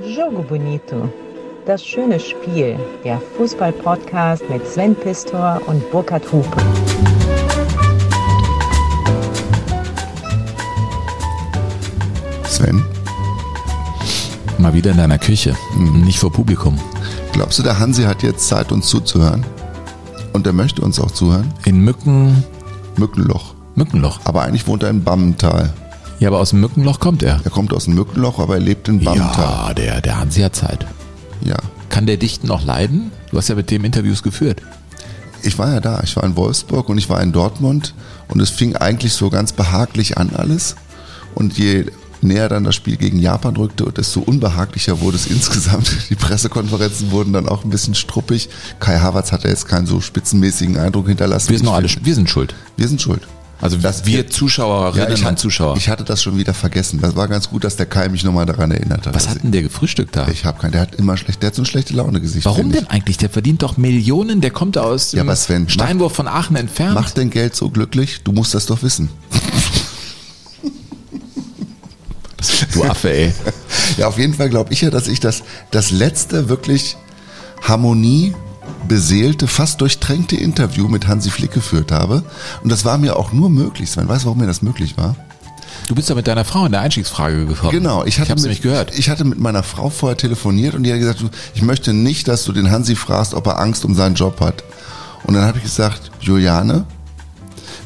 Jogo 0.00 0.42
Bonito. 0.42 1.08
Das 1.66 1.84
schöne 1.84 2.18
Spiel. 2.18 2.78
Der 3.04 3.20
Fußball-Podcast 3.36 4.42
mit 4.48 4.66
Sven 4.66 4.94
Pistor 4.96 5.60
und 5.66 5.88
Burkhard 5.90 6.24
Hupe. 6.32 6.56
Sven, 12.44 12.84
Mal 14.58 14.74
wieder 14.74 14.92
in 14.92 14.96
deiner 14.96 15.18
Küche, 15.18 15.56
nicht 15.76 16.18
vor 16.18 16.32
Publikum. 16.32 16.78
glaubst 17.32 17.58
du, 17.58 17.62
der 17.62 17.78
Hansi 17.78 18.02
hat 18.04 18.22
jetzt 18.22 18.48
Zeit, 18.48 18.72
uns 18.72 18.86
zuzuhören? 18.88 19.44
Und 20.32 20.46
er 20.46 20.52
möchte 20.52 20.82
uns 20.82 20.98
auch 21.00 21.10
zuhören? 21.10 21.52
In 21.64 21.80
Mücken, 21.80 22.44
Mückenloch. 22.96 23.54
Mückenloch. 23.74 24.20
Aber 24.24 24.42
eigentlich 24.42 24.66
wohnt 24.66 24.82
er 24.82 24.90
in 24.90 25.04
Bammental. 25.04 25.72
Ja, 26.22 26.28
aber 26.28 26.38
aus 26.38 26.50
dem 26.50 26.60
Mückenloch 26.60 27.00
kommt 27.00 27.24
er. 27.24 27.40
Er 27.42 27.50
kommt 27.50 27.72
aus 27.72 27.86
dem 27.86 27.94
Mückenloch, 27.94 28.38
aber 28.38 28.54
er 28.54 28.60
lebt 28.60 28.86
in 28.86 29.02
Bammental. 29.02 29.44
Ja, 29.44 29.74
der, 29.74 30.00
der 30.00 30.20
Hansi 30.20 30.42
hat 30.42 30.54
Zeit. 30.54 30.86
Ja. 31.44 31.56
Kann 31.88 32.06
der 32.06 32.16
Dichten 32.16 32.46
noch 32.46 32.64
leiden? 32.64 33.10
Du 33.32 33.38
hast 33.38 33.48
ja 33.48 33.56
mit 33.56 33.72
dem 33.72 33.84
Interviews 33.84 34.22
geführt. 34.22 34.62
Ich 35.42 35.58
war 35.58 35.72
ja 35.72 35.80
da. 35.80 36.00
Ich 36.04 36.14
war 36.14 36.22
in 36.22 36.36
Wolfsburg 36.36 36.88
und 36.88 36.98
ich 36.98 37.10
war 37.10 37.20
in 37.20 37.32
Dortmund. 37.32 37.94
Und 38.28 38.38
es 38.38 38.50
fing 38.50 38.76
eigentlich 38.76 39.14
so 39.14 39.30
ganz 39.30 39.52
behaglich 39.52 40.16
an 40.16 40.30
alles. 40.32 40.76
Und 41.34 41.58
je 41.58 41.86
näher 42.20 42.48
dann 42.48 42.62
das 42.62 42.76
Spiel 42.76 42.98
gegen 42.98 43.18
Japan 43.18 43.56
rückte, 43.56 43.90
desto 43.90 44.20
unbehaglicher 44.20 45.00
wurde 45.00 45.16
es 45.16 45.26
insgesamt. 45.28 46.08
Die 46.08 46.14
Pressekonferenzen 46.14 47.10
wurden 47.10 47.32
dann 47.32 47.48
auch 47.48 47.64
ein 47.64 47.70
bisschen 47.70 47.96
struppig. 47.96 48.48
Kai 48.78 49.00
Havertz 49.00 49.32
hat 49.32 49.42
ja 49.42 49.50
jetzt 49.50 49.66
keinen 49.66 49.86
so 49.86 50.00
spitzenmäßigen 50.00 50.76
Eindruck 50.76 51.08
hinterlassen. 51.08 51.48
Wir 51.50 51.58
sind 51.58 51.66
noch 51.66 51.74
alle, 51.74 51.88
wir 51.88 52.14
sind 52.14 52.30
schuld. 52.30 52.54
Wir 52.76 52.86
sind 52.86 53.02
schuld. 53.02 53.26
Also 53.62 53.76
Das- 53.76 54.04
wir 54.04 54.28
Zuschauerinnen 54.28 55.08
Ja, 55.08 55.14
ich, 55.14 55.20
und 55.20 55.26
hatte, 55.26 55.36
Zuschauer. 55.36 55.76
ich 55.76 55.88
hatte 55.88 56.02
das 56.02 56.20
schon 56.20 56.36
wieder 56.36 56.52
vergessen. 56.52 57.00
Das 57.00 57.14
war 57.14 57.28
ganz 57.28 57.48
gut, 57.48 57.62
dass 57.62 57.76
der 57.76 57.86
Kai 57.86 58.08
mich 58.08 58.24
nochmal 58.24 58.44
daran 58.44 58.72
erinnert 58.72 59.06
hat. 59.06 59.14
Was 59.14 59.28
hat 59.28 59.42
denn 59.44 59.52
der 59.52 59.62
gefrühstückt 59.62 60.16
da? 60.16 60.26
ich 60.28 60.44
habe 60.44 60.58
keinen, 60.60 60.72
der 60.72 60.80
hat 60.80 60.96
immer 60.96 61.16
schlecht, 61.16 61.42
der 61.42 61.46
hat 61.46 61.54
so 61.54 61.62
ein 61.62 61.66
schlechte 61.66 61.94
Laune-Gesicht. 61.94 62.44
Warum 62.44 62.62
finde 62.62 62.78
denn 62.78 62.88
eigentlich? 62.88 63.18
Der 63.18 63.30
verdient 63.30 63.62
doch 63.62 63.76
Millionen, 63.76 64.40
der 64.40 64.50
kommt 64.50 64.76
aus 64.76 65.12
Ja, 65.12 65.36
Sven, 65.36 65.68
Steinwurf 65.68 66.12
von 66.12 66.26
Aachen 66.26 66.56
entfernt. 66.56 66.94
Macht 66.94 67.16
denn 67.16 67.30
Geld 67.30 67.54
so 67.54 67.70
glücklich? 67.70 68.22
Du 68.24 68.32
musst 68.32 68.52
das 68.52 68.66
doch 68.66 68.82
wissen. 68.82 69.08
Du 72.74 72.84
Affe, 72.84 73.10
ey. 73.12 73.32
Ja, 73.96 74.08
auf 74.08 74.18
jeden 74.18 74.34
Fall 74.34 74.48
glaube 74.48 74.72
ich 74.72 74.80
ja, 74.80 74.90
dass 74.90 75.06
ich 75.06 75.20
das, 75.20 75.42
das 75.70 75.90
letzte 75.90 76.48
wirklich 76.48 76.96
Harmonie 77.62 78.32
beseelte, 78.88 79.46
fast 79.46 79.80
durchtränkte 79.80 80.36
Interview 80.36 80.88
mit 80.88 81.06
Hansi 81.06 81.30
Flick 81.30 81.52
geführt 81.52 81.92
habe. 81.92 82.22
Und 82.62 82.70
das 82.70 82.84
war 82.84 82.98
mir 82.98 83.16
auch 83.16 83.32
nur 83.32 83.50
möglich. 83.50 83.90
Sven, 83.90 84.08
weißt 84.08 84.24
du, 84.24 84.26
warum 84.26 84.38
mir 84.38 84.46
das 84.46 84.62
möglich 84.62 84.96
war? 84.96 85.16
Du 85.88 85.94
bist 85.94 86.08
ja 86.08 86.14
mit 86.14 86.26
deiner 86.26 86.44
Frau 86.44 86.66
in 86.66 86.72
der 86.72 86.80
Einstiegsfrage 86.80 87.46
gekommen. 87.46 87.72
Genau, 87.72 88.04
ich 88.04 88.20
hatte, 88.20 88.30
hab's 88.30 88.42
mit, 88.42 88.62
gehört. 88.62 88.96
ich 88.96 89.10
hatte 89.10 89.24
mit 89.24 89.38
meiner 89.38 89.62
Frau 89.62 89.90
vorher 89.90 90.16
telefoniert 90.16 90.74
und 90.74 90.84
die 90.84 90.92
hat 90.92 90.98
gesagt, 90.98 91.24
ich 91.54 91.62
möchte 91.62 91.92
nicht, 91.92 92.28
dass 92.28 92.44
du 92.44 92.52
den 92.52 92.70
Hansi 92.70 92.94
fragst, 92.94 93.34
ob 93.34 93.46
er 93.46 93.58
Angst 93.58 93.84
um 93.84 93.94
seinen 93.94 94.14
Job 94.14 94.40
hat. 94.40 94.62
Und 95.24 95.34
dann 95.34 95.44
habe 95.44 95.58
ich 95.58 95.64
gesagt, 95.64 96.10
Juliane, 96.20 96.84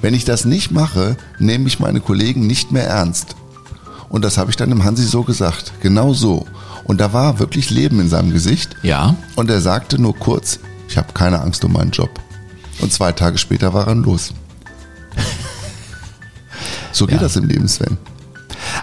wenn 0.02 0.14
ich 0.14 0.24
das 0.24 0.44
nicht 0.44 0.70
mache, 0.70 1.16
nehme 1.38 1.68
ich 1.68 1.78
meine 1.78 2.00
Kollegen 2.00 2.46
nicht 2.46 2.70
mehr 2.72 2.86
ernst. 2.86 3.36
Und 4.08 4.24
das 4.24 4.38
habe 4.38 4.50
ich 4.50 4.56
dann 4.56 4.70
dem 4.70 4.84
Hansi 4.84 5.04
so 5.04 5.22
gesagt, 5.22 5.72
genau 5.80 6.12
so. 6.12 6.46
Und 6.86 7.00
da 7.00 7.12
war 7.12 7.38
wirklich 7.40 7.70
Leben 7.70 7.98
in 8.00 8.08
seinem 8.08 8.32
Gesicht. 8.32 8.76
Ja. 8.82 9.16
Und 9.34 9.50
er 9.50 9.60
sagte 9.60 10.00
nur 10.00 10.16
kurz, 10.16 10.60
ich 10.88 10.96
habe 10.96 11.12
keine 11.12 11.40
Angst 11.40 11.64
um 11.64 11.72
meinen 11.72 11.90
Job. 11.90 12.10
Und 12.80 12.92
zwei 12.92 13.12
Tage 13.12 13.38
später 13.38 13.74
war 13.74 13.88
er 13.88 13.94
los. 13.96 14.32
So 16.92 17.06
geht 17.06 17.16
Ja. 17.16 17.22
das 17.22 17.36
im 17.36 17.44
Leben, 17.44 17.68
Sven. 17.68 17.98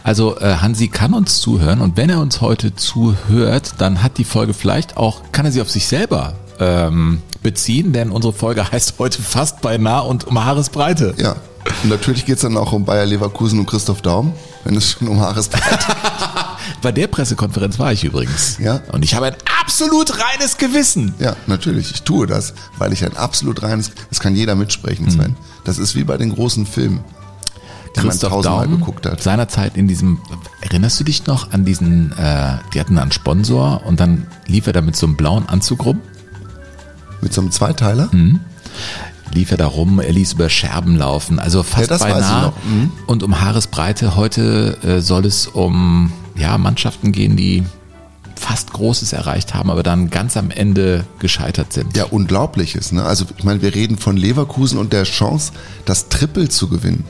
Also 0.03 0.37
äh, 0.39 0.57
Hansi 0.57 0.87
kann 0.87 1.13
uns 1.13 1.39
zuhören 1.39 1.81
und 1.81 1.97
wenn 1.97 2.09
er 2.09 2.19
uns 2.19 2.41
heute 2.41 2.75
zuhört, 2.75 3.75
dann 3.79 4.03
hat 4.03 4.17
die 4.17 4.23
Folge 4.23 4.53
vielleicht 4.53 4.97
auch, 4.97 5.21
kann 5.31 5.45
er 5.45 5.51
sie 5.51 5.61
auf 5.61 5.69
sich 5.69 5.87
selber 5.87 6.33
ähm, 6.59 7.21
beziehen, 7.41 7.93
denn 7.93 8.11
unsere 8.11 8.33
Folge 8.33 8.69
heißt 8.71 8.95
heute 8.99 9.21
fast 9.21 9.61
beinahe 9.61 10.03
und 10.03 10.25
um 10.27 10.43
Haaresbreite. 10.43 11.15
Ja. 11.17 11.35
Und 11.83 11.89
natürlich 11.89 12.25
geht's 12.25 12.41
dann 12.41 12.57
auch 12.57 12.73
um 12.73 12.85
Bayer 12.85 13.05
Leverkusen 13.05 13.59
und 13.59 13.65
Christoph 13.65 14.01
Daum, 14.01 14.33
wenn 14.65 14.75
es 14.75 14.91
schon 14.91 15.07
um 15.07 15.19
Haaresbreite 15.21 15.85
Bei 16.83 16.91
der 16.91 17.07
Pressekonferenz 17.07 17.79
war 17.79 17.93
ich 17.93 18.03
übrigens. 18.03 18.57
Ja. 18.59 18.81
Und 18.91 19.03
ich 19.03 19.15
habe 19.15 19.27
ein 19.27 19.35
absolut 19.61 20.19
reines 20.19 20.57
Gewissen. 20.57 21.13
Ja, 21.17 21.35
natürlich. 21.47 21.91
Ich 21.91 22.03
tue 22.03 22.27
das, 22.27 22.53
weil 22.77 22.91
ich 22.91 23.05
ein 23.05 23.15
absolut 23.15 23.63
reines, 23.63 23.91
das 24.09 24.19
kann 24.19 24.35
jeder 24.35 24.55
mitsprechen, 24.55 25.09
Sven. 25.09 25.37
Das 25.63 25.77
ist 25.77 25.95
wie 25.95 26.03
bei 26.03 26.17
den 26.17 26.33
großen 26.33 26.65
Filmen, 26.65 26.99
die 27.95 28.01
man 28.01 28.09
Christoph 28.09 28.31
tausendmal 28.31 28.67
Daum 28.67 28.79
geguckt 28.79 29.05
hat. 29.05 29.23
seinerzeit 29.23 29.77
in 29.77 29.87
diesem, 29.87 30.19
erinnerst 30.59 30.99
du 30.99 31.05
dich 31.05 31.25
noch 31.25 31.53
an 31.53 31.63
diesen, 31.63 32.11
äh, 32.17 32.57
die 32.73 32.81
hatten 32.81 32.97
einen 32.97 33.13
Sponsor 33.13 33.85
und 33.85 34.01
dann 34.01 34.27
lief 34.45 34.67
er 34.67 34.73
da 34.73 34.81
mit 34.81 34.97
so 34.97 35.05
einem 35.07 35.15
blauen 35.15 35.47
Anzug 35.47 35.85
rum? 35.85 36.01
Mit 37.21 37.33
so 37.33 37.39
einem 37.39 37.51
Zweiteiler. 37.51 38.09
Lief 39.33 39.51
er 39.51 39.57
da 39.57 39.67
rum, 39.67 39.99
er 39.99 40.11
ließ 40.11 40.33
über 40.33 40.49
Scherben 40.49 40.95
laufen, 40.97 41.39
also 41.39 41.63
fast 41.63 41.89
Ja, 41.91 41.97
beinahe. 41.97 42.53
Mhm. 42.65 42.91
Und 43.07 43.23
um 43.23 43.41
Haaresbreite 43.41 44.15
heute 44.15 44.77
äh, 44.83 44.99
soll 45.01 45.25
es 45.25 45.47
um 45.47 46.11
ja, 46.35 46.57
Mannschaften 46.57 47.11
gehen, 47.11 47.35
die 47.35 47.63
fast 48.35 48.73
Großes 48.73 49.13
erreicht 49.13 49.53
haben, 49.53 49.69
aber 49.69 49.83
dann 49.83 50.09
ganz 50.09 50.35
am 50.35 50.51
Ende 50.51 51.05
gescheitert 51.19 51.71
sind. 51.71 51.95
Ja, 51.95 52.05
Unglaubliches. 52.05 52.91
Ne? 52.91 53.03
Also 53.03 53.25
ich 53.37 53.43
meine, 53.43 53.61
wir 53.61 53.73
reden 53.73 53.97
von 53.97 54.17
Leverkusen 54.17 54.77
und 54.77 54.91
der 54.91 55.03
Chance, 55.03 55.53
das 55.85 56.09
Triple 56.09 56.49
zu 56.49 56.67
gewinnen. 56.67 57.05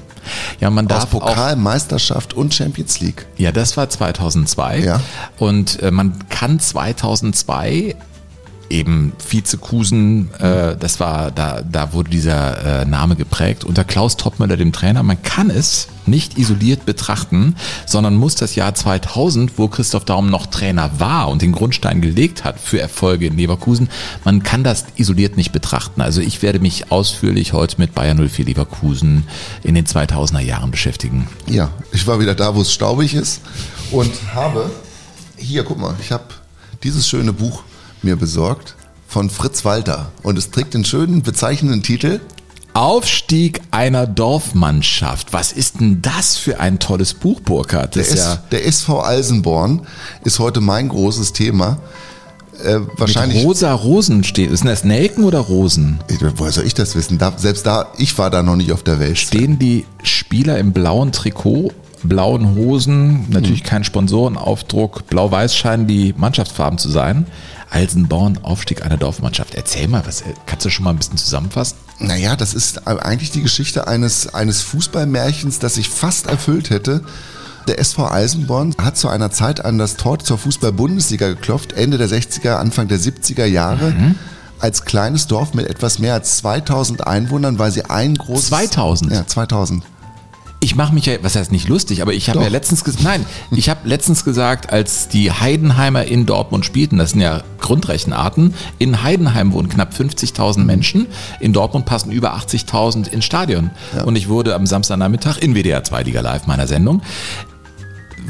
Ja, 0.61 0.69
man 0.69 0.85
Aus 0.87 0.99
darf 0.99 1.15
auch, 1.15 1.19
Pokal, 1.25 1.55
Meisterschaft 1.55 2.33
und 2.33 2.53
Champions 2.53 2.99
League. 2.99 3.25
ja, 3.37 3.51
das 3.51 3.75
war 3.77 3.89
2002 3.89 4.79
Ja. 4.79 5.01
und 5.37 5.81
äh, 5.81 5.91
man 5.91 6.29
kann 6.29 6.59
2002 6.59 7.95
eben 8.69 9.13
Vizekusen, 9.29 10.33
äh, 10.39 10.75
das 10.77 10.99
war, 10.99 11.31
da, 11.31 11.61
da 11.61 11.93
wurde 11.93 12.09
dieser 12.09 12.81
äh, 12.81 12.85
Name 12.85 13.15
geprägt, 13.15 13.63
unter 13.63 13.83
Klaus 13.83 14.17
Toppmöller, 14.17 14.57
dem 14.57 14.71
Trainer. 14.71 15.03
Man 15.03 15.21
kann 15.21 15.49
es 15.49 15.87
nicht 16.05 16.37
isoliert 16.37 16.85
betrachten, 16.85 17.55
sondern 17.85 18.15
muss 18.15 18.35
das 18.35 18.55
Jahr 18.55 18.75
2000, 18.75 19.57
wo 19.57 19.67
Christoph 19.67 20.05
Daum 20.05 20.29
noch 20.29 20.47
Trainer 20.47 20.99
war 20.99 21.29
und 21.29 21.41
den 21.41 21.51
Grundstein 21.51 22.01
gelegt 22.01 22.43
hat 22.43 22.59
für 22.59 22.79
Erfolge 22.79 23.27
in 23.27 23.37
Leverkusen, 23.37 23.89
man 24.25 24.43
kann 24.43 24.63
das 24.63 24.85
isoliert 24.95 25.37
nicht 25.37 25.51
betrachten. 25.51 26.01
Also 26.01 26.21
ich 26.21 26.41
werde 26.41 26.59
mich 26.59 26.91
ausführlich 26.91 27.53
heute 27.53 27.79
mit 27.79 27.93
Bayern 27.93 28.17
04 28.27 28.45
Leverkusen 28.45 29.23
in 29.63 29.75
den 29.75 29.85
2000er 29.85 30.39
Jahren 30.39 30.71
beschäftigen. 30.71 31.27
Ja, 31.47 31.69
ich 31.91 32.05
war 32.07 32.19
wieder 32.19 32.35
da, 32.35 32.55
wo 32.55 32.61
es 32.61 32.73
staubig 32.73 33.13
ist 33.13 33.41
und 33.91 34.11
habe, 34.33 34.69
hier, 35.37 35.63
guck 35.63 35.79
mal, 35.79 35.95
ich 36.01 36.11
habe 36.11 36.25
dieses 36.83 37.07
schöne 37.07 37.31
Buch 37.31 37.63
mir 38.03 38.15
besorgt 38.15 38.75
von 39.07 39.29
Fritz 39.29 39.63
Walter 39.65 40.11
und 40.23 40.37
es 40.37 40.51
trägt 40.51 40.73
den 40.73 40.85
schönen, 40.85 41.21
bezeichnenden 41.21 41.83
Titel 41.83 42.19
Aufstieg 42.73 43.61
einer 43.69 44.07
Dorfmannschaft. 44.07 45.31
Was 45.31 45.51
ist 45.51 45.79
denn 45.79 46.01
das 46.01 46.37
für 46.37 46.59
ein 46.59 46.79
tolles 46.79 47.13
Buch, 47.13 47.39
Burkhard? 47.41 47.95
Der, 47.95 48.03
ja 48.15 48.37
der 48.51 48.65
SV 48.65 48.99
Alsenborn 49.01 49.85
ist 50.23 50.39
heute 50.39 50.59
mein 50.59 50.89
großes 50.89 51.33
Thema. 51.33 51.77
Äh, 52.63 52.79
wahrscheinlich. 52.97 53.37
mit 53.39 53.45
rosa 53.45 53.73
Rosen 53.73 54.23
steht. 54.23 54.49
Sind 54.57 54.67
das 54.67 54.83
Nelken 54.83 55.23
oder 55.23 55.39
Rosen? 55.39 55.99
Ich- 56.07 56.17
Woher 56.37 56.51
soll 56.51 56.65
ich 56.65 56.73
das 56.73 56.95
wissen? 56.95 57.17
Da, 57.19 57.33
selbst 57.37 57.65
da, 57.67 57.87
ich 57.97 58.17
war 58.17 58.29
da 58.31 58.41
noch 58.41 58.55
nicht 58.55 58.71
auf 58.71 58.81
der 58.83 58.99
Welt. 58.99 59.19
Stehen 59.19 59.59
die 59.59 59.85
Spieler 60.01 60.57
im 60.57 60.71
blauen 60.71 61.11
Trikot, 61.11 61.71
blauen 62.03 62.55
Hosen, 62.55 63.27
natürlich 63.29 63.63
kein 63.63 63.83
Sponsorenaufdruck, 63.83 65.07
blau-weiß 65.07 65.55
scheinen 65.55 65.85
die 65.87 66.13
Mannschaftsfarben 66.17 66.77
zu 66.79 66.89
sein. 66.89 67.27
Alsenborn, 67.73 68.39
Aufstieg 68.43 68.85
einer 68.85 68.97
Dorfmannschaft. 68.97 69.55
Erzähl 69.55 69.87
mal, 69.87 70.05
was 70.05 70.23
kannst 70.45 70.65
du 70.65 70.69
schon 70.69 70.85
mal 70.85 70.91
ein 70.91 70.97
bisschen 70.97 71.17
zusammenfassen? 71.17 71.77
Naja, 71.99 72.35
das 72.35 72.53
ist 72.53 72.87
eigentlich 72.87 73.31
die 73.31 73.41
Geschichte 73.41 73.87
eines, 73.87 74.33
eines 74.33 74.61
Fußballmärchens, 74.61 75.59
das 75.59 75.75
sich 75.75 75.89
fast 75.89 76.27
erfüllt 76.27 76.69
hätte. 76.69 77.01
Der 77.67 77.79
SV 77.79 78.11
Eisenborn 78.11 78.75
hat 78.77 78.97
zu 78.97 79.07
einer 79.07 79.31
Zeit 79.31 79.63
an 79.63 79.77
das 79.77 79.95
Tor 79.95 80.19
zur 80.19 80.37
Fußball-Bundesliga 80.37 81.29
geklopft, 81.29 81.73
Ende 81.73 81.97
der 81.97 82.09
60er, 82.09 82.55
Anfang 82.55 82.87
der 82.87 82.99
70er 82.99 83.45
Jahre. 83.45 84.15
Als 84.59 84.85
kleines 84.85 85.27
Dorf 85.27 85.53
mit 85.53 85.67
etwas 85.67 85.99
mehr 85.99 86.13
als 86.13 86.37
2000 86.37 87.07
Einwohnern, 87.07 87.59
weil 87.59 87.71
sie 87.71 87.85
ein 87.85 88.15
großes... 88.15 88.47
2000? 88.49 89.11
Ja, 89.11 89.27
2000. 89.27 89.83
Ich 90.63 90.77
mache 90.77 90.93
mich 90.93 91.07
ja, 91.07 91.15
was 91.21 91.35
heißt 91.35 91.51
nicht 91.51 91.67
lustig, 91.67 92.01
aber 92.01 92.13
ich 92.13 92.29
habe 92.29 92.39
ja 92.39 92.47
letztens 92.47 92.85
gesagt, 92.85 93.03
nein, 93.03 93.25
ich 93.51 93.67
habe 93.67 93.81
letztens 93.85 94.23
gesagt, 94.23 94.71
als 94.71 95.09
die 95.09 95.29
Heidenheimer 95.29 96.05
in 96.05 96.25
Dortmund 96.25 96.65
spielten, 96.65 96.99
das 96.99 97.11
sind 97.11 97.19
ja 97.19 97.43
Grundrechenarten, 97.59 98.53
in 98.79 99.03
Heidenheim 99.03 99.51
wohnen 99.51 99.67
knapp 99.67 99.93
50.000 99.93 100.63
Menschen, 100.63 101.07
in 101.41 101.51
Dortmund 101.51 101.85
passen 101.85 102.13
über 102.13 102.33
80.000 102.37 103.09
ins 103.09 103.25
Stadion. 103.25 103.71
Und 104.05 104.15
ich 104.15 104.29
wurde 104.29 104.55
am 104.55 104.65
Samstagnachmittag 104.65 105.37
in 105.39 105.53
WDR 105.53 105.83
2 105.83 106.03
Liga 106.03 106.21
Live 106.21 106.47
meiner 106.47 106.65
Sendung 106.65 107.01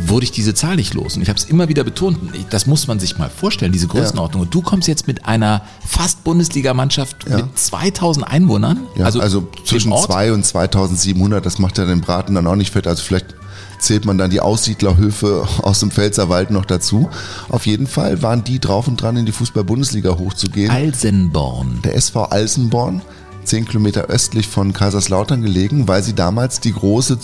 wurde 0.08 0.24
ich 0.26 0.32
diese 0.32 0.54
Zahl 0.54 0.76
nicht 0.76 0.94
los. 0.94 1.16
Und 1.16 1.22
ich 1.22 1.30
habe 1.30 1.38
es 1.38 1.46
immer 1.46 1.70
wieder 1.70 1.84
betont, 1.84 2.18
das 2.50 2.66
muss 2.68 2.88
man 2.88 3.00
sich 3.00 3.18
mal 3.18 3.30
vorstellen, 3.30 3.72
diese 3.72 3.88
Größenordnung. 3.88 4.44
Und 4.44 4.54
du 4.54 4.62
kommst 4.62 4.88
jetzt 4.88 5.08
mit 5.08 5.26
einer 5.26 5.62
fast 5.86 6.24
Bundesligamannschaft 6.24 7.26
Ja. 7.30 7.38
mit 7.38 7.58
2000 7.58 8.28
Einwohnern, 8.28 8.80
Ja, 8.96 9.06
also, 9.06 9.42
dem 9.42 9.66
zwischen 9.66 9.92
Ort? 9.92 10.06
2 10.06 10.34
und 10.34 10.46
2700, 10.46 11.46
das 11.46 11.60
macht 11.60 11.78
ja 11.78 11.86
den 11.86 12.02
Braten 12.02 12.36
dann 12.36 12.48
auch 12.48 12.56
nicht 12.56 12.72
fett. 12.72 12.88
Also 12.88 13.04
vielleicht 13.04 13.36
zählt 13.80 14.06
man 14.06 14.18
dann 14.18 14.30
die 14.30 14.40
Aussiedlerhöfe 14.40 15.48
aus 15.62 15.80
dem 15.82 15.92
Pfälzerwald 15.92 16.52
noch 16.52 16.66
dazu. 16.66 17.10
Auf 17.50 17.66
jeden 17.66 17.88
Fall 17.88 18.22
waren 18.22 18.44
die 18.44 18.60
drauf 18.60 18.88
und 18.88 19.02
dran, 19.02 19.18
in 19.18 19.26
die 19.26 19.32
Fußball-Bundesliga 19.32 20.18
hochzugehen. 20.18 20.72
Alsenborn. 20.72 21.80
Der 21.84 21.96
SV 21.96 22.24
Alsenborn, 22.26 23.02
zehn 23.44 23.66
Kilometer 23.68 24.06
östlich 24.06 24.48
von 24.48 24.74
Kaiserslautern 24.74 25.42
gelegen, 25.42 25.88
weil 25.88 26.02
sie 26.02 26.14
damals 26.14 26.60
die 26.62 26.74
große 26.74 27.20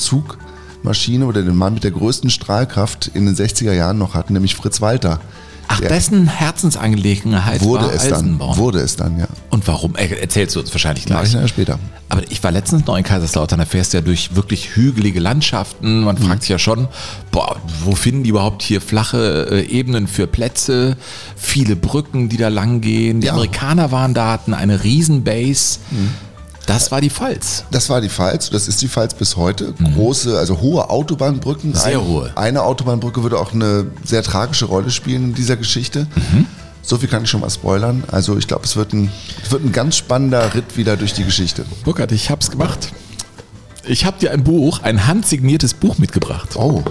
Zugmaschine 0.84 1.26
oder 1.26 1.44
den 1.44 1.56
Mann 1.56 1.74
mit 1.74 1.84
der 1.84 1.92
größten 1.92 2.30
Strahlkraft 2.30 3.12
in 3.14 3.26
den 3.26 3.36
60er 3.36 3.74
Jahren 3.74 3.98
noch 3.98 4.14
hatten, 4.14 4.34
nämlich 4.34 4.56
Fritz 4.56 4.80
Walter. 4.81 5.20
Ach, 5.72 5.81
dessen 5.81 6.28
Herzensangelegenheit 6.28 7.62
Wurde 7.62 7.86
war 7.86 7.94
es 7.94 8.04
dann. 8.06 8.14
Alsenborn. 8.14 8.58
Wurde 8.58 8.80
es 8.80 8.96
dann, 8.96 9.20
ja. 9.20 9.28
Und 9.52 9.68
warum? 9.68 9.96
Er- 9.96 10.20
Erzählst 10.20 10.56
du 10.56 10.62
uns 10.62 10.74
wahrscheinlich 10.74 11.08
Mach 11.10 11.18
ich 11.18 11.30
gleich. 11.30 11.34
nachher 11.36 11.48
später. 11.48 11.80
Aber 12.08 12.24
ich 12.31 12.42
war 12.44 12.52
letztens 12.52 12.88
noch 12.88 12.98
in 12.98 13.04
Kaiserslautern, 13.04 13.60
da 13.60 13.66
fährst 13.66 13.94
du 13.94 13.98
ja 13.98 14.02
durch 14.02 14.36
wirklich 14.36 14.76
hügelige 14.76 15.20
Landschaften. 15.20 16.02
Man 16.06 16.18
fragt 16.18 16.42
sich 16.42 16.50
ja 16.50 16.58
schon, 16.58 16.88
boah, 17.32 17.58
wo 17.84 17.94
finden 17.94 18.24
die 18.24 18.32
überhaupt 18.32 18.64
hier 18.64 18.82
flache 18.82 19.48
äh, 19.52 19.62
Ebenen 19.68 20.08
für 20.08 20.25
Plätze? 20.25 20.98
Viele 21.36 21.75
Brücken, 21.75 22.30
die 22.30 22.38
da 22.38 22.48
lang 22.48 22.82
gehen. 22.82 23.20
Die 23.22 23.28
Ja. 23.28 23.34
Amerikaner 23.34 23.92
waren 23.92 24.16
da, 24.16 24.32
hatten 24.32 24.56
eine 24.56 24.84
Riesenbase. 24.84 25.80
Das 26.69 26.92
war 26.92 27.01
die 27.01 27.10
Pfalz. 27.10 27.63
Das 27.71 27.89
war 27.89 28.00
die 28.00 28.10
Pfalz, 28.10 28.51
das 28.51 28.68
ist 28.68 28.80
die 28.83 28.88
Pfalz 28.88 29.16
bis 29.16 29.36
heute. 29.38 29.74
Große, 29.95 30.38
also 30.38 30.62
hohe 30.62 30.88
Autobahnbrücken. 30.92 31.71
Mhm. 31.71 31.75
Sehr 31.75 32.06
hohe. 32.06 32.31
Eine 32.36 32.62
Autobahnbrücke 32.62 33.24
würde 33.24 33.39
auch 33.39 33.54
eine 33.54 33.88
sehr 34.06 34.21
tragische 34.21 34.66
Rolle 34.66 34.92
spielen 34.92 35.24
in 35.24 35.33
dieser 35.33 35.57
Geschichte. 35.57 36.06
Mhm. 36.16 36.45
So 36.83 37.00
viel 37.00 37.10
kann 37.10 37.24
ich 37.24 37.30
schon 37.31 37.42
mal 37.42 37.50
spoilern. 37.50 38.04
Also 38.12 38.38
ich 38.38 38.48
glaube, 38.48 38.66
es 38.66 38.75
wird 38.75 38.94
ein, 38.94 39.12
es 39.44 39.50
wird 39.50 39.66
ein 39.66 39.71
ganz 39.71 39.98
spannender 39.98 40.54
Ritt 40.54 40.77
wieder 40.77 40.95
durch 40.95 41.13
die 41.13 41.24
Geschichte. 41.24 41.66
Burkhard, 41.86 42.12
ich 42.12 42.30
hab's 42.30 42.51
gemacht. 42.51 42.89
Ich 43.88 44.06
habe 44.06 44.19
dir 44.19 44.30
ein 44.30 44.44
Buch, 44.44 44.83
ein 44.83 45.07
handsigniertes 45.07 45.74
Buch 45.74 45.98
mitgebracht. 45.98 46.50
Oh, 46.56 46.83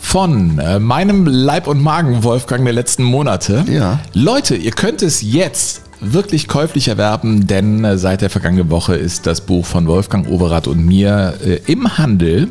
Von 0.00 0.60
äh, 0.60 0.78
meinem 0.78 1.26
Leib- 1.26 1.66
und 1.66 1.82
Magen-Wolfgang 1.82 2.62
der 2.62 2.74
letzten 2.74 3.02
Monate. 3.02 3.64
Ja. 3.68 3.98
Leute, 4.12 4.54
ihr 4.54 4.70
könnt 4.70 5.02
es 5.02 5.22
jetzt 5.22 5.82
wirklich 6.00 6.48
käuflich 6.48 6.88
erwerben, 6.88 7.46
denn 7.46 7.84
äh, 7.84 7.98
seit 7.98 8.20
der 8.20 8.30
vergangenen 8.30 8.70
Woche 8.70 8.96
ist 8.96 9.26
das 9.26 9.40
Buch 9.40 9.64
von 9.64 9.86
Wolfgang 9.86 10.28
Overath 10.28 10.66
und 10.66 10.84
mir 10.84 11.34
äh, 11.44 11.60
im 11.66 11.98
Handel. 11.98 12.48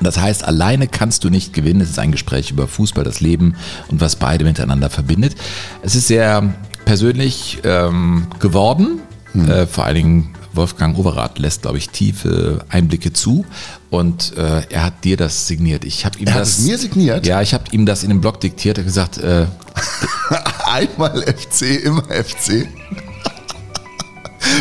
Das 0.00 0.18
heißt, 0.18 0.44
alleine 0.44 0.88
kannst 0.88 1.24
du 1.24 1.30
nicht 1.30 1.52
gewinnen. 1.52 1.80
Es 1.80 1.90
ist 1.90 1.98
ein 1.98 2.12
Gespräch 2.12 2.50
über 2.50 2.66
Fußball, 2.66 3.04
das 3.04 3.20
Leben 3.20 3.56
und 3.88 4.00
was 4.00 4.16
beide 4.16 4.44
miteinander 4.44 4.88
verbindet. 4.88 5.34
Es 5.82 5.94
ist 5.94 6.06
sehr 6.06 6.54
persönlich 6.84 7.58
ähm, 7.64 8.26
geworden. 8.38 9.00
Äh, 9.34 9.66
vor 9.66 9.84
allen 9.84 9.94
Dingen 9.94 10.34
Wolfgang 10.52 10.98
Overath 10.98 11.38
lässt, 11.38 11.62
glaube 11.62 11.78
ich, 11.78 11.90
tiefe 11.90 12.64
Einblicke 12.68 13.12
zu. 13.12 13.44
Und 13.90 14.36
äh, 14.36 14.62
er 14.70 14.84
hat 14.84 15.04
dir 15.04 15.16
das 15.16 15.46
signiert. 15.46 15.84
Ich 15.84 16.04
habe 16.04 16.18
ihm 16.18 16.26
Er 16.26 16.34
hat 16.34 16.40
das 16.42 16.58
es 16.58 16.64
mir 16.66 16.78
signiert? 16.78 17.26
Ja, 17.26 17.40
ich 17.42 17.54
habe 17.54 17.64
ihm 17.72 17.86
das 17.86 18.02
in 18.02 18.08
dem 18.10 18.20
Blog 18.20 18.40
diktiert. 18.40 18.78
Er 18.78 18.82
hat 18.82 18.86
gesagt, 18.86 19.18
äh, 19.18 19.46
einmal 20.66 21.22
FC, 21.22 21.84
immer 21.84 22.02
FC. 22.04 22.66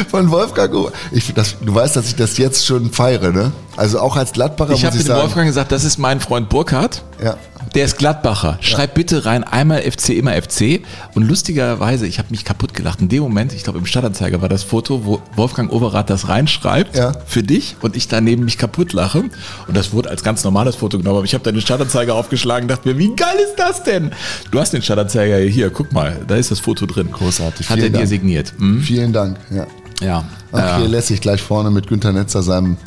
Von 0.09 0.30
Wolfgang. 0.30 0.74
O- 0.75 0.91
Ich, 1.12 1.33
das, 1.33 1.56
du 1.62 1.74
weißt, 1.74 1.95
dass 1.95 2.07
ich 2.07 2.15
das 2.15 2.38
jetzt 2.38 2.65
schon 2.65 2.92
feiere, 2.92 3.31
ne? 3.31 3.51
Also 3.77 4.00
auch 4.00 4.15
als 4.18 4.31
Gladbacher 4.33 4.74
ich 4.74 4.81
muss 4.83 4.92
habe 4.92 4.97
ich 4.97 5.06
sagen. 5.06 5.21
Wolfgang 5.21 5.47
gesagt, 5.47 5.71
das 5.71 5.83
ist 5.83 5.97
mein 5.97 6.19
Freund 6.19 6.50
Burkhardt. 6.50 7.03
Ja. 7.24 7.38
Der 7.75 7.86
ist 7.86 7.98
Gladbacher. 8.00 8.57
Schreib 8.62 8.95
bitte 8.95 9.25
rein, 9.25 9.44
einmal 9.44 9.81
FC, 9.83 10.10
immer 10.10 10.31
FC. 10.33 10.81
Und 11.13 11.24
lustigerweise, 11.27 12.07
ich 12.07 12.18
habe 12.18 12.30
mich 12.31 12.44
kaputt 12.44 12.74
gelacht. 12.74 13.00
In 13.01 13.10
dem 13.10 13.21
Moment, 13.21 13.54
ich 13.54 13.63
glaube 13.63 13.77
im 13.80 13.86
Stadtanzeiger 13.86 14.42
war 14.42 14.50
das 14.50 14.63
Foto, 14.63 15.06
wo 15.06 15.21
Wolfgang 15.36 15.71
Overath 15.71 16.10
das 16.10 16.27
reinschreibt 16.30 16.95
Ja. 16.98 17.13
für 17.27 17.44
dich 17.44 17.75
und 17.81 17.95
ich 17.95 18.07
daneben 18.07 18.45
mich 18.45 18.57
kaputt 18.57 18.94
lache. 18.94 19.19
Und 19.19 19.77
das 19.77 19.94
wurde 19.94 20.10
als 20.10 20.24
ganz 20.24 20.44
normales 20.44 20.75
Foto 20.77 20.98
genommen. 20.98 21.18
Aber 21.18 21.25
ich 21.25 21.33
habe 21.36 21.44
dann 21.44 21.54
den 21.54 21.62
Stadtanzeiger 21.62 22.16
aufgeschlagen 22.16 22.63
und 22.63 22.69
dachte 22.69 22.88
mir, 22.88 22.98
wie 22.98 23.16
geil 23.16 23.36
ist 23.44 23.56
das 23.57 23.83
denn? 23.83 24.12
Du 24.51 24.60
hast 24.60 24.74
den 24.74 24.81
Stadtanzeiger 24.81 25.38
hier, 25.38 25.69
guck 25.69 25.92
mal, 25.94 26.18
da 26.27 26.36
ist 26.36 26.50
das 26.50 26.60
Foto 26.60 26.86
drin. 26.88 27.10
Großartig, 27.12 27.69
Hat 27.69 27.77
er 27.77 27.81
vielen 27.83 27.94
dir 27.94 28.00
Dank. 28.00 28.10
signiert. 28.10 28.54
Hm? 28.57 28.81
Vielen 28.81 29.13
Dank. 29.13 29.38
Ja. 29.51 29.68
Ja. 30.01 30.25
Ach, 30.51 30.80
Äh, 30.81 30.88
lässig 30.88 31.21
gleich 31.21 31.42
vorne 31.42 31.69
mit 31.69 31.88
Günter 31.88 32.12
Netzer, 32.13 32.42
seinem 32.42 32.77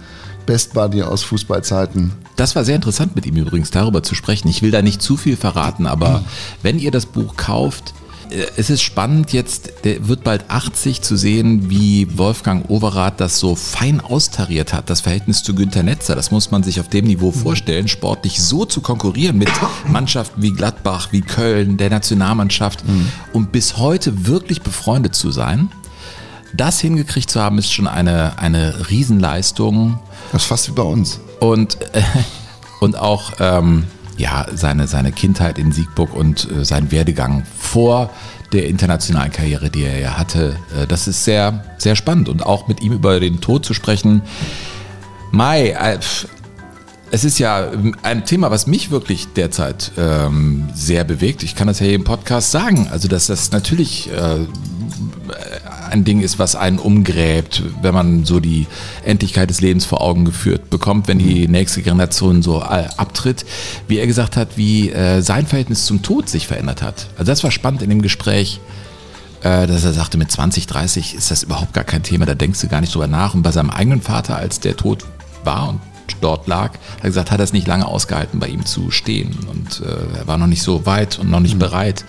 Best 0.47 0.75
Buddy 0.75 1.03
aus 1.03 1.23
Fußballzeiten. 1.23 2.11
Das 2.37 2.57
war 2.57 2.65
sehr 2.65 2.77
interessant 2.77 3.15
mit 3.15 3.27
ihm 3.27 3.37
übrigens 3.37 3.71
darüber 3.71 4.03
zu 4.03 4.15
sprechen. 4.15 4.49
Ich 4.49 4.63
will 4.63 4.71
da 4.71 4.83
nicht 4.83 5.03
zu 5.03 5.17
viel 5.17 5.37
verraten, 5.37 5.87
aber 5.87 6.25
wenn 6.63 6.79
ihr 6.79 6.91
das 6.91 7.07
Buch 7.07 7.37
kauft, 7.37 7.95
äh, 8.31 8.47
es 8.57 8.71
ist 8.71 8.83
spannend 8.83 9.33
jetzt, 9.33 9.73
der 9.85 10.09
wird 10.09 10.25
bald 10.25 10.49
80 10.49 11.03
zu 11.03 11.17
sehen, 11.17 11.71
wie 11.71 12.19
Wolfgang 12.19 12.69
Overath 12.71 13.21
das 13.21 13.39
so 13.39 13.55
fein 13.55 14.01
austariert 14.01 14.73
hat, 14.73 14.91
das 14.91 15.03
Verhältnis 15.03 15.43
zu 15.43 15.55
Günter 15.55 15.83
Netzer. 15.83 16.15
Das 16.15 16.31
muss 16.31 16.51
man 16.51 16.63
sich 16.63 16.81
auf 16.81 16.89
dem 16.89 17.07
Niveau 17.07 17.33
vorstellen, 17.33 17.89
sportlich 17.89 18.41
so 18.41 18.65
zu 18.65 18.81
konkurrieren 18.81 19.37
mit 19.37 19.51
Mannschaften 19.89 20.43
wie 20.43 20.53
Gladbach, 20.53 21.09
wie 21.11 21.21
Köln, 21.21 21.77
der 21.77 21.91
Nationalmannschaft 21.91 22.85
und 23.33 23.53
bis 23.53 23.77
heute 23.77 24.27
wirklich 24.27 24.63
befreundet 24.63 25.15
zu 25.15 25.31
sein. 25.31 25.71
Das 26.55 26.81
hingekriegt 26.81 27.31
zu 27.31 27.41
haben, 27.41 27.59
ist 27.59 27.73
schon 27.73 27.87
eine, 27.87 28.39
eine 28.39 28.91
Riesenleistung. 28.91 29.99
Das 30.33 30.43
ist 30.43 30.49
fast 30.49 30.69
wie 30.69 30.73
bei 30.73 30.83
uns. 30.83 31.21
Und, 31.41 31.81
äh, 31.95 32.03
und 32.81 32.99
auch 32.99 33.33
ähm, 33.41 33.85
ja, 34.17 34.47
seine, 34.55 34.87
seine 34.87 35.13
Kindheit 35.13 35.59
in 35.59 35.73
Siegburg 35.73 36.15
und 36.15 36.51
äh, 36.51 36.65
sein 36.65 36.91
Werdegang 36.91 37.45
vor 37.59 38.11
der 38.53 38.69
internationalen 38.69 39.33
Karriere, 39.33 39.71
die 39.71 39.85
er 39.85 39.99
ja 39.99 40.19
hatte, 40.19 40.57
äh, 40.77 40.87
das 40.87 41.09
ist 41.09 41.25
sehr, 41.25 41.65
sehr 41.79 41.97
spannend. 41.97 42.29
Und 42.29 42.45
auch 42.45 42.69
mit 42.69 42.83
ihm 42.83 42.93
über 42.93 43.19
den 43.19 43.41
Tod 43.41 43.65
zu 43.65 43.75
sprechen. 43.75 44.23
Mai, 45.31 45.71
äh, 45.71 45.99
es 47.11 47.25
ist 47.25 47.39
ja 47.39 47.71
ein 48.03 48.25
Thema, 48.25 48.51
was 48.51 48.67
mich 48.67 48.91
wirklich 48.91 49.29
derzeit 49.35 49.93
ähm, 49.99 50.69
sehr 50.75 51.05
bewegt. 51.05 51.43
Ich 51.43 51.55
kann 51.55 51.67
das 51.67 51.79
ja 51.79 51.87
hier 51.87 51.95
im 51.95 52.05
Podcast 52.05 52.51
sagen. 52.51 52.89
Also, 52.91 53.07
dass 53.07 53.27
das 53.27 53.53
natürlich 53.53 54.11
äh, 54.11 54.47
ein 55.93 56.05
Ding 56.05 56.21
ist, 56.21 56.39
was 56.39 56.57
einen 56.57 56.79
umgräbt, 56.79 57.63
wenn 57.83 57.95
man 57.95 58.25
so 58.25 58.41
die 58.41 58.67
Endlichkeit 59.05 59.51
des 59.51 59.61
Lebens 59.61 59.85
vor 59.85 60.01
Augen 60.01 60.25
geführt 60.25 60.71
bekommt, 60.71 61.07
wenn 61.07 61.19
die 61.19 61.47
nächste 61.47 61.83
Generation 61.83 62.43
so 62.43 62.61
äh, 62.61 62.89
abtritt. 62.97 63.45
Wie 63.89 63.99
er 63.99 64.07
gesagt 64.07 64.37
hat, 64.37 64.57
wie 64.57 64.91
äh, 64.91 65.21
sein 65.21 65.47
Verhältnis 65.47 65.87
zum 65.87 66.03
Tod 66.03 66.29
sich 66.29 66.47
verändert 66.47 66.83
hat. 66.83 67.09
Also 67.17 67.31
das 67.31 67.45
war 67.45 67.51
spannend 67.51 67.83
in 67.83 67.91
dem 67.91 68.03
Gespräch, 68.03 68.61
äh, 69.43 69.67
dass 69.67 69.85
er 69.85 69.93
sagte, 69.93 70.19
mit 70.19 70.31
20, 70.31 70.67
30 70.67 71.15
ist 71.15 71.31
das 71.31 71.43
überhaupt 71.43 71.75
gar 71.75 71.85
kein 71.85 72.03
Thema, 72.03 72.27
da 72.27 72.35
denkst 72.35 72.61
du 72.61 72.69
gar 72.69 72.81
nicht 72.81 72.95
drüber 72.95 73.07
nach. 73.07 73.35
Und 73.35 73.43
bei 73.43 73.53
seinem 73.53 73.71
eigenen 73.71 74.01
Vater, 74.01 74.37
als 74.37 74.61
der 74.61 74.77
tot 74.77 75.05
war 75.45 75.69
und 75.69 75.81
dort 76.21 76.47
lag, 76.47 76.73
hat 76.73 77.03
er 77.03 77.11
gesagt, 77.11 77.31
hat 77.31 77.41
er 77.41 77.45
es 77.45 77.53
nicht 77.53 77.67
lange 77.67 77.87
ausgehalten, 77.87 78.41
bei 78.41 78.49
ihm 78.49 78.65
zu 78.65 78.91
stehen. 78.91 79.37
Und 79.51 79.83
äh, 79.87 80.19
er 80.19 80.27
war 80.27 80.39
noch 80.39 80.47
nicht 80.47 80.63
so 80.63 80.87
weit 80.87 81.19
und 81.19 81.31
noch 81.31 81.41
nicht 81.41 81.59
bereit, 81.59 82.05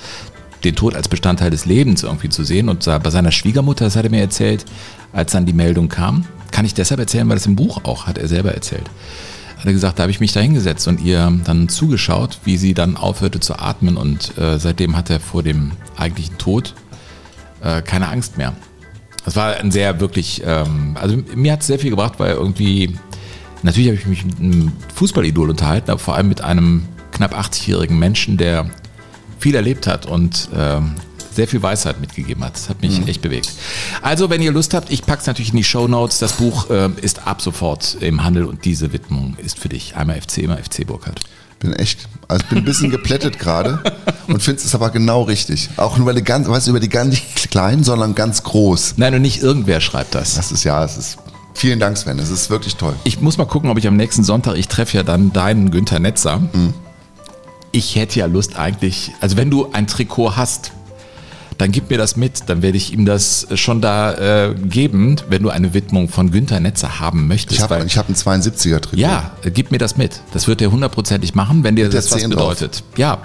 den 0.63 0.75
Tod 0.75 0.95
als 0.95 1.07
Bestandteil 1.07 1.51
des 1.51 1.65
Lebens 1.65 2.03
irgendwie 2.03 2.29
zu 2.29 2.43
sehen. 2.43 2.69
Und 2.69 2.85
bei 2.85 3.09
seiner 3.09 3.31
Schwiegermutter, 3.31 3.85
das 3.85 3.95
hat 3.95 4.05
er 4.05 4.11
mir 4.11 4.21
erzählt, 4.21 4.65
als 5.11 5.31
dann 5.31 5.45
die 5.45 5.53
Meldung 5.53 5.89
kam, 5.89 6.25
kann 6.51 6.65
ich 6.65 6.73
deshalb 6.73 6.99
erzählen, 6.99 7.27
weil 7.29 7.35
das 7.35 7.45
im 7.45 7.55
Buch 7.55 7.81
auch, 7.83 8.05
hat 8.05 8.17
er 8.17 8.27
selber 8.27 8.53
erzählt. 8.53 8.89
Hat 9.57 9.65
er 9.65 9.73
gesagt, 9.73 9.97
da 9.97 10.03
habe 10.03 10.11
ich 10.11 10.19
mich 10.19 10.33
da 10.33 10.39
hingesetzt 10.39 10.87
und 10.87 11.01
ihr 11.01 11.31
dann 11.45 11.69
zugeschaut, 11.69 12.39
wie 12.43 12.57
sie 12.57 12.73
dann 12.73 12.97
aufhörte 12.97 13.39
zu 13.39 13.57
atmen. 13.57 13.97
Und 13.97 14.37
äh, 14.37 14.59
seitdem 14.59 14.95
hat 14.95 15.09
er 15.09 15.19
vor 15.19 15.41
dem 15.41 15.71
eigentlichen 15.95 16.37
Tod 16.37 16.73
äh, 17.61 17.81
keine 17.81 18.09
Angst 18.09 18.37
mehr. 18.37 18.53
Das 19.25 19.35
war 19.35 19.55
ein 19.55 19.71
sehr 19.71 19.99
wirklich, 19.99 20.43
ähm, 20.45 20.97
also 20.99 21.17
mir 21.35 21.53
hat 21.53 21.61
es 21.61 21.67
sehr 21.67 21.79
viel 21.79 21.91
gebracht, 21.91 22.15
weil 22.17 22.33
irgendwie, 22.33 22.97
natürlich 23.61 23.87
habe 23.89 23.97
ich 23.97 24.05
mich 24.05 24.25
mit 24.25 24.39
einem 24.39 24.71
Fußballidol 24.95 25.49
unterhalten, 25.49 25.91
aber 25.91 25.99
vor 25.99 26.15
allem 26.15 26.27
mit 26.27 26.41
einem 26.41 26.83
knapp 27.11 27.33
80-jährigen 27.33 27.97
Menschen, 27.97 28.37
der 28.37 28.69
viel 29.43 29.55
erlebt 29.55 29.87
hat 29.87 30.05
und 30.05 30.47
ähm, 30.55 30.93
sehr 31.35 31.49
viel 31.49 31.61
Weisheit 31.61 31.99
mitgegeben 31.99 32.45
hat. 32.45 32.55
Das 32.55 32.69
hat 32.69 32.81
mich 32.81 33.05
echt 33.09 33.21
bewegt. 33.21 33.51
Also, 34.01 34.29
wenn 34.29 34.41
ihr 34.41 34.53
Lust 34.53 34.73
habt, 34.73 34.89
ich 34.89 35.05
packe 35.05 35.19
es 35.19 35.27
natürlich 35.27 35.51
in 35.51 35.57
die 35.57 35.65
Show 35.65 35.89
Notes. 35.89 36.19
Das 36.19 36.33
Buch 36.33 36.67
ähm, 36.69 36.95
ist 37.01 37.27
ab 37.27 37.41
sofort 37.41 37.97
im 37.99 38.23
Handel 38.23 38.45
und 38.45 38.63
diese 38.63 38.93
Widmung 38.93 39.35
ist 39.43 39.59
für 39.59 39.67
dich. 39.67 39.97
Einmal 39.97 40.21
FC, 40.21 40.37
immer 40.37 40.55
FC 40.55 40.87
Burkhardt. 40.87 41.19
Bin 41.59 41.73
echt, 41.73 42.07
also 42.29 42.41
ich 42.41 42.49
bin 42.49 42.59
ein 42.59 42.63
bisschen 42.63 42.89
geplättet 42.89 43.37
gerade 43.37 43.83
und 44.27 44.41
finde 44.41 44.61
es 44.61 44.73
aber 44.75 44.91
genau 44.91 45.23
richtig. 45.23 45.69
Auch 45.75 45.97
über 45.97 46.13
die 46.13 46.23
ganz, 46.23 46.47
weißt 46.47 46.67
du, 46.67 46.71
über 46.71 46.79
die 46.79 46.89
gar 46.89 47.03
nicht 47.03 47.51
klein, 47.51 47.83
sondern 47.83 48.15
ganz 48.15 48.43
groß. 48.43 48.93
Nein, 48.95 49.13
und 49.13 49.23
nicht 49.23 49.41
irgendwer 49.41 49.81
schreibt 49.81 50.15
das. 50.15 50.35
Das 50.35 50.53
ist 50.53 50.63
ja, 50.63 50.85
es 50.85 50.95
ist. 50.95 51.17
Vielen 51.53 51.81
Dank, 51.81 51.97
Sven. 51.97 52.17
Es 52.17 52.29
ist 52.29 52.49
wirklich 52.49 52.77
toll. 52.77 52.95
Ich 53.03 53.19
muss 53.19 53.37
mal 53.37 53.45
gucken, 53.45 53.69
ob 53.69 53.77
ich 53.77 53.87
am 53.87 53.97
nächsten 53.97 54.23
Sonntag, 54.23 54.55
ich 54.55 54.69
treffe 54.69 54.95
ja 54.95 55.03
dann 55.03 55.33
deinen 55.33 55.69
Günther 55.69 55.99
Netzer. 55.99 56.41
Ich 57.73 57.95
hätte 57.95 58.19
ja 58.19 58.27
Lust 58.27 58.55
eigentlich, 58.55 59.11
also 59.19 59.35
wenn 59.35 59.49
du 59.49 59.71
ein 59.73 59.87
Trikot 59.87 60.37
hast, 60.37 60.71
dann 61.57 61.71
gib 61.71 61.89
mir 61.89 61.97
das 61.97 62.15
mit, 62.15 62.43
dann 62.47 62.61
werde 62.61 62.77
ich 62.77 62.93
ihm 62.93 63.05
das 63.05 63.47
schon 63.55 63.81
da 63.81 64.13
äh, 64.47 64.55
geben, 64.55 65.15
wenn 65.29 65.43
du 65.43 65.49
eine 65.49 65.73
Widmung 65.73 66.07
von 66.07 66.31
Günther 66.31 66.59
Netzer 66.59 66.99
haben 66.99 67.27
möchtest. 67.27 67.57
Ich 67.57 67.63
habe 67.63 67.75
hab 67.75 68.09
ein 68.09 68.15
72er 68.15 68.79
Trikot. 68.79 68.97
ja, 69.01 69.31
gib 69.53 69.71
mir 69.71 69.79
das 69.79 69.97
mit. 69.97 70.21
Das 70.33 70.47
wird 70.47 70.61
er 70.61 70.71
hundertprozentig 70.71 71.35
machen, 71.35 71.63
wenn 71.63 71.75
dir 71.75 71.89
der 71.89 72.01
das 72.01 72.11
was 72.11 72.19
10 72.21 72.31
drauf. 72.31 72.49
bedeutet. 72.49 72.83
Ja. 72.95 73.19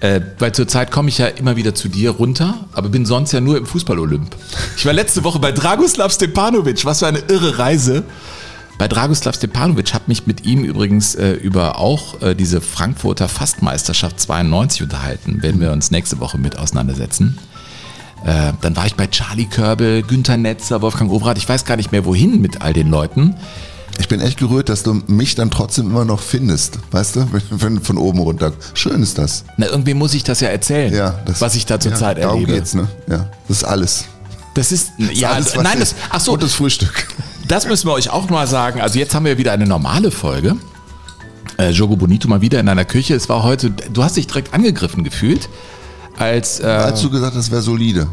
Äh, 0.00 0.20
weil 0.38 0.52
zurzeit 0.52 0.90
komme 0.90 1.10
ich 1.10 1.18
ja 1.18 1.26
immer 1.26 1.56
wieder 1.56 1.74
zu 1.74 1.88
dir 1.88 2.10
runter, 2.10 2.54
aber 2.72 2.88
bin 2.88 3.04
sonst 3.04 3.32
ja 3.32 3.40
nur 3.40 3.58
im 3.58 3.66
Fußball-Olymp. 3.66 4.34
Ich 4.76 4.86
war 4.86 4.94
letzte 4.94 5.24
Woche 5.24 5.38
bei 5.38 5.52
Dragoslav 5.52 6.12
Stepanovic. 6.12 6.84
Was 6.86 7.00
für 7.00 7.06
eine 7.06 7.18
irre 7.28 7.58
Reise. 7.58 8.04
Bei 8.80 8.88
Dragoslav 8.88 9.34
Stepanovic 9.34 9.92
habe 9.92 10.04
mich 10.06 10.26
mit 10.26 10.46
ihm 10.46 10.64
übrigens 10.64 11.14
äh, 11.14 11.32
über 11.32 11.78
auch 11.78 12.22
äh, 12.22 12.34
diese 12.34 12.62
Frankfurter 12.62 13.28
Fastmeisterschaft 13.28 14.18
92 14.18 14.84
unterhalten. 14.84 15.42
Werden 15.42 15.60
wir 15.60 15.72
uns 15.72 15.90
nächste 15.90 16.18
Woche 16.18 16.38
mit 16.38 16.58
auseinandersetzen. 16.58 17.36
Äh, 18.24 18.54
dann 18.62 18.76
war 18.76 18.86
ich 18.86 18.94
bei 18.94 19.06
Charlie 19.06 19.44
Körbel, 19.44 20.02
Günther 20.02 20.38
Netzer, 20.38 20.80
Wolfgang 20.80 21.10
Oberath. 21.12 21.36
Ich 21.36 21.46
weiß 21.46 21.66
gar 21.66 21.76
nicht 21.76 21.92
mehr 21.92 22.06
wohin 22.06 22.40
mit 22.40 22.62
all 22.62 22.72
den 22.72 22.88
Leuten. 22.88 23.34
Ich 23.98 24.08
bin 24.08 24.22
echt 24.22 24.38
gerührt, 24.38 24.70
dass 24.70 24.82
du 24.82 24.94
mich 25.08 25.34
dann 25.34 25.50
trotzdem 25.50 25.90
immer 25.90 26.06
noch 26.06 26.20
findest. 26.20 26.78
Weißt 26.90 27.16
du, 27.16 27.26
wenn, 27.50 27.82
von 27.82 27.98
oben 27.98 28.20
runter. 28.20 28.54
Schön 28.72 29.02
ist 29.02 29.18
das. 29.18 29.44
Na, 29.58 29.66
irgendwie 29.66 29.92
muss 29.92 30.14
ich 30.14 30.24
das 30.24 30.40
ja 30.40 30.48
erzählen, 30.48 30.94
Ja, 30.94 31.20
das, 31.26 31.42
was 31.42 31.54
ich 31.54 31.66
da 31.66 31.78
zurzeit 31.78 32.16
ja, 32.16 32.22
darum 32.24 32.40
erlebe. 32.40 32.58
geht's, 32.58 32.72
ne? 32.72 32.88
Ja, 33.10 33.28
das 33.46 33.58
ist 33.58 33.64
alles. 33.64 34.04
Das 34.54 34.72
ist, 34.72 34.92
Das 34.98 35.10
ist 35.10 35.20
ja, 35.20 35.32
alles, 35.32 35.54
nein, 35.54 35.78
das, 35.78 35.94
ach 36.08 36.20
so, 36.20 36.32
Gutes 36.32 36.54
Frühstück. 36.54 37.08
Das 37.50 37.66
müssen 37.66 37.88
wir 37.88 37.94
euch 37.94 38.10
auch 38.10 38.30
mal 38.30 38.46
sagen. 38.46 38.80
Also 38.80 38.98
jetzt 39.00 39.12
haben 39.12 39.24
wir 39.24 39.36
wieder 39.36 39.50
eine 39.50 39.66
normale 39.66 40.12
Folge. 40.12 40.54
Äh, 41.58 41.70
Jogo 41.70 41.96
Bonito 41.96 42.28
mal 42.28 42.40
wieder 42.40 42.60
in 42.60 42.68
einer 42.68 42.84
Küche. 42.84 43.14
Es 43.16 43.28
war 43.28 43.42
heute, 43.42 43.70
du 43.70 44.04
hast 44.04 44.16
dich 44.16 44.28
direkt 44.28 44.54
angegriffen 44.54 45.02
gefühlt, 45.02 45.48
als 46.16 46.60
äh, 46.60 46.66
Als 46.66 47.02
du 47.02 47.10
gesagt 47.10 47.34
hast, 47.34 47.46
das 47.46 47.50
wäre 47.50 47.60
solide. 47.60 48.06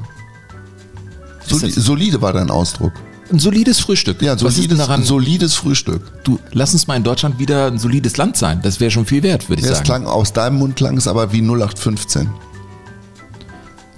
Soli 1.46 1.70
solide 1.70 2.20
war 2.20 2.34
dein 2.34 2.50
Ausdruck. 2.50 2.94
ein 3.32 3.38
solides 3.38 3.80
Frühstück. 3.80 4.24
Ja, 4.24 4.32
Was 4.34 4.42
ist 4.42 4.56
denn 4.58 4.62
solides, 4.64 4.78
daran? 4.80 5.04
solides 5.04 5.54
Frühstück. 5.54 6.02
du, 6.24 6.40
lass 6.52 6.74
uns 6.74 6.88
mal 6.88 6.96
in 6.96 7.04
Deutschland 7.04 7.38
wieder 7.38 7.68
ein 7.68 7.78
solides 7.78 8.18
Land 8.18 8.38
sein. 8.38 8.60
Das 8.64 8.80
wäre 8.80 8.90
schon 8.90 9.06
viel 9.06 9.22
wert, 9.22 9.50
würde 9.50 9.60
ich 9.62 9.66
Ja, 9.68 9.74
es 9.74 9.78
sagen. 9.78 9.86
klang, 9.86 10.08
aus 10.08 10.34
deinem 10.34 10.58
Mund 10.58 10.76
klang 10.76 10.98
es 10.98 11.08
aber 11.08 11.32
wie 11.32 11.42
0815. 11.44 12.28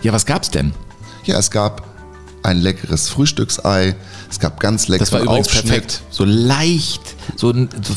Ja, 0.01 0.12
was 0.12 0.25
gab's 0.25 0.51
denn? 0.51 0.74
Ja, 1.24 1.39
es 1.39 1.50
gab 1.50 1.88
ein 2.43 2.58
leckeres 2.62 3.10
Frühstücksei, 3.10 3.96
es 4.29 4.39
gab 4.39 4.60
ganz 4.60 4.88
leckeren 4.88 5.00
Das 5.05 5.12
war 5.12 5.22
übrigens 5.22 5.48
Aufschnitt. 5.48 5.65
perfekt. 5.65 6.01
So 6.10 6.24
leicht, 6.25 7.01
so 7.36 7.53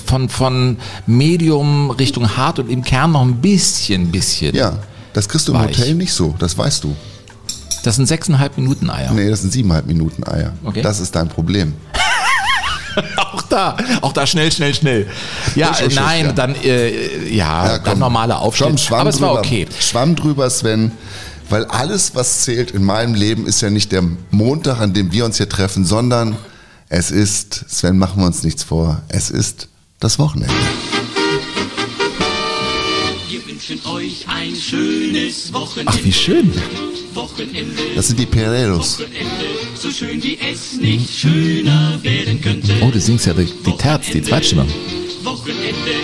von, 0.06 0.28
von 0.28 0.78
Medium 1.06 1.90
Richtung 1.90 2.36
hart 2.36 2.58
und 2.58 2.70
im 2.70 2.82
Kern 2.82 3.12
noch 3.12 3.22
ein 3.22 3.36
bisschen, 3.40 4.10
bisschen. 4.10 4.54
Ja, 4.56 4.78
das 5.12 5.28
kriegst 5.28 5.48
du 5.48 5.52
im 5.52 5.58
Weich. 5.60 5.78
Hotel 5.78 5.94
nicht 5.94 6.12
so, 6.12 6.34
das 6.38 6.56
weißt 6.58 6.84
du. 6.84 6.94
Das 7.84 7.96
sind 7.96 8.06
sechseinhalb 8.06 8.56
Minuten 8.58 8.90
Eier. 8.90 9.10
Nee, 9.12 9.28
das 9.28 9.40
sind 9.42 9.52
siebeneinhalb 9.52 9.86
Minuten 9.86 10.22
Eier. 10.24 10.52
Okay. 10.64 10.82
Das 10.82 11.00
ist 11.00 11.14
dein 11.14 11.28
Problem. 11.28 11.74
Auch 13.16 13.40
da, 13.42 13.76
auch 14.02 14.12
da 14.12 14.26
schnell, 14.26 14.52
schnell, 14.52 14.74
schnell. 14.74 15.06
Ja, 15.54 15.70
äh, 15.78 15.88
nein, 15.94 16.26
ja. 16.26 16.32
dann, 16.32 16.54
äh, 16.56 17.26
ja, 17.30 17.64
Ja, 17.66 17.78
dann 17.78 17.84
komm. 17.84 17.98
normaler 18.00 18.38
Aufschnitt. 18.38 18.68
Komm, 18.68 18.76
Schwamm 18.78 19.00
Aber 19.00 19.08
es 19.10 19.18
war 19.20 19.28
drüber. 19.30 19.40
okay. 19.40 19.66
Schwamm 19.80 20.14
drüber, 20.14 20.50
Sven. 20.50 20.92
Weil 21.52 21.66
alles, 21.66 22.14
was 22.14 22.44
zählt 22.44 22.70
in 22.70 22.82
meinem 22.82 23.12
Leben, 23.12 23.46
ist 23.46 23.60
ja 23.60 23.68
nicht 23.68 23.92
der 23.92 24.02
Montag, 24.30 24.80
an 24.80 24.94
dem 24.94 25.12
wir 25.12 25.26
uns 25.26 25.36
hier 25.36 25.50
treffen, 25.50 25.84
sondern 25.84 26.34
es 26.88 27.10
ist, 27.10 27.66
Sven, 27.68 27.98
machen 27.98 28.22
wir 28.22 28.26
uns 28.26 28.42
nichts 28.42 28.64
vor, 28.64 29.02
es 29.08 29.28
ist 29.28 29.68
das 30.00 30.18
Wochenende. 30.18 30.54
Wir 33.28 33.46
wünschen 33.46 33.78
euch 33.84 34.24
ein 34.28 34.56
schönes 34.56 35.52
Wochenende. 35.52 35.92
Ach, 35.94 36.02
wie 36.02 36.12
schön. 36.14 36.54
Wochenende, 37.12 37.82
Das 37.96 38.06
sind 38.06 38.18
die. 38.18 38.26
Wochenende, 38.32 38.80
so 39.74 39.90
schön 39.90 40.22
wie 40.22 40.38
es 40.38 40.80
nicht 40.80 41.10
schöner 41.10 42.02
werden 42.02 42.40
könnte. 42.40 42.72
Oh, 42.80 42.90
du 42.90 42.98
singst 42.98 43.26
ja 43.26 43.34
die, 43.34 43.44
die 43.44 43.76
Terz, 43.76 44.06
die 44.10 44.22
Zweitstimme. 44.22 44.64
Wochenende 45.22 46.01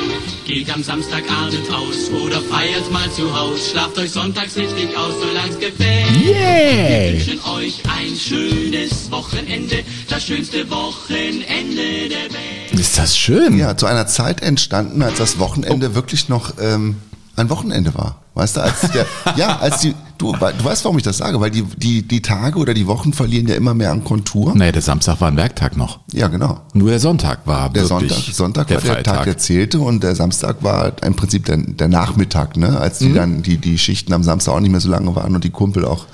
geht 0.48 0.74
am 0.74 0.82
Samstagabend 0.82 1.68
aus 1.70 2.10
oder 2.24 2.40
feiert 2.40 2.90
mal 2.90 3.08
zu 3.10 3.38
Haus. 3.38 3.70
Schlaft 3.70 3.98
euch 3.98 4.10
sonntags 4.10 4.56
richtig 4.56 4.96
aus, 4.96 5.12
solang's 5.20 5.58
gefällt. 5.58 6.10
Yay! 6.24 7.12
Wir 7.12 7.26
wünschen 7.26 7.40
euch 7.50 7.82
ein 7.86 8.16
schönes 8.16 9.10
Wochenende, 9.10 9.84
das 10.08 10.24
schönste 10.24 10.68
Wochenende 10.70 12.08
der 12.08 12.32
Welt. 12.32 12.80
Ist 12.80 12.96
das 12.96 13.16
schön? 13.16 13.58
Ja, 13.58 13.76
zu 13.76 13.84
einer 13.84 14.06
Zeit 14.06 14.42
entstanden, 14.42 15.02
als 15.02 15.18
das 15.18 15.38
Wochenende 15.38 15.94
wirklich 15.94 16.30
noch 16.30 16.54
ähm, 16.58 16.96
ein 17.38 17.50
Wochenende 17.50 17.95
war. 17.95 18.23
Weißt 18.35 18.57
du, 18.57 18.61
als 18.62 18.80
der, 18.92 19.04
ja, 19.37 19.59
als 19.59 19.80
die, 19.80 19.95
du, 20.16 20.33
du 20.33 20.64
weißt, 20.64 20.85
warum 20.85 20.97
ich 20.99 21.02
das 21.02 21.18
sage, 21.18 21.40
weil 21.40 21.50
die, 21.50 21.62
die, 21.64 22.07
die 22.07 22.23
Tage 22.23 22.59
oder 22.59 22.73
die 22.75 22.87
Wochen 22.87 23.12
verlieren 23.12 23.49
ja 23.49 23.57
immer 23.57 23.75
mehr 23.75 23.90
an 23.90 24.04
Kontur. 24.04 24.54
Nee, 24.54 24.71
der 24.71 24.83
Samstag 24.83 25.21
war 25.21 25.28
ein 25.28 25.37
Werktag 25.37 25.76
noch. 25.76 26.00
Ja, 26.12 26.28
genau. 26.28 26.61
Nur 26.75 26.90
der 26.90 27.00
Sonntag 27.00 27.40
war 27.47 27.71
Der 27.71 27.83
wirklich 27.88 27.88
Sonntag, 27.88 28.35
Sonntag 28.35 28.66
der 28.68 28.76
war 28.76 28.83
der 28.85 28.95
Freitag. 28.95 29.14
Tag, 29.16 29.25
der 29.25 29.38
zählte 29.38 29.80
und 29.80 30.04
der 30.04 30.14
Samstag 30.14 30.62
war 30.62 30.92
im 31.02 31.16
Prinzip 31.16 31.47
der, 31.47 31.57
der 31.57 31.88
Nachmittag, 31.88 32.57
ne? 32.57 32.78
als 32.78 33.00
Mhm. 33.00 33.07
die 33.07 33.12
dann 33.14 33.42
die, 33.42 33.57
die 33.59 33.78
Schichten 33.78 34.12
am 34.12 34.23
Samstag 34.23 34.52
auch 34.52 34.61
nicht 34.61 34.71
mehr 34.71 34.80
so 34.80 34.88
lange 34.90 35.14
waren 35.16 35.35
und 35.35 35.42
die 35.42 35.50
Kumpel 35.50 35.85
auch 35.85 36.07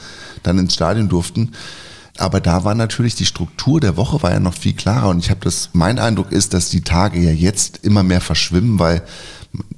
dann 0.43 0.59
ins 0.59 0.75
Stadion 0.75 1.09
durften. 1.09 1.53
Aber 2.17 2.41
da 2.41 2.65
war 2.65 2.75
natürlich 2.77 3.17
die 3.17 3.27
Struktur 3.27 3.81
der 3.81 3.97
Woche 3.97 4.23
war 4.23 4.31
ja 4.31 4.39
noch 4.39 4.55
viel 4.55 4.73
klarer 4.73 5.09
und 5.09 5.19
ich 5.19 5.31
habe 5.31 5.41
das, 5.43 5.71
mein 5.73 5.99
Eindruck 5.99 6.31
ist, 6.33 6.55
dass 6.55 6.71
die 6.71 6.83
Tage 6.83 7.19
ja 7.19 7.33
jetzt 7.33 7.81
immer 7.83 8.03
mehr 8.05 8.21
verschwimmen, 8.21 8.79
weil 8.79 9.03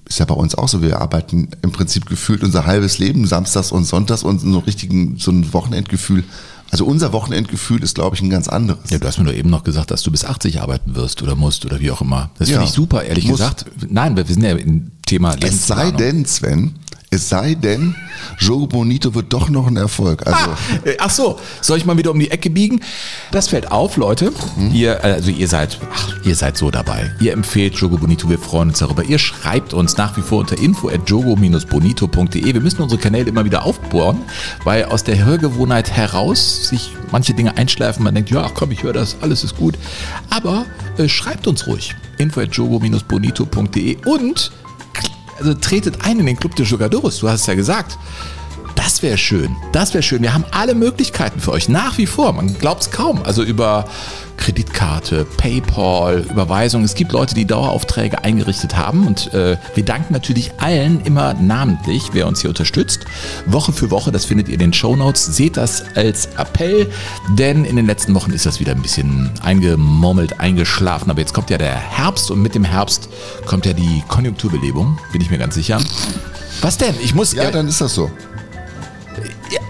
ist 0.08 0.18
ja 0.18 0.24
bei 0.24 0.34
uns 0.34 0.54
auch 0.54 0.68
so, 0.68 0.82
wir 0.82 1.00
arbeiten 1.00 1.48
im 1.62 1.72
Prinzip 1.72 2.06
gefühlt 2.06 2.42
unser 2.42 2.66
halbes 2.66 2.98
Leben 2.98 3.26
samstags 3.26 3.72
und 3.72 3.84
sonntags 3.84 4.22
und 4.22 4.40
so 4.40 4.58
richtigen, 4.60 5.16
so 5.18 5.30
ein 5.30 5.52
Wochenendgefühl. 5.52 6.24
Also 6.70 6.84
unser 6.84 7.12
Wochenendgefühl 7.12 7.82
ist, 7.82 7.94
glaube 7.94 8.16
ich, 8.16 8.22
ein 8.22 8.30
ganz 8.30 8.48
anderes. 8.48 8.90
Ja, 8.90 8.98
du 8.98 9.06
hast 9.06 9.18
mir 9.18 9.24
doch 9.24 9.32
eben 9.32 9.50
noch 9.50 9.62
gesagt, 9.62 9.90
dass 9.92 10.02
du 10.02 10.10
bis 10.10 10.24
80 10.24 10.60
arbeiten 10.60 10.96
wirst 10.96 11.22
oder 11.22 11.36
musst 11.36 11.64
oder 11.64 11.78
wie 11.80 11.90
auch 11.92 12.00
immer. 12.00 12.30
Das 12.38 12.48
Ja. 12.48 12.54
finde 12.56 12.68
ich 12.68 12.74
super, 12.74 13.04
ehrlich 13.04 13.28
Muss. 13.28 13.38
gesagt. 13.38 13.66
Nein, 13.88 14.16
wir 14.16 14.24
sind 14.24 14.42
ja 14.42 14.50
im 14.50 14.90
Thema 15.06 15.36
Es 15.40 15.66
sei 15.68 15.92
denn, 15.92 16.24
Sven, 16.26 16.74
es 17.10 17.28
sei 17.28 17.54
denn, 17.54 17.94
Joe 18.38 18.66
Bonito 18.66 19.14
wird 19.14 19.32
doch 19.32 19.48
noch 19.48 19.66
ein 19.68 19.76
Erfolg. 19.76 20.26
Also, 20.26 20.50
Äh, 20.84 20.96
Ach 20.98 21.08
so, 21.10 21.38
soll 21.60 21.78
ich 21.78 21.86
mal 21.86 21.96
wieder 21.96 22.10
um 22.10 22.18
die 22.18 22.30
Ecke 22.30 22.50
biegen? 22.50 22.80
Das 23.30 23.48
fällt 23.48 23.70
auf, 23.70 23.96
Leute. 23.96 24.32
Ihr, 24.72 25.02
also 25.04 25.30
ihr 25.30 25.48
seid, 25.48 25.78
ach, 25.94 26.14
ihr 26.24 26.34
seid 26.34 26.56
so 26.56 26.70
dabei. 26.70 27.14
Ihr 27.20 27.32
empfehlt 27.32 27.74
Jogo 27.76 27.96
Bonito, 27.96 28.28
wir 28.28 28.38
freuen 28.38 28.70
uns 28.70 28.80
darüber. 28.80 29.04
Ihr 29.04 29.18
schreibt 29.18 29.72
uns 29.72 29.96
nach 29.96 30.16
wie 30.16 30.20
vor 30.22 30.40
unter 30.40 30.58
info 30.58 30.88
at 30.88 31.08
jogo-bonito.de. 31.08 32.44
Wir 32.54 32.60
müssen 32.60 32.82
unsere 32.82 33.00
Kanäle 33.00 33.28
immer 33.28 33.44
wieder 33.44 33.64
aufbohren, 33.64 34.18
weil 34.64 34.84
aus 34.86 35.04
der 35.04 35.24
Hörgewohnheit 35.24 35.90
heraus 35.90 36.68
sich 36.68 36.90
manche 37.12 37.34
Dinge 37.34 37.56
einschleifen. 37.56 38.02
Man 38.04 38.14
denkt, 38.14 38.30
ja, 38.30 38.42
ach 38.44 38.52
komm, 38.54 38.72
ich 38.72 38.82
höre 38.82 38.92
das, 38.92 39.16
alles 39.20 39.44
ist 39.44 39.56
gut. 39.56 39.76
Aber 40.30 40.66
äh, 40.98 41.08
schreibt 41.08 41.46
uns 41.46 41.66
ruhig. 41.66 41.94
info 42.18 42.40
at 42.40 42.52
jogo-bonito.de 42.54 43.96
und 44.06 44.50
also 45.38 45.54
tretet 45.54 46.04
ein 46.04 46.20
in 46.20 46.26
den 46.26 46.36
Club 46.36 46.54
de 46.56 46.64
Jugadores, 46.64 47.18
du 47.18 47.28
hast 47.28 47.42
es 47.42 47.46
ja 47.46 47.54
gesagt. 47.54 47.98
Das 48.76 49.02
wäre 49.02 49.18
schön. 49.18 49.56
Das 49.72 49.94
wäre 49.94 50.02
schön. 50.02 50.22
Wir 50.22 50.32
haben 50.32 50.44
alle 50.52 50.74
Möglichkeiten 50.74 51.40
für 51.40 51.50
euch. 51.50 51.68
Nach 51.68 51.98
wie 51.98 52.06
vor. 52.06 52.32
Man 52.32 52.56
glaubt 52.58 52.82
es 52.82 52.90
kaum. 52.90 53.22
Also 53.24 53.42
über 53.42 53.86
Kreditkarte, 54.36 55.26
PayPal, 55.36 56.20
Überweisung. 56.30 56.84
Es 56.84 56.94
gibt 56.94 57.12
Leute, 57.12 57.34
die 57.34 57.46
Daueraufträge 57.46 58.22
eingerichtet 58.22 58.76
haben. 58.76 59.06
Und 59.06 59.32
äh, 59.34 59.56
wir 59.74 59.84
danken 59.84 60.12
natürlich 60.12 60.52
allen 60.58 61.00
immer 61.00 61.34
namentlich, 61.34 62.10
wer 62.12 62.26
uns 62.26 62.42
hier 62.42 62.50
unterstützt. 62.50 63.06
Woche 63.46 63.72
für 63.72 63.90
Woche, 63.90 64.12
das 64.12 64.24
findet 64.24 64.48
ihr 64.48 64.54
in 64.54 64.60
den 64.60 64.72
Shownotes. 64.72 65.24
Seht 65.26 65.56
das 65.56 65.84
als 65.96 66.26
Appell, 66.36 66.90
denn 67.36 67.64
in 67.64 67.76
den 67.76 67.86
letzten 67.86 68.14
Wochen 68.14 68.30
ist 68.30 68.46
das 68.46 68.60
wieder 68.60 68.72
ein 68.72 68.82
bisschen 68.82 69.30
eingemurmelt, 69.42 70.38
eingeschlafen. 70.38 71.10
Aber 71.10 71.20
jetzt 71.20 71.34
kommt 71.34 71.50
ja 71.50 71.58
der 71.58 71.74
Herbst 71.74 72.30
und 72.30 72.40
mit 72.40 72.54
dem 72.54 72.64
Herbst 72.64 73.08
kommt 73.46 73.66
ja 73.66 73.72
die 73.72 74.04
Konjunkturbelebung, 74.06 74.98
bin 75.12 75.22
ich 75.22 75.30
mir 75.30 75.38
ganz 75.38 75.54
sicher. 75.54 75.80
Was 76.60 76.78
denn? 76.78 76.94
Ich 77.02 77.14
muss. 77.14 77.32
ja, 77.32 77.50
dann 77.50 77.68
ist 77.68 77.80
das 77.80 77.94
so. 77.94 78.10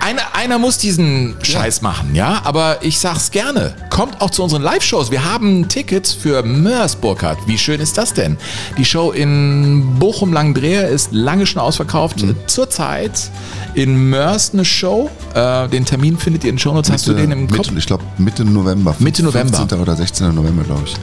Einer, 0.01 0.35
einer 0.35 0.59
muss 0.59 0.79
diesen 0.79 1.37
Scheiß 1.43 1.83
machen, 1.83 2.15
ja, 2.15 2.41
aber 2.45 2.79
ich 2.83 2.99
sag's 2.99 3.31
gerne. 3.31 3.75
Kommt 3.91 4.21
auch 4.21 4.31
zu 4.31 4.43
unseren 4.43 4.63
Live-Shows. 4.63 5.11
Wir 5.11 5.25
haben 5.25 5.69
Tickets 5.69 6.13
für 6.13 6.43
Mörs 6.43 6.97
Burkhardt. 6.97 7.39
Wie 7.47 7.59
schön 7.59 7.81
ist 7.81 7.99
das 7.99 8.15
denn? 8.15 8.37
Die 8.79 8.85
Show 8.85 9.11
in 9.11 9.99
Bochum-Langendreher 9.99 10.89
ist 10.89 11.13
lange 11.13 11.47
schon 11.47 11.61
ausverkauft. 11.61 12.23
Mhm. 12.23 12.37
Zurzeit 12.47 13.31
in 13.75 14.09
Mörs 14.11 14.53
eine 14.53 14.65
Show. 14.65 15.11
Äh, 15.35 15.69
den 15.69 15.85
Termin 15.85 16.17
findet 16.19 16.45
ihr 16.45 16.51
in 16.51 16.57
den 16.57 16.61
Shownotes. 16.61 16.91
Hast 16.91 17.07
du 17.09 17.15
den 17.15 17.33
im 17.33 17.49
Kopf? 17.49 17.69
Mitte, 17.69 17.79
ich 17.79 17.87
glaube 17.87 18.05
Mitte 18.19 18.45
November. 18.45 18.95
Mitte 18.99 19.23
November. 19.23 19.59
15. 19.59 19.81
oder 19.81 19.97
16. 19.97 20.35
November, 20.35 20.63
glaube 20.63 20.83
ich. 20.87 20.95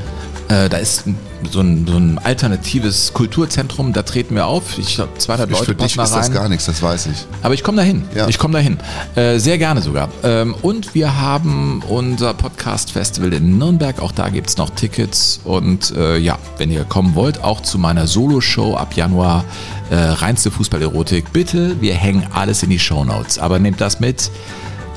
Äh, 0.49 0.69
da 0.69 0.77
ist 0.77 1.05
so 1.51 1.61
ein, 1.61 1.85
so 1.87 1.97
ein 1.97 2.19
alternatives 2.19 3.13
Kulturzentrum. 3.13 3.93
Da 3.93 4.03
treten 4.03 4.35
wir 4.35 4.45
auf. 4.45 4.77
Ich 4.77 4.95
glaube, 4.95 5.17
200 5.17 5.49
Ich, 5.49 5.53
Leute 5.53 5.65
für 5.65 5.75
dich 5.75 5.95
da 5.95 6.03
ist 6.03 6.13
das 6.13 6.27
rein. 6.27 6.33
gar 6.33 6.49
nichts, 6.49 6.65
das 6.65 6.81
weiß 6.81 7.07
ich. 7.07 7.25
Aber 7.41 7.53
ich 7.53 7.63
komme 7.63 7.77
dahin. 7.77 8.03
Ja. 8.15 8.27
Ich 8.27 8.37
komme 8.37 8.53
dahin. 8.53 8.77
Äh, 9.15 9.39
sehr 9.39 9.57
gerne 9.57 9.81
sogar. 9.81 10.09
Ähm, 10.23 10.55
und 10.61 10.93
wir 10.93 11.19
haben 11.19 11.81
unser 11.87 12.33
Podcast-Festival 12.33 13.33
in 13.33 13.57
Nürnberg. 13.57 14.01
Auch 14.01 14.11
da 14.11 14.29
gibt 14.29 14.49
es 14.49 14.57
noch 14.57 14.69
Tickets. 14.69 15.39
Und 15.43 15.91
äh, 15.95 16.17
ja, 16.17 16.37
wenn 16.57 16.71
ihr 16.71 16.83
kommen 16.83 17.15
wollt, 17.15 17.43
auch 17.43 17.61
zu 17.61 17.77
meiner 17.77 18.07
Solo-Show 18.07 18.75
ab 18.75 18.95
Januar, 18.95 19.45
äh, 19.89 19.95
reinste 19.95 20.51
Fußballerotik, 20.51 21.31
bitte, 21.33 21.79
wir 21.81 21.93
hängen 21.95 22.27
alles 22.33 22.63
in 22.63 22.69
die 22.69 22.79
Shownotes. 22.79 23.39
Aber 23.39 23.59
nehmt 23.59 23.81
das 23.81 23.99
mit. 23.99 24.29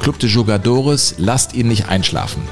Club 0.01 0.19
de 0.19 0.29
Jugadores, 0.29 1.15
lasst 1.19 1.55
ihn 1.55 1.69
nicht 1.69 1.89
einschlafen. 1.89 2.43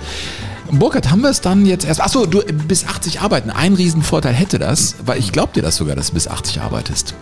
Burkhard, 0.70 1.10
haben 1.10 1.22
wir 1.22 1.30
es 1.30 1.40
dann 1.40 1.66
jetzt 1.66 1.84
erst. 1.84 2.00
Achso, 2.00 2.26
du 2.26 2.42
bis 2.42 2.86
80 2.86 3.20
arbeiten. 3.20 3.50
Ein 3.50 3.74
Riesenvorteil 3.74 4.32
hätte 4.34 4.58
das, 4.58 4.96
weil 5.04 5.18
ich 5.18 5.30
glaub 5.32 5.52
dir 5.52 5.62
das 5.62 5.76
sogar, 5.76 5.94
dass 5.96 6.08
du 6.08 6.14
bis 6.14 6.26
80 6.28 6.60
arbeitest. 6.60 7.14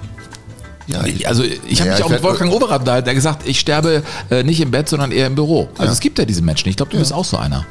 Ja, 0.87 1.05
Ich- 1.05 1.29
Also 1.29 1.43
ich 1.45 1.81
habe 1.81 1.89
Ja, 1.91 1.95
mich 1.95 1.99
ich 2.01 2.05
auch 2.05 2.11
mit 2.11 2.23
Wolfgang 2.23 2.53
Overath 2.53 2.81
unterhalten, 2.81 3.05
der 3.07 3.15
gesagt, 3.15 3.47
ich 3.47 3.61
sterbe 3.61 4.03
äh, 4.31 4.43
nicht 4.43 4.61
im 4.61 4.71
Bett, 4.71 4.89
sondern 4.89 5.13
eher 5.13 5.27
im 5.27 5.35
Büro. 5.35 5.69
Also 5.75 5.85
Ja. 5.87 5.93
es 5.93 6.01
gibt 6.01 6.19
ja 6.19 6.25
diese 6.25 6.43
Menschen. 6.43 6.69
Ich 6.69 6.77
glaube, 6.77 6.91
du 6.93 6.99
bist 6.99 7.13
auch 7.13 7.25
so 7.25 7.37
einer. 7.37 7.65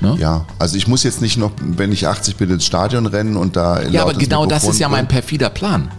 Ne? 0.00 0.16
Ja, 0.18 0.46
also 0.58 0.76
ich 0.76 0.88
muss 0.88 1.04
jetzt 1.04 1.20
nicht 1.22 1.36
noch, 1.38 1.52
wenn 1.60 1.92
ich 1.92 2.06
80 2.08 2.36
bin, 2.36 2.50
ins 2.50 2.64
Stadion 2.66 3.06
rennen 3.06 3.36
und 3.36 3.54
da 3.56 3.82
Ja, 3.82 4.02
aber 4.02 4.14
genau 4.14 4.46
das 4.46 4.62
Mikrofon 4.62 4.70
ist 4.74 4.78
ja 4.80 4.88
mein 4.88 5.06
perfider 5.08 5.48
Plan. 5.50 5.90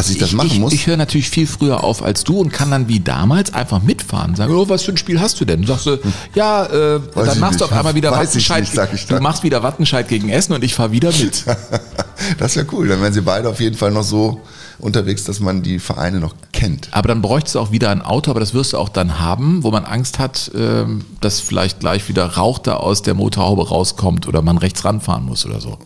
Dass 0.00 0.08
ich 0.08 0.16
das 0.16 0.32
machen 0.32 0.50
ich, 0.50 0.58
muss. 0.58 0.72
Ich 0.72 0.86
höre 0.86 0.96
natürlich 0.96 1.28
viel 1.28 1.46
früher 1.46 1.84
auf 1.84 2.02
als 2.02 2.24
du 2.24 2.38
und 2.38 2.50
kann 2.50 2.70
dann 2.70 2.88
wie 2.88 3.00
damals 3.00 3.52
einfach 3.52 3.82
mitfahren. 3.82 4.34
Sagen, 4.34 4.54
oh, 4.54 4.66
was 4.68 4.82
für 4.82 4.92
ein 4.92 4.96
Spiel 4.96 5.20
hast 5.20 5.38
du 5.40 5.44
denn? 5.44 5.60
Du 5.60 5.68
sagst 5.68 5.84
du, 5.84 5.98
ja, 6.34 6.64
äh, 6.64 7.00
dann 7.14 7.28
ich 7.28 7.38
machst 7.38 7.60
du 7.60 7.66
auf 7.66 7.72
einmal 7.72 7.94
wieder 7.94 8.10
Weiß 8.10 8.34
ich 8.34 8.48
Wattenscheid. 8.48 8.92
nicht, 8.92 9.02
ich 9.02 9.06
du 9.06 9.20
machst 9.20 9.42
wieder 9.42 9.62
Wattenscheid 9.62 10.08
gegen 10.08 10.30
Essen 10.30 10.54
und 10.54 10.64
ich 10.64 10.74
fahre 10.74 10.92
wieder 10.92 11.12
mit. 11.12 11.44
das 12.38 12.56
wäre 12.56 12.66
cool. 12.72 12.88
Dann 12.88 13.02
wären 13.02 13.12
sie 13.12 13.20
beide 13.20 13.50
auf 13.50 13.60
jeden 13.60 13.76
Fall 13.76 13.90
noch 13.90 14.02
so 14.02 14.40
unterwegs, 14.78 15.24
dass 15.24 15.38
man 15.38 15.62
die 15.62 15.78
Vereine 15.78 16.18
noch 16.18 16.34
kennt. 16.52 16.88
Aber 16.92 17.08
dann 17.08 17.20
bräuchtest 17.20 17.56
du 17.56 17.60
auch 17.60 17.70
wieder 17.70 17.90
ein 17.90 18.00
Auto, 18.00 18.30
aber 18.30 18.40
das 18.40 18.54
wirst 18.54 18.72
du 18.72 18.78
auch 18.78 18.88
dann 18.88 19.20
haben, 19.20 19.62
wo 19.62 19.70
man 19.70 19.84
Angst 19.84 20.18
hat, 20.18 20.50
ähm, 20.56 21.04
dass 21.20 21.40
vielleicht 21.40 21.80
gleich 21.80 22.08
wieder 22.08 22.24
Rauch 22.24 22.58
da 22.58 22.76
aus 22.76 23.02
der 23.02 23.12
Motorhaube 23.12 23.68
rauskommt 23.68 24.26
oder 24.26 24.40
man 24.40 24.56
rechts 24.56 24.82
ranfahren 24.82 25.26
muss 25.26 25.44
oder 25.44 25.60
so. 25.60 25.78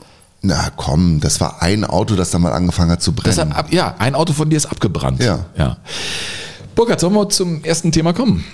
Na 0.47 0.69
komm, 0.77 1.21
das 1.21 1.41
war 1.41 1.63
ein 1.63 1.85
Auto, 1.85 2.17
das 2.17 2.31
da 2.31 2.39
mal 2.39 2.53
angefangen 2.53 2.91
hat 2.91 3.03
zu 3.03 3.13
brennen. 3.15 3.53
Ab, 3.53 3.73
ja, 3.73 3.95
ein 3.99 4.15
Auto 4.15 4.35
von 4.35 4.51
dir 4.51 4.57
ist 4.57 4.67
abgebrannt. 4.67 5.23
Ja. 5.23 5.47
ja. 5.57 5.79
Burkhard, 6.75 7.01
sollen 7.01 7.15
wir 7.15 7.31
zum 7.31 7.65
ersten 7.65 7.93
Thema 7.93 8.13
kommen? 8.13 8.45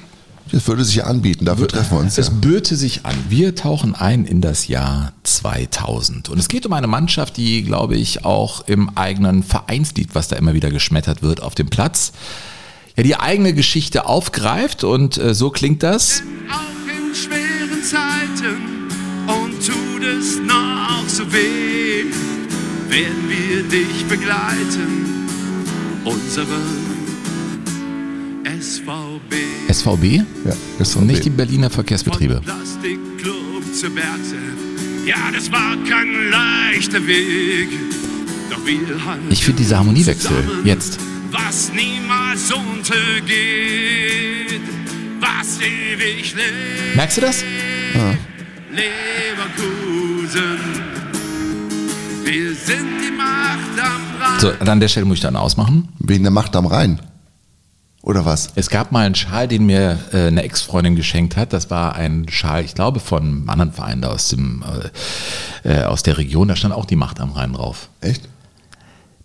Das 0.53 0.67
würde 0.69 0.85
sich 0.85 0.97
ja 0.97 1.05
anbieten, 1.05 1.45
dafür 1.45 1.67
treffen 1.67 1.97
wir 1.97 2.01
uns. 2.01 2.17
Es 2.17 2.29
Ja. 2.29 2.33
böte 2.41 2.77
sich 2.77 3.05
an. 3.07 3.15
Wir 3.29 3.57
tauchen 3.57 3.97
ein 3.97 4.25
in 4.25 4.41
das 4.41 4.69
Jahr 4.69 5.13
2000. 5.25 6.29
Und 6.29 6.39
es 6.39 6.47
geht 6.49 6.65
um 6.65 6.73
eine 6.75 6.87
Mannschaft, 6.87 7.37
die, 7.37 7.63
glaube 7.65 7.97
ich, 7.97 8.25
auch 8.25 8.67
im 8.69 8.97
eigenen 8.97 9.43
Vereinslied, 9.43 10.11
was 10.15 10.29
da 10.29 10.37
immer 10.37 10.55
wieder 10.55 10.71
geschmettert 10.71 11.23
wird, 11.23 11.43
auf 11.43 11.57
dem 11.57 11.71
Platz, 11.71 12.13
ja, 12.97 13.03
die 13.03 13.17
eigene 13.17 13.53
Geschichte 13.53 14.07
aufgreift. 14.07 14.85
Und 14.85 15.19
äh, 15.19 15.35
so 15.35 15.51
klingt 15.51 15.83
das. 15.83 16.23
auch 16.53 17.09
in 17.09 17.15
schweren 17.17 17.83
Zeiten 17.83 18.80
und 19.31 19.55
tut 19.65 20.03
es 20.03 20.39
noch 20.41 21.09
so 21.09 21.25
weh, 21.33 22.05
werden 22.89 23.29
wir 23.29 23.63
dich 23.65 24.05
begleiten, 24.09 25.27
unseren 26.05 26.91
SVB. 28.61 29.73
SVB 29.73 30.05
Ja, 30.45 30.57
das 30.79 30.97
und 30.97 31.07
nicht 31.07 31.25
die 31.25 31.31
Berliner 31.31 31.71
Verkehrsbetriebe. 31.71 32.41
Plastikclub 32.45 33.63
zu 33.75 33.91
Berze. 33.91 34.37
Ja, 35.07 35.31
das 35.33 35.51
war 35.51 35.77
kein 35.89 36.31
leichter 36.31 37.07
Weg. 37.07 37.69
Doch 38.51 38.65
wir 38.67 39.05
halten 39.05 39.27
Ich 39.31 39.45
finde 39.45 39.63
diese 39.63 39.79
Harmoniewechsel 39.79 40.31
zusammen, 40.31 40.67
jetzt. 40.67 40.99
Was 41.31 41.73
niemals 41.73 42.53
untergeht, 42.53 43.31
was 45.21 45.61
ewig 45.61 46.35
lebt. 46.35 46.97
Merkst 46.97 47.17
du 47.17 47.21
das? 47.21 47.45
Leverkusen. 47.95 48.30
Wir 52.25 52.55
sind 52.55 53.01
die 53.03 53.11
Macht 53.11 53.81
am 53.81 54.23
Rand. 54.23 54.41
So, 54.41 54.53
an 54.71 54.79
der 54.79 54.87
Stelle 54.87 55.07
muss 55.07 55.17
ich 55.17 55.23
dann 55.23 55.35
ausmachen. 55.35 55.89
Wegen 55.99 56.23
der 56.23 56.31
Macht 56.31 56.55
am 56.55 56.67
Rhein. 56.67 57.01
Oder 58.03 58.25
was? 58.25 58.51
Es 58.55 58.71
gab 58.71 58.93
mal 58.93 59.05
einen 59.05 59.17
Schal, 59.17 59.49
den 59.49 59.67
mir 59.67 59.99
äh, 60.13 60.29
eine 60.29 60.45
Ex-Freundin 60.45 60.95
geschenkt 60.95 61.37
hat. 61.37 61.53
Das 61.53 61.71
war 61.71 61.97
ein 61.97 62.29
Schal, 62.29 62.65
ich 62.65 62.75
glaube, 62.77 63.01
von 63.01 63.23
einem 63.23 63.51
anderen 63.51 63.73
Verein 63.73 64.01
da 64.01 64.11
aus, 64.11 64.29
dem, 64.29 64.65
äh, 65.65 65.83
äh, 65.83 65.85
aus 65.85 66.05
der 66.05 66.17
Region. 66.17 66.47
Da 66.47 66.55
stand 66.55 66.73
auch 66.73 66.87
die 66.87 66.97
Macht 66.97 67.19
am 67.19 67.33
Rhein 67.33 67.53
drauf. 67.53 67.89
Echt? 68.01 68.29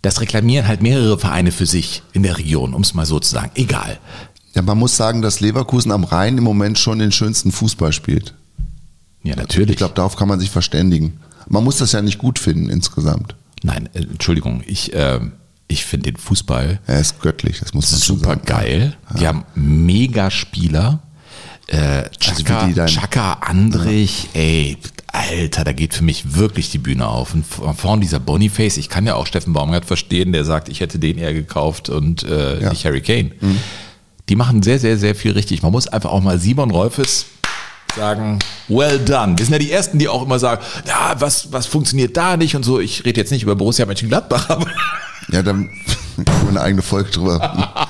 Das 0.02 0.20
reklamieren 0.20 0.66
halt 0.66 0.82
mehrere 0.82 1.18
Vereine 1.18 1.52
für 1.52 1.66
sich 1.66 2.02
in 2.12 2.24
der 2.24 2.36
Region, 2.38 2.74
um 2.74 2.82
es 2.82 2.94
mal 2.94 3.06
so 3.06 3.20
zu 3.20 3.30
sagen. 3.30 3.52
Egal. 3.54 3.98
Ja, 4.54 4.62
man 4.62 4.78
muss 4.78 4.96
sagen, 4.96 5.22
dass 5.22 5.38
Leverkusen 5.38 5.92
am 5.92 6.02
Rhein 6.02 6.36
im 6.36 6.44
Moment 6.44 6.78
schon 6.78 6.98
den 6.98 7.12
schönsten 7.12 7.52
Fußball 7.52 7.92
spielt. 7.92 8.34
Ja, 9.26 9.36
natürlich. 9.36 9.70
Ich 9.70 9.76
glaube, 9.76 9.94
darauf 9.94 10.16
kann 10.16 10.28
man 10.28 10.38
sich 10.40 10.50
verständigen. 10.50 11.20
Man 11.48 11.64
muss 11.64 11.78
das 11.78 11.92
ja 11.92 12.02
nicht 12.02 12.18
gut 12.18 12.38
finden 12.38 12.68
insgesamt. 12.70 13.34
Nein, 13.62 13.88
äh, 13.94 13.98
Entschuldigung. 14.00 14.62
Ich, 14.66 14.92
äh, 14.94 15.20
ich 15.68 15.84
finde 15.84 16.12
den 16.12 16.16
Fußball 16.16 16.78
Er 16.86 17.00
ist 17.00 17.20
göttlich, 17.20 17.58
das 17.60 17.74
muss 17.74 17.90
man 17.90 18.00
super 18.00 18.24
sagen. 18.30 18.42
geil. 18.46 18.96
Die 19.18 19.26
haben 19.26 19.44
mega 19.54 20.30
Spieler. 20.30 21.00
Äh, 21.68 21.76
Also 21.78 22.10
Chaka, 22.20 22.68
dann- 22.68 22.86
Chaka 22.86 23.32
Andrich, 23.40 24.28
ey, 24.34 24.76
Alter, 25.12 25.64
da 25.64 25.72
geht 25.72 25.94
für 25.94 26.04
mich 26.04 26.36
wirklich 26.36 26.70
die 26.70 26.78
Bühne 26.78 27.08
auf. 27.08 27.34
Und 27.34 27.44
vor- 27.46 27.74
vorn 27.74 28.00
dieser 28.00 28.20
Boniface, 28.20 28.76
ich 28.76 28.88
kann 28.88 29.06
ja 29.06 29.14
auch 29.14 29.26
Steffen 29.26 29.52
Baumgart 29.52 29.84
verstehen, 29.84 30.32
der 30.32 30.44
sagt, 30.44 30.68
ich 30.68 30.78
hätte 30.80 30.98
den 31.00 31.18
eher 31.18 31.32
gekauft 31.34 31.88
und 31.88 32.22
äh, 32.22 32.60
Ja. 32.62 32.70
nicht 32.70 32.84
Harry 32.84 33.00
Kane. 33.00 33.32
Die 34.28 34.36
machen 34.36 34.62
sehr, 34.62 34.78
sehr, 34.78 34.98
sehr 34.98 35.14
viel 35.16 35.32
richtig. 35.32 35.62
Man 35.62 35.72
muss 35.72 35.88
einfach 35.88 36.10
auch 36.10 36.22
mal 36.22 36.38
Simon 36.38 36.70
Rolfes 36.70 37.26
sagen, 37.96 38.38
well 38.68 38.98
done. 38.98 39.36
Wir 39.38 39.44
sind 39.44 39.52
ja 39.52 39.58
die 39.58 39.72
Ersten, 39.72 39.98
die 39.98 40.08
auch 40.08 40.22
immer 40.22 40.38
sagen, 40.38 40.62
ja, 40.86 41.14
was, 41.18 41.52
was 41.52 41.66
funktioniert 41.66 42.16
da 42.16 42.36
nicht 42.36 42.54
und 42.54 42.62
so. 42.62 42.78
Ich 42.78 43.04
rede 43.04 43.20
jetzt 43.20 43.30
nicht 43.30 43.42
über 43.42 43.56
Borussia 43.56 43.86
Mönchengladbach, 43.86 44.48
aber 44.50 44.66
Ja, 45.30 45.42
dann 45.42 45.70
können 46.16 46.42
wir 46.42 46.48
eine 46.50 46.60
eigene 46.60 46.82
Folge 46.82 47.10
drüber. 47.10 47.88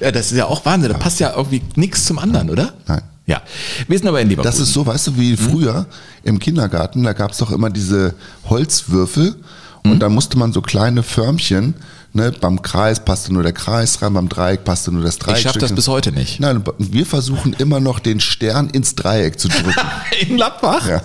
Ja, 0.00 0.10
das 0.10 0.32
ist 0.32 0.38
ja 0.38 0.46
auch 0.46 0.64
Wahnsinn. 0.64 0.92
Da 0.92 0.98
passt 0.98 1.20
ja 1.20 1.32
irgendwie 1.36 1.62
nichts 1.76 2.04
zum 2.04 2.18
anderen, 2.18 2.50
oder? 2.50 2.72
Nein. 2.86 3.02
Ja. 3.26 3.40
Wir 3.88 3.98
sind 3.98 4.06
aber 4.08 4.20
in 4.20 4.28
Leverkusen. 4.28 4.58
Das 4.58 4.60
ist 4.60 4.74
so, 4.74 4.86
weißt 4.86 5.06
du, 5.08 5.16
wie 5.16 5.36
früher 5.36 5.86
im 6.22 6.38
Kindergarten, 6.38 7.02
da 7.04 7.14
gab 7.14 7.30
es 7.30 7.38
doch 7.38 7.50
immer 7.50 7.70
diese 7.70 8.14
Holzwürfel 8.48 9.36
und 9.82 10.00
dann 10.00 10.12
musste 10.12 10.38
man 10.38 10.52
so 10.52 10.60
kleine 10.60 11.02
Förmchen, 11.02 11.74
ne, 12.14 12.32
beim 12.32 12.62
Kreis 12.62 13.04
passte 13.04 13.32
nur 13.32 13.42
der 13.42 13.52
Kreis 13.52 14.00
rein, 14.00 14.14
beim 14.14 14.28
Dreieck 14.28 14.64
passte 14.64 14.90
nur 14.92 15.02
das 15.02 15.18
Dreieck. 15.18 15.36
ich 15.38 15.42
schaffe 15.42 15.58
das 15.58 15.74
bis 15.74 15.88
heute 15.88 16.10
nicht. 16.12 16.40
Nein, 16.40 16.64
wir 16.78 17.04
versuchen 17.06 17.52
immer 17.54 17.80
noch 17.80 17.98
den 18.00 18.20
Stern 18.20 18.70
ins 18.70 18.94
Dreieck 18.94 19.38
zu 19.38 19.48
drücken. 19.48 19.74
In 20.20 20.36
Gladbach? 20.36 20.88
ja. 20.88 21.02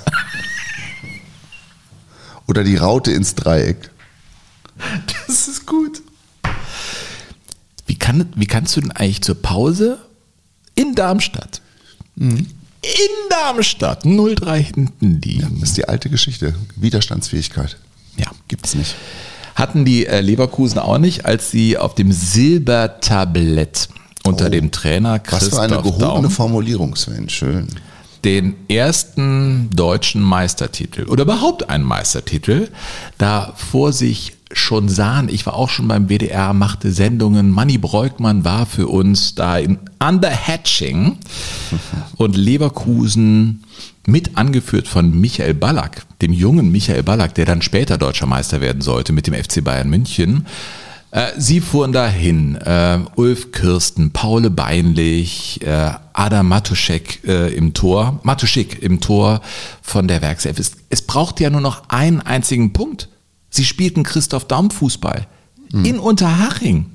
Oder 2.47 2.63
die 2.63 2.77
Raute 2.77 3.11
ins 3.11 3.35
Dreieck. 3.35 3.91
Das 5.27 5.47
ist 5.47 5.67
gut. 5.67 6.01
Wie, 7.85 7.95
kann, 7.95 8.31
wie 8.35 8.47
kannst 8.47 8.75
du 8.75 8.81
denn 8.81 8.91
eigentlich 8.91 9.21
zur 9.21 9.35
Pause 9.41 9.99
in 10.75 10.95
Darmstadt, 10.95 11.61
Mhm. 12.15 12.47
in 12.81 13.29
Darmstadt 13.29 14.03
0-3 14.05 14.55
hinten 14.57 15.21
liegen? 15.21 15.59
Das 15.59 15.69
ist 15.69 15.77
die 15.77 15.87
alte 15.87 16.09
Geschichte. 16.09 16.55
Widerstandsfähigkeit. 16.75 17.77
Ja. 18.17 18.27
Gibt's 18.47 18.73
nicht. 18.75 18.95
Hatten 19.59 19.85
die 19.85 20.05
äh, 20.07 20.21
Leverkusen 20.21 20.79
auch 20.79 20.97
nicht, 20.97 21.25
als 21.25 21.51
sie 21.51 21.77
auf 21.77 21.93
dem 21.95 22.11
Silbertablett 22.11 23.89
unter 24.25 24.47
Oh. 24.47 24.49
dem 24.49 24.71
Trainer 24.71 25.13
Was 25.13 25.23
Christoph 25.23 25.59
für 25.59 25.61
eine 25.61 25.77
gehobene 25.77 25.99
Daum 25.99 26.29
Formulierung, 26.29 26.95
Sven. 26.95 27.29
Schön. 27.29 27.67
den 28.25 28.55
ersten 28.67 29.69
deutschen 29.73 30.21
Meistertitel 30.21 31.03
oder 31.07 31.23
überhaupt 31.23 31.69
einen 31.69 31.85
Meistertitel 31.85 32.67
da 33.17 33.53
vor 33.55 33.93
sich 33.93 34.33
schon 34.51 34.89
sahen. 34.89 35.29
Ich 35.29 35.45
war 35.45 35.53
auch 35.53 35.69
schon 35.69 35.87
beim 35.87 36.09
WDR, 36.09 36.53
machte 36.53 36.91
Sendungen. 36.91 37.51
Manny 37.51 37.77
Breukmann 37.77 38.43
war 38.43 38.65
für 38.65 38.87
uns 38.87 39.35
da 39.35 39.57
in 39.57 39.77
Under 39.99 40.29
Hatching 40.29 41.17
und 42.17 42.35
Leverkusen 42.35 43.63
mit 44.07 44.37
angeführt 44.37 44.87
von 44.87 45.19
Michael 45.19 45.53
Ballack, 45.53 46.03
dem 46.21 46.33
jungen 46.33 46.71
Michael 46.71 47.03
Ballack, 47.03 47.35
der 47.35 47.45
dann 47.45 47.61
später 47.61 47.97
deutscher 47.97 48.25
Meister 48.25 48.59
werden 48.61 48.81
sollte 48.81 49.13
mit 49.13 49.27
dem 49.27 49.35
FC 49.35 49.63
Bayern 49.63 49.89
München. 49.89 50.47
Äh, 51.11 51.27
Sie 51.37 51.59
fuhren 51.59 51.91
dahin, 51.91 52.55
äh, 52.55 52.99
Ulf 53.15 53.51
Kirsten, 53.51 54.11
Paul 54.11 54.49
Beinlich, 54.49 55.59
äh, 55.63 55.91
Adam 56.13 56.47
Matuszek 56.47 57.21
äh, 57.25 57.53
im 57.53 57.73
Tor, 57.73 58.19
Matuschik 58.23 58.81
im 58.81 58.99
Tor 58.99 59.41
von 59.81 60.07
der 60.07 60.21
Werkself. 60.21 60.59
Es, 60.59 60.73
es 60.89 61.01
braucht 61.01 61.39
ja 61.39 61.49
nur 61.49 61.61
noch 61.61 61.89
einen 61.89 62.21
einzigen 62.21 62.73
Punkt. 62.73 63.09
Sie 63.49 63.65
spielten 63.65 64.03
Christoph 64.03 64.45
Daum 64.45 64.69
Fußball 64.71 65.27
in 65.71 65.99
Unterhaching. 65.99 66.85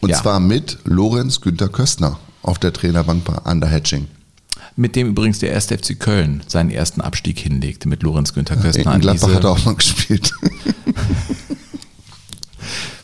Und 0.00 0.10
Ja. 0.10 0.20
zwar 0.20 0.40
mit 0.40 0.78
Lorenz 0.84 1.40
Günther 1.40 1.68
Köstner 1.68 2.18
auf 2.42 2.58
der 2.58 2.72
Trainerbank 2.72 3.24
bei 3.24 3.34
Underhatching. 3.50 4.06
Mit 4.76 4.96
dem 4.96 5.08
übrigens 5.08 5.38
der 5.40 5.54
1. 5.54 5.66
FC 5.72 5.98
Köln 5.98 6.42
seinen 6.46 6.70
ersten 6.70 7.00
Abstieg 7.00 7.38
hinlegte 7.38 7.88
mit 7.88 8.02
Lorenz 8.02 8.32
Günther 8.32 8.56
Köstner. 8.56 8.94
In 8.94 9.00
Gladbach 9.00 9.34
hat 9.34 9.44
er 9.44 9.50
auch 9.50 9.64
mal 9.64 9.74
gespielt. 9.74 10.32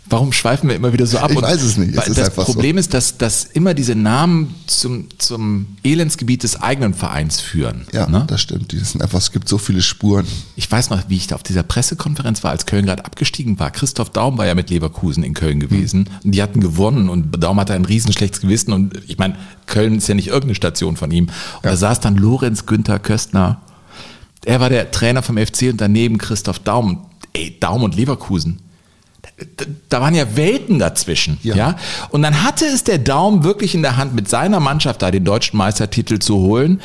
Warum 0.09 0.33
schweifen 0.33 0.69
wir 0.69 0.77
immer 0.77 0.93
wieder 0.93 1.07
so 1.07 1.19
ab? 1.19 1.33
Ich 1.33 1.43
weiß 1.43 1.63
es 1.63 1.77
nicht. 1.77 1.97
Es 1.97 2.05
das 2.05 2.19
einfach 2.19 2.47
so. 2.47 2.53
Problem 2.53 2.79
ist, 2.79 2.95
dass, 2.95 3.19
dass 3.19 3.45
immer 3.45 3.75
diese 3.75 3.97
Namen 3.97 4.55
zum, 4.69 5.09
zum 5.19 5.67
Elendsgebiet 5.83 6.45
des 6.45 6.61
eigenen 6.63 6.95
Vereins 6.95 7.41
führen. 7.41 7.87
Ja, 7.93 8.09
ne? 8.09 8.25
das 8.29 8.41
stimmt. 8.41 8.71
Die 8.71 8.79
sind 8.79 9.03
einfach, 9.03 9.19
es 9.19 9.33
gibt 9.33 9.49
so 9.49 9.59
viele 9.59 9.83
Spuren. 9.83 10.25
Ich 10.55 10.71
weiß 10.71 10.91
noch, 10.91 11.09
wie 11.09 11.17
ich 11.17 11.27
da 11.27 11.35
auf 11.35 11.43
dieser 11.43 11.65
Pressekonferenz 11.65 12.45
war, 12.45 12.53
als 12.53 12.67
Köln 12.67 12.87
gerade 12.87 13.05
abgestiegen 13.05 13.59
war. 13.59 13.73
Christoph 13.73 14.11
Daum 14.11 14.39
war 14.39 14.47
ja 14.47 14.55
mit 14.55 14.71
Leverkusen 14.71 15.25
in 15.25 15.35
Köln 15.35 15.59
gewesen. 15.59 16.09
Und 16.23 16.33
die 16.33 16.43
hatten 16.43 16.61
gewonnen 16.61 17.09
und 17.09 17.43
Daum 17.43 17.59
hatte 17.59 17.75
ein 17.75 17.85
riesen 17.85 18.13
schlechtes 18.13 18.41
Gewissen. 18.41 18.73
Und 18.73 19.01
ich 19.09 19.19
meine, 19.19 19.37
Köln 19.67 19.97
ist 19.97 20.09
ja 20.09 20.15
nicht 20.15 20.29
irgendeine 20.29 20.55
Station 20.55 20.97
von 20.97 21.11
ihm. 21.11 21.25
Und 21.25 21.65
da 21.65 21.77
saß 21.77 21.99
dann 21.99 22.17
Lorenz 22.17 22.67
Günther 22.67 23.01
Köstner. 23.01 23.61
Er 24.45 24.61
war 24.61 24.71
der 24.71 24.93
Trainer 24.93 25.23
vom 25.23 25.37
FC 25.37 25.63
und 25.71 25.81
daneben 25.81 26.19
Christoph 26.19 26.61
Daum. 26.61 27.07
Ey, 27.33 27.57
Daum 27.59 27.83
und 27.83 27.97
Leverkusen. 27.97 28.61
Da, 29.91 30.01
waren 30.01 30.15
ja 30.15 30.37
Welten 30.37 30.79
dazwischen. 30.79 31.39
Ja. 31.43 31.55
Ja. 31.55 31.77
Und 32.11 32.23
dann 32.23 32.43
hatte 32.43 32.65
es 32.65 32.85
der 32.85 32.99
Daum 32.99 33.45
wirklich 33.45 33.75
in 33.75 33.83
der 33.83 33.99
Hand, 33.99 34.15
mit 34.15 34.31
seiner 34.31 34.61
Mannschaft 34.61 35.03
da 35.03 35.11
den 35.11 35.25
deutschen 35.25 35.59
Meistertitel 35.59 36.19
zu 36.19 36.37
holen. 36.37 36.81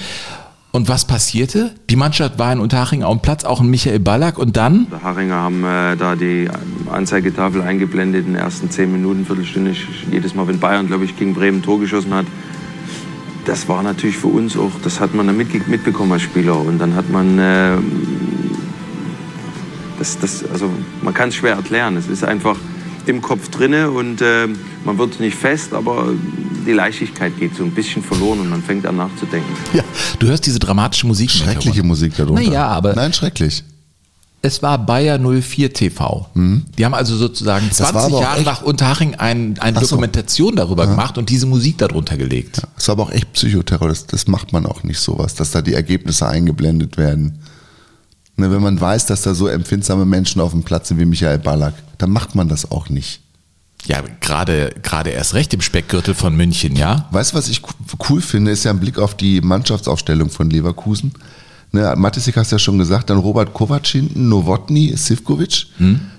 Und 0.74 0.88
was 0.88 1.06
passierte? 1.06 1.72
Die 1.90 1.98
Mannschaft 1.98 2.40
war 2.40 2.52
in 2.54 2.60
Unterhaching 2.60 3.04
auf 3.04 3.18
dem 3.18 3.22
Platz, 3.22 3.44
auch 3.44 3.60
ein 3.60 3.70
Michael 3.70 4.00
Ballack 4.00 4.38
und 4.38 4.56
dann? 4.56 4.88
Die 4.90 5.04
Haringer 5.04 5.36
haben 5.36 5.64
äh, 5.66 5.98
da 5.98 6.16
die 6.16 6.50
Anzeigetafel 6.90 7.62
eingeblendet 7.62 8.26
in 8.26 8.34
den 8.34 8.42
ersten 8.42 8.70
zehn 8.70 8.92
Minuten, 8.92 9.26
Viertelstunde. 9.26 9.74
Jedes 10.12 10.34
Mal, 10.34 10.48
wenn 10.48 10.60
Bayern, 10.60 10.88
glaube 10.88 11.04
ich, 11.04 11.18
gegen 11.18 11.34
Bremen 11.34 11.60
ein 11.60 11.64
Tor 11.64 11.80
geschossen 11.80 12.14
hat, 12.14 12.26
das 13.46 13.68
war 13.68 13.84
natürlich 13.84 14.18
für 14.18 14.28
uns 14.28 14.56
auch, 14.56 14.72
das 14.84 15.00
hat 15.00 15.14
man 15.14 15.28
dann 15.28 15.36
mitbekommen 15.36 16.14
als 16.14 16.22
Spieler. 16.22 16.58
Und 16.58 16.80
dann 16.80 16.96
hat 16.96 17.10
man, 17.10 17.38
äh, 17.38 17.76
das, 20.02 20.18
das, 20.20 20.44
also 20.52 20.68
man 21.04 21.14
kann 21.14 21.30
es 21.30 21.36
schwer 21.36 21.54
erklären. 21.56 21.96
Es 21.96 22.08
ist 22.08 22.24
einfach 22.24 22.58
im 23.06 23.22
Kopf 23.22 23.50
drinne 23.50 23.92
und 23.92 24.20
äh, 24.22 24.48
man 24.84 24.98
wird 24.98 25.20
nicht 25.20 25.36
fest, 25.38 25.74
aber 25.74 26.08
die 26.66 26.72
Leichtigkeit 26.72 27.38
geht 27.40 27.56
so 27.56 27.64
ein 27.64 27.72
bisschen 27.72 28.02
verloren 28.04 28.40
und 28.40 28.50
man 28.50 28.64
fängt 28.64 28.86
an 28.88 28.98
nachzudenken. 28.98 29.52
Ja, 29.74 29.84
du 30.20 30.28
hörst 30.28 30.46
diese 30.46 30.58
dramatische 30.60 31.06
Musik. 31.08 31.30
Schreckliche. 31.32 31.84
Musik 31.84 32.16
darunter. 32.18 32.42
Naja, 32.42 32.68
aber 32.68 32.94
Nein, 32.96 33.14
schrecklich. 33.14 33.64
es 34.44 34.62
war 34.64 34.78
Bayer 34.84 35.20
04 35.20 35.72
TV. 35.74 36.28
Die 36.36 36.86
haben 36.86 36.94
also 36.96 37.16
sozusagen 37.16 37.66
Mhm. 37.66 37.70
war 37.80 37.92
20 37.92 37.96
aber 38.06 38.16
auch 38.18 38.22
Jahre 38.22 38.38
echt- 38.38 38.46
nach 38.46 38.62
Unterhaching 38.64 39.16
ein, 39.16 39.58
eine 39.60 39.80
so. 39.80 39.86
Dokumentation 39.88 40.56
darüber 40.56 40.86
gemacht 40.88 41.18
und 41.20 41.30
diese 41.30 41.46
Musik 41.48 41.78
darunter 41.80 42.18
gelegt. 42.18 42.62
Es 42.78 42.88
war 42.88 42.94
aber 42.94 43.04
auch 43.04 43.12
echt 43.12 43.34
Psychoterror. 43.34 43.88
Das, 43.88 44.06
das 44.08 44.28
macht 44.28 44.52
man 44.54 44.66
auch 44.66 44.84
nicht 44.84 45.00
sowas, 45.00 45.34
dass 45.36 45.52
da 45.52 45.62
die 45.64 45.74
Ergebnisse 45.74 46.28
eingeblendet 46.28 46.98
werden. 46.98 47.40
Ne, 48.42 48.52
wenn 48.52 48.62
man 48.62 48.82
weiß, 48.82 49.06
dass 49.06 49.22
da 49.22 49.34
so 49.36 49.48
empfindsame 49.48 50.04
Menschen 50.06 50.42
auf 50.42 50.52
dem 50.52 50.64
Platz 50.64 50.88
sind 50.88 51.00
wie 51.00 51.06
Michael 51.06 51.38
Ballack, 51.38 51.76
dann 52.00 52.10
macht 52.10 52.34
man 52.36 52.50
das 52.50 52.70
auch 52.72 52.90
nicht. 52.90 53.22
Ja, 53.86 54.02
gerade, 54.20 54.74
gerade 54.84 55.12
erst 55.12 55.34
recht 55.34 55.54
im 55.54 55.62
Speckgürtel 55.62 56.14
von 56.16 56.36
München, 56.36 56.76
ja? 56.76 57.08
Weißt 57.12 57.32
du, 57.34 57.38
was 57.38 57.50
ich 57.50 57.62
co- 57.62 57.74
cool 58.10 58.22
finde, 58.22 58.52
ist 58.52 58.64
ja 58.64 58.72
ein 58.72 58.80
Blick 58.80 58.98
auf 59.00 59.16
die 59.16 59.42
Mannschaftsaufstellung 59.42 60.30
von 60.30 60.50
Leverkusen. 60.50 61.14
Ne, 61.72 61.94
Matisik 61.96 62.36
hast 62.36 62.52
ja 62.52 62.60
schon 62.60 62.78
gesagt, 62.80 63.10
dann 63.10 63.18
Robert 63.18 63.54
Kovac 63.54 63.86
hinten, 63.88 64.28
Nowotny, 64.28 64.94
Sivkovic, 64.98 65.68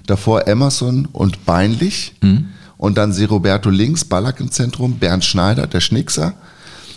davor 0.06 0.46
Emerson 0.46 1.06
und 1.12 1.44
Beinlich 1.44 2.14
und 2.78 2.98
dann 2.98 3.12
Seroberto 3.12 3.68
links, 3.68 4.04
Ballack 4.04 4.40
im 4.40 4.50
Zentrum, 4.50 4.98
Bernd 4.98 5.24
Schneider, 5.24 5.66
der 5.66 5.80
Schnickser, 5.80 6.34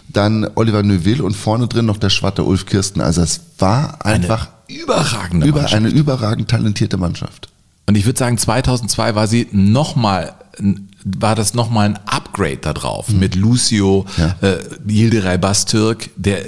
dann 0.07 0.47
Oliver 0.55 0.83
Neuville 0.83 1.23
und 1.23 1.35
vorne 1.35 1.67
drin 1.67 1.85
noch 1.85 1.97
der 1.97 2.09
Schwatte 2.09 2.43
Ulf 2.43 2.65
Kirsten. 2.65 3.01
Also 3.01 3.21
es 3.21 3.41
war 3.59 4.05
einfach 4.05 4.49
Überragende 4.67 5.45
über, 5.47 5.59
Mannschaft. 5.61 5.75
eine 5.83 5.89
überragend 5.89 6.49
talentierte 6.49 6.97
Mannschaft. 6.97 7.49
Und 7.87 7.95
ich 7.95 8.05
würde 8.05 8.17
sagen, 8.17 8.37
2002 8.37 9.15
war 9.15 9.27
sie 9.27 9.47
nochmal, 9.51 10.33
war 11.03 11.35
das 11.35 11.53
nochmal 11.53 11.89
ein 11.89 11.99
Upgrade 12.07 12.57
da 12.57 12.73
drauf 12.73 13.09
mit 13.09 13.35
Lucio, 13.35 14.05
Ja. 14.17 14.35
äh, 14.41 14.57
Yildiray 14.87 15.37
Bastürk, 15.37 16.09
der 16.15 16.39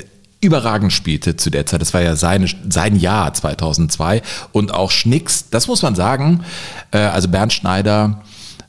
überragend 0.41 0.93
spielte 0.93 1.35
zu 1.35 1.49
der 1.49 1.65
Zeit. 1.65 1.81
Das 1.81 1.93
war 1.93 2.01
ja 2.01 2.15
seine, 2.15 2.47
sein 2.69 2.95
Jahr 2.95 3.33
2002 3.33 4.21
und 4.51 4.73
auch 4.73 4.91
Schnicks, 4.91 5.49
das 5.49 5.67
muss 5.67 5.81
man 5.81 5.95
sagen. 5.95 6.43
Äh, 6.91 6.99
also 6.99 7.27
Bernd 7.27 7.53
Schneider 7.53 8.23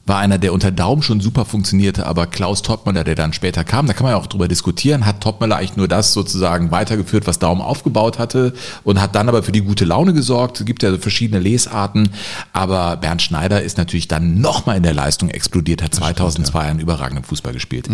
war 0.09 0.18
einer, 0.18 0.38
der 0.38 0.53
unter 0.53 0.71
Daum 0.71 1.03
schon 1.03 1.21
super 1.21 1.44
funktionierte, 1.44 2.07
aber 2.07 2.27
Klaus 2.27 2.62
Toppmöller, 2.62 3.05
der 3.05 3.14
dann 3.14 3.33
später 3.33 3.64
kam, 3.64 3.87
da 3.87 3.92
kann 3.92 4.05
man 4.05 4.12
ja 4.12 4.18
auch 4.18 4.27
drüber 4.27 4.49
diskutieren, 4.49 5.07
hat 5.07 5.21
Toppmöller 5.21 5.57
eigentlich 5.57 5.77
nur 5.77 5.88
das 5.88 6.12
sozusagen 6.12 6.71
weitergeführt, 6.71 7.27
was 7.27 7.38
Daum 7.38 7.61
aufgebaut 7.61 8.18
hatte 8.18 8.53
und 8.85 9.01
hat 9.01 9.14
dann 9.14 9.29
aber 9.29 9.42
für 9.42 9.53
die 9.53 9.62
gute 9.62 9.85
Laune 9.85 10.12
gesorgt. 10.12 10.61
Es 10.61 10.66
gibt 10.66 10.83
ja 10.83 10.97
verschiedene 10.99 11.40
Lesarten, 11.40 12.11
aber 12.53 12.97
Bernd 12.97 13.23
Schneider 13.23 13.62
ist 13.62 13.79
natürlich 13.79 14.09
dann 14.09 14.40
nochmal 14.40 14.77
in 14.77 14.83
der 14.83 14.94
Leistung 14.94 15.31
explodiert, 15.31 15.83
hat 15.83 15.94
2002 15.94 16.61
einen 16.61 16.81
überragenden 16.81 17.25
Fußball 17.25 17.53
gespielt. 17.53 17.88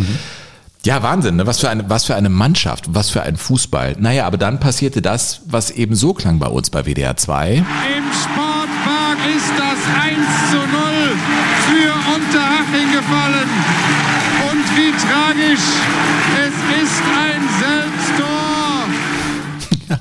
Ja, 0.85 1.03
Wahnsinn, 1.03 1.37
ne? 1.37 1.47
was, 1.47 1.61
für 1.61 1.71
eine, 1.71 1.89
was 1.89 2.05
für 2.05 2.15
eine 2.15 2.29
Mannschaft, 2.29 2.93
was 2.93 3.09
für 3.09 3.23
ein 3.23 3.37
Fußball. 3.39 3.97
Naja, 3.99 4.27
aber 4.27 4.37
dann 4.37 4.61
passierte 4.61 5.01
das, 5.01 5.41
was 5.47 5.71
eben 5.71 5.95
so 5.95 6.13
klang 6.13 6.39
bei 6.39 6.47
uns 6.47 6.69
bei 6.69 6.85
WDR 6.85 7.17
2. 7.17 7.55
Im 7.57 7.65
Sportpark 8.13 9.19
ist 9.35 9.51
das 9.57 9.79
1 10.05 10.51
zu 10.51 10.57
0 10.59 11.54
tragisch, 15.09 15.61
es 16.39 16.55
ist 16.83 17.03
ein 17.17 17.43
Selbsttor. 17.61 18.89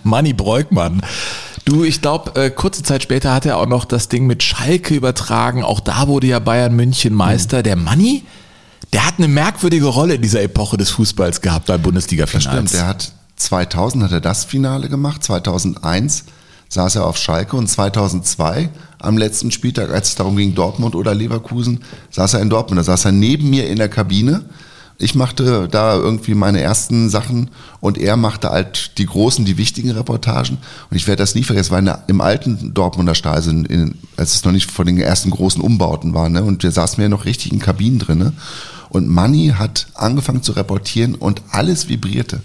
Manni 0.04 0.34
Breukmann. 0.34 1.02
Du, 1.66 1.84
ich 1.84 2.02
glaube, 2.02 2.36
äh, 2.40 2.50
kurze 2.50 2.84
Zeit 2.84 3.04
später 3.04 3.34
hat 3.34 3.46
er 3.46 3.58
auch 3.58 3.68
noch 3.68 3.86
das 3.86 4.10
Ding 4.10 4.28
mit 4.28 4.44
Schalke 4.44 4.94
übertragen. 4.96 5.64
Auch 5.64 5.80
da 5.80 6.08
wurde 6.08 6.28
ja 6.28 6.40
Bayern 6.40 6.76
München 6.76 7.14
Meister. 7.14 7.64
Der 7.64 7.78
Manni, 7.78 8.24
der 8.92 9.06
hat 9.08 9.16
eine 9.18 9.28
merkwürdige 9.30 9.86
Rolle 9.86 10.16
in 10.16 10.22
dieser 10.22 10.42
Epoche 10.42 10.76
des 10.78 10.90
Fußballs 10.92 11.40
gehabt 11.42 11.68
beim 11.68 11.78
Das 11.78 11.84
Bundesliga-Finals. 11.84 12.44
stimmt, 12.44 12.74
der 12.74 12.88
hat 12.88 13.12
2000 13.38 14.04
hat 14.04 14.12
er 14.12 14.22
das 14.22 14.44
Finale 14.46 14.90
gemacht, 14.90 15.24
2001 15.24 16.26
saß 16.70 16.96
er 16.96 17.06
auf 17.06 17.18
Schalke 17.18 17.56
und 17.56 17.68
2002 17.68 18.70
am 19.00 19.18
letzten 19.18 19.52
Spieltag, 19.52 19.92
als 19.92 20.10
es 20.10 20.16
darum 20.16 20.36
ging, 20.36 20.56
Dortmund 20.56 20.96
oder 20.96 21.14
Leverkusen, 21.14 21.84
saß 22.10 22.34
er 22.36 22.42
in 22.42 22.50
Dortmund. 22.50 22.80
Da 22.80 22.84
saß 22.84 23.06
er 23.06 23.12
neben 23.12 23.50
mir 23.50 23.70
in 23.70 23.78
der 23.78 23.90
Kabine. 23.90 24.46
Ich 25.00 25.16
machte 25.16 25.68
da 25.70 25.96
irgendwie 25.96 26.36
meine 26.36 26.62
ersten 26.62 27.10
Sachen 27.10 27.50
und 27.82 27.98
er 27.98 28.16
machte 28.16 28.50
halt 28.50 28.98
die 28.98 29.06
großen, 29.06 29.44
die 29.44 29.58
wichtigen 29.58 29.92
Reportagen. 29.92 30.58
Und 30.90 30.96
ich 30.98 31.08
werde 31.08 31.24
das 31.24 31.36
nie 31.36 31.44
vergessen, 31.44 31.72
weil 31.72 31.98
im 32.08 32.22
alten 32.22 32.74
Dortmunder 32.74 33.16
Stadion, 33.16 33.66
in, 33.66 33.96
als 34.18 34.36
es 34.36 34.46
noch 34.46 34.52
nicht 34.52 34.72
vor 34.72 34.86
den 34.86 34.98
ersten 35.00 35.32
großen 35.32 35.62
Umbauten 35.62 36.14
war, 36.14 36.30
ne, 36.30 36.44
und 36.44 36.64
wir 36.64 36.72
saßen 36.72 37.02
ja 37.02 37.10
noch 37.10 37.26
richtig 37.26 37.52
in 37.52 37.60
Kabinen 37.60 38.00
drinne. 38.00 38.34
Und 38.90 39.08
Manni 39.08 39.54
hat 39.58 39.88
angefangen 39.96 40.44
zu 40.44 40.52
reportieren 40.52 41.16
und 41.16 41.42
alles 41.50 41.90
vibrierte. 41.90 42.42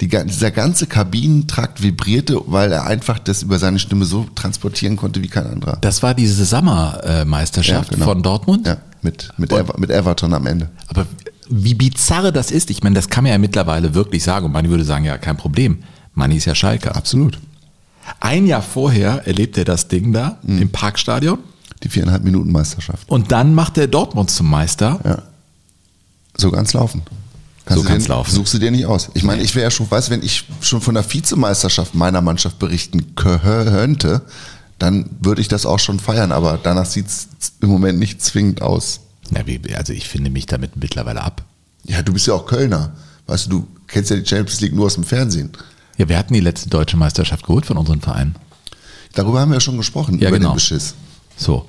Die, 0.00 0.08
dieser 0.08 0.50
ganze 0.50 0.86
Kabinentrakt 0.86 1.82
vibrierte, 1.82 2.40
weil 2.46 2.70
er 2.72 2.86
einfach 2.86 3.18
das 3.18 3.42
über 3.42 3.58
seine 3.58 3.78
Stimme 3.78 4.04
so 4.04 4.26
transportieren 4.34 4.96
konnte 4.96 5.22
wie 5.22 5.28
kein 5.28 5.46
anderer. 5.46 5.78
Das 5.80 6.02
war 6.02 6.14
diese 6.14 6.44
Sommermeisterschaft 6.44 7.90
Ja, 7.90 7.94
genau. 7.96 8.06
von 8.06 8.22
Dortmund. 8.22 8.66
Ja, 8.66 8.76
mit, 9.02 9.30
mit, 9.38 9.52
Ever, 9.52 9.74
mit 9.78 9.90
Everton 9.90 10.34
am 10.34 10.46
Ende. 10.46 10.68
Aber 10.88 11.06
wie 11.50 11.74
bizarre 11.74 12.32
das 12.32 12.50
ist, 12.50 12.70
ich 12.70 12.82
meine, 12.82 12.94
das 12.94 13.08
kann 13.08 13.24
man 13.24 13.32
ja 13.32 13.38
mittlerweile 13.38 13.94
wirklich 13.94 14.22
sagen. 14.22 14.46
Und 14.46 14.52
Manni 14.52 14.68
würde 14.70 14.84
sagen, 14.84 15.04
ja, 15.04 15.18
kein 15.18 15.36
Problem. 15.36 15.78
Manni 16.14 16.36
ist 16.36 16.44
ja 16.44 16.54
Schalke. 16.54 16.94
Absolut. 16.94 17.38
Ein 18.20 18.46
Jahr 18.46 18.62
vorher 18.62 19.26
erlebt 19.26 19.58
er 19.58 19.64
das 19.64 19.88
Ding 19.88 20.12
da 20.12 20.38
Mhm. 20.42 20.62
im 20.62 20.70
Parkstadion. 20.70 21.38
Die 21.82 21.88
viereinhalb 21.88 22.24
Minuten 22.24 22.50
Meisterschaft. 22.50 23.08
Und 23.08 23.30
dann 23.30 23.54
macht 23.54 23.78
er 23.78 23.86
Dortmund 23.86 24.30
zum 24.30 24.50
Meister. 24.50 24.98
Ja. 25.04 25.22
So 26.36 26.50
ganz 26.50 26.72
laufen. 26.72 27.02
So 27.68 27.82
du 27.82 27.88
kann's 27.88 28.08
laufen. 28.08 28.34
Suchst 28.34 28.54
du 28.54 28.58
dir 28.58 28.70
nicht 28.70 28.86
aus. 28.86 29.10
Ich 29.14 29.22
meine, 29.22 29.42
ich 29.42 29.54
wäre 29.54 29.64
ja 29.64 29.70
schon, 29.70 29.90
weißt 29.90 30.10
wenn 30.10 30.22
ich 30.22 30.44
schon 30.60 30.80
von 30.80 30.94
der 30.94 31.04
Vizemeisterschaft 31.12 31.94
meiner 31.94 32.20
Mannschaft 32.22 32.58
berichten 32.58 33.14
könnte, 33.14 34.22
dann 34.78 35.10
würde 35.20 35.40
ich 35.40 35.48
das 35.48 35.66
auch 35.66 35.78
schon 35.78 36.00
feiern, 36.00 36.32
aber 36.32 36.58
danach 36.62 36.86
sieht 36.86 37.06
es 37.08 37.28
im 37.60 37.68
Moment 37.68 37.98
nicht 37.98 38.22
zwingend 38.22 38.62
aus. 38.62 39.00
Ja, 39.34 39.46
wie, 39.46 39.60
also 39.74 39.92
ich 39.92 40.08
finde 40.08 40.30
mich 40.30 40.46
damit 40.46 40.76
mittlerweile 40.76 41.22
ab. 41.22 41.44
Ja, 41.84 42.02
du 42.02 42.12
bist 42.12 42.26
ja 42.26 42.34
auch 42.34 42.46
Kölner. 42.46 42.92
Weißt 43.26 43.46
du, 43.46 43.50
du 43.50 43.66
kennst 43.86 44.10
ja 44.10 44.16
die 44.16 44.26
Champions 44.26 44.60
League 44.60 44.74
nur 44.74 44.86
aus 44.86 44.94
dem 44.94 45.04
Fernsehen. 45.04 45.50
Ja, 45.96 46.08
wir 46.08 46.16
hatten 46.18 46.32
die 46.34 46.40
letzte 46.40 46.68
deutsche 46.70 46.96
Meisterschaft 46.96 47.44
geholt 47.46 47.66
von 47.66 47.76
unseren 47.76 48.00
Vereinen. 48.00 48.36
Darüber 49.14 49.40
haben 49.40 49.50
wir 49.50 49.56
ja 49.56 49.60
schon 49.60 49.76
gesprochen, 49.76 50.18
Ja, 50.18 50.28
über 50.28 50.38
genau. 50.38 50.50
den 50.52 50.54
Beschiss. 50.56 50.94
So. 51.36 51.66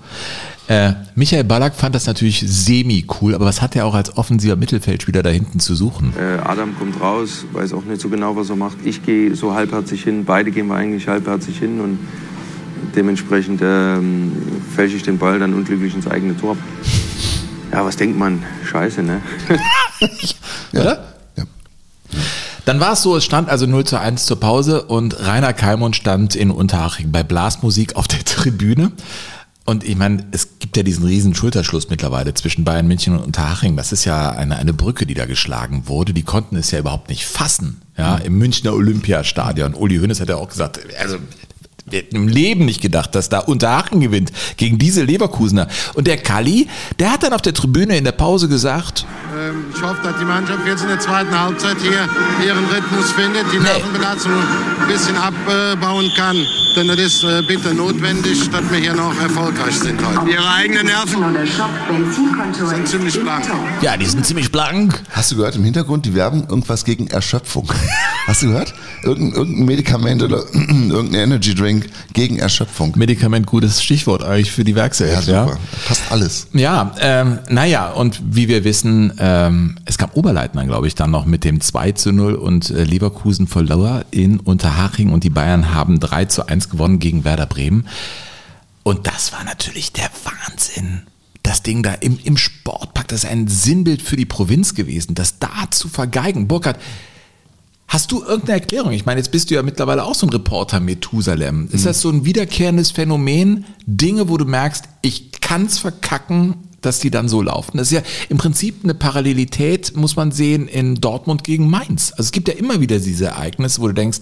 Äh, 0.68 0.94
Michael 1.16 1.46
Ballack 1.46 1.74
fand 1.74 1.96
das 1.96 2.06
natürlich 2.06 2.44
semi-cool, 2.46 3.34
aber 3.34 3.46
was 3.46 3.60
hat 3.62 3.76
er 3.76 3.88
auch 3.88 3.96
als 3.96 4.16
offensiver 4.18 4.56
Mittelfeldspieler 4.56 5.24
da 5.24 5.30
hinten 5.32 5.60
zu 5.60 5.76
suchen? 5.76 6.14
Äh, 6.16 6.38
Adam 6.44 6.78
kommt 6.78 7.02
raus, 7.02 7.44
weiß 7.54 7.74
auch 7.74 7.84
nicht 7.86 8.00
so 8.00 8.10
genau, 8.10 8.36
was 8.36 8.52
er 8.52 8.56
macht. 8.56 8.78
Ich 8.86 9.04
gehe 9.04 9.34
so 9.36 9.56
halbherzig 9.56 10.04
hin, 10.04 10.26
beide 10.26 10.52
gehen 10.52 10.68
wir 10.68 10.76
eigentlich 10.76 11.08
halbherzig 11.08 11.58
hin 11.58 11.80
und 11.82 11.98
dementsprechend 12.96 13.62
ähm, 13.64 14.32
fälsche 14.76 14.96
ich 14.96 15.02
den 15.04 15.18
Ball 15.18 15.40
dann 15.40 15.56
unglücklich 15.56 15.96
ins 15.96 16.06
eigene 16.08 16.38
Tor. 16.38 16.56
Ja, 17.72 17.86
was 17.86 17.96
denkt 17.98 18.18
man? 18.18 18.44
Scheiße, 18.66 19.04
ne? 19.04 19.22
Oder? 20.74 21.14
Ja. 21.38 21.44
Dann 22.66 22.80
war 22.80 22.94
es 22.94 23.02
so, 23.02 23.16
es 23.16 23.26
stand 23.26 23.50
also 23.50 23.66
0 23.66 23.84
zu 23.86 24.00
1 24.00 24.26
zur 24.26 24.40
Pause 24.40 24.84
und 24.84 25.26
Rainer 25.26 25.54
Kalmund 25.54 25.96
stand 25.96 26.36
in 26.36 26.52
Unterhaching 26.52 27.12
bei 27.12 27.24
Blasmusik 27.24 27.96
auf 27.96 28.08
der 28.08 28.20
Tribüne. 28.26 28.92
Und 29.66 29.84
ich 29.84 29.96
meine, 29.96 30.26
es 30.32 30.58
gibt 30.58 30.78
ja 30.78 30.84
diesen 30.84 31.06
riesen 31.06 31.36
Schulterschluss 31.36 31.92
mittlerweile 31.92 32.34
zwischen 32.34 32.64
Bayern 32.64 32.88
München 32.88 33.16
und 33.16 33.24
Unterhaching. 33.24 33.78
Das 33.78 33.92
ist 33.92 34.04
ja 34.04 34.32
eine, 34.32 34.56
eine 34.56 34.74
Brücke, 34.74 35.06
die 35.06 35.14
da 35.14 35.26
geschlagen 35.28 35.84
wurde. 35.86 36.12
Die 36.12 36.24
konnten 36.24 36.56
es 36.56 36.72
ja 36.72 36.80
überhaupt 36.80 37.10
nicht 37.10 37.28
fassen. 37.28 37.82
Ja, 37.96 38.16
im 38.16 38.38
Münchner 38.40 38.74
Olympiastadion. 38.74 39.76
Uli 39.76 39.98
Hoeneß 39.98 40.22
hat 40.22 40.30
ja 40.30 40.38
auch 40.38 40.50
gesagt, 40.50 40.80
also 41.00 41.18
im 41.94 42.28
Leben 42.28 42.66
nicht 42.66 42.82
gedacht, 42.82 43.16
dass 43.16 43.30
da 43.30 43.40
Unterhaching 43.40 44.00
gewinnt 44.00 44.32
gegen 44.58 44.78
diese 44.78 45.04
Leverkusener. 45.04 45.68
Und 45.96 46.08
der 46.08 46.18
Kalli, 46.18 46.68
der 47.00 47.12
hat 47.12 47.24
dann 47.24 47.34
auf 47.34 47.42
der 47.42 47.54
Tribüne 47.54 47.98
in 47.98 48.04
der 48.04 48.12
Pause 48.14 48.48
gesagt, 48.48 49.06
Ähm, 49.38 49.66
ich 49.76 49.82
hoffe, 49.82 50.00
dass 50.04 50.18
die 50.20 50.26
Mannschaft 50.26 50.66
jetzt 50.66 50.82
in 50.82 50.90
der 50.90 51.00
zweiten 51.00 51.38
Halbzeit 51.40 51.78
hier 51.82 52.10
ihren 52.46 52.66
Rhythmus 52.66 53.12
findet, 53.12 53.46
die 53.54 53.60
Nervenbelastung 53.60 54.32
ein 54.34 54.88
bisschen 54.88 55.16
abbauen 55.16 56.12
kann. 56.16 56.38
Denn 56.76 56.88
das 56.88 57.00
ist 57.00 57.24
äh, 57.24 57.42
bitter 57.48 57.74
notwendig, 57.74 58.50
dass 58.50 58.70
wir 58.72 58.78
hier 58.80 58.94
noch 58.94 59.18
erfolgreich 59.20 59.76
sind 59.76 60.00
heute. 60.06 60.30
Ihre 60.30 60.48
eigenen 60.54 60.86
Nerven 60.86 61.24
sind 62.56 62.88
ziemlich 62.88 63.20
blank. 63.20 63.46
ja, 63.82 63.98
die 63.98 64.06
sind 64.06 64.26
ziemlich 64.26 64.52
blank. 64.52 65.02
Hast 65.12 65.32
du 65.32 65.38
gehört 65.38 65.56
im 65.56 65.64
Hintergrund 65.64 66.06
die 66.06 66.14
Werbung 66.16 66.48
irgendwas 66.50 66.86
gegen 66.86 67.08
Erschöpfung? 67.08 67.72
Hast 68.28 68.42
du 68.44 68.48
gehört? 68.48 68.74
Irgendein, 69.04 69.38
irgendein 69.38 69.66
Medikament 69.66 70.24
oder 70.24 70.44
irgendein 70.54 71.14
Energy 71.16 71.56
Drink 71.56 71.79
gegen 72.14 72.40
Erschöpfung. 72.40 72.94
Medikament, 72.96 73.46
gutes 73.46 73.84
Stichwort 73.84 74.24
eigentlich 74.24 74.52
für 74.52 74.64
die 74.64 74.76
Werkself. 74.76 75.28
Ja, 75.28 75.34
Ja, 75.34 75.46
super. 75.46 75.60
Passt 75.88 76.12
alles. 76.12 76.48
ja 76.54 76.96
ähm, 77.00 77.40
naja, 77.50 77.90
und 77.92 78.22
wie 78.24 78.48
wir 78.48 78.64
wissen, 78.64 79.14
ähm, 79.20 79.78
es 79.86 79.98
gab 79.98 80.16
Oberleitner, 80.16 80.66
glaube 80.66 80.88
ich, 80.88 80.96
dann 80.96 81.12
noch 81.12 81.26
mit 81.26 81.44
dem 81.44 81.62
2 81.62 81.92
zu 81.94 82.12
0 82.12 82.36
und 82.36 82.70
äh, 82.70 82.84
Leverkusen 82.84 83.48
verlor 83.48 84.06
in 84.12 84.40
Unterhaching 84.40 85.12
und 85.12 85.24
die 85.24 85.30
Bayern 85.30 85.74
haben 85.74 86.00
3 86.00 86.26
zu 86.26 86.48
1 86.48 86.70
gewonnen 86.70 87.00
gegen 87.00 87.24
Werder 87.24 87.46
Bremen. 87.46 87.88
Und 88.84 89.08
das 89.08 89.32
war 89.34 89.44
natürlich 89.44 89.94
der 89.94 90.10
Wahnsinn. 90.24 91.04
Das 91.44 91.64
Ding 91.64 91.84
da 91.84 91.94
im, 91.94 92.20
im 92.24 92.38
Sportpark, 92.38 93.08
das 93.08 93.24
ist 93.24 93.30
ein 93.30 93.48
Sinnbild 93.48 94.02
für 94.02 94.16
die 94.16 94.26
Provinz 94.26 94.76
gewesen. 94.76 95.16
Das 95.16 95.40
da 95.40 95.50
zu 95.70 95.88
vergeigen. 95.88 96.48
Burkhard, 96.48 96.80
Hast 97.90 98.12
du 98.12 98.22
irgendeine 98.22 98.60
Erklärung? 98.62 98.92
Ich 98.92 99.08
meine, 99.08 99.20
jetzt 99.20 99.32
bist 99.32 99.50
du 99.50 99.56
ja 99.56 99.64
mittlerweile 99.64 100.04
auch 100.04 100.14
so 100.14 100.28
ein 100.28 100.30
Reporter 100.30 100.80
Methusalem. 100.80 101.70
Ist 101.72 101.88
das 101.88 102.02
so 102.02 102.10
ein 102.10 102.24
wiederkehrendes 102.24 102.92
Phänomen? 102.92 103.66
Dinge, 103.88 104.30
wo 104.30 104.38
du 104.38 104.46
merkst, 104.46 104.86
ich 105.02 105.32
kann's 105.42 105.80
verkacken, 105.80 106.54
dass 106.82 107.00
die 107.00 107.10
dann 107.10 107.28
so 107.28 107.42
laufen. 107.42 107.78
Das 107.78 107.88
ist 107.88 107.94
ja 107.94 108.04
im 108.30 108.38
Prinzip 108.38 108.84
eine 108.84 108.94
Parallelität, 108.94 109.98
muss 109.98 110.16
man 110.16 110.32
sehen, 110.32 110.68
in 110.68 111.02
Dortmund 111.02 111.44
gegen 111.44 111.68
Mainz. 111.68 112.12
Also 112.12 112.24
es 112.24 112.32
gibt 112.32 112.48
ja 112.48 112.54
immer 112.54 112.80
wieder 112.80 113.00
diese 113.00 113.26
Ereignisse, 113.26 113.82
wo 113.82 113.88
du 113.88 113.94
denkst, 113.94 114.20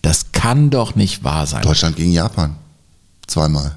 das 0.00 0.32
kann 0.32 0.70
doch 0.70 0.94
nicht 0.94 1.22
wahr 1.22 1.46
sein. 1.46 1.62
Deutschland 1.62 1.96
gegen 1.96 2.12
Japan. 2.12 2.56
Zweimal. 3.26 3.76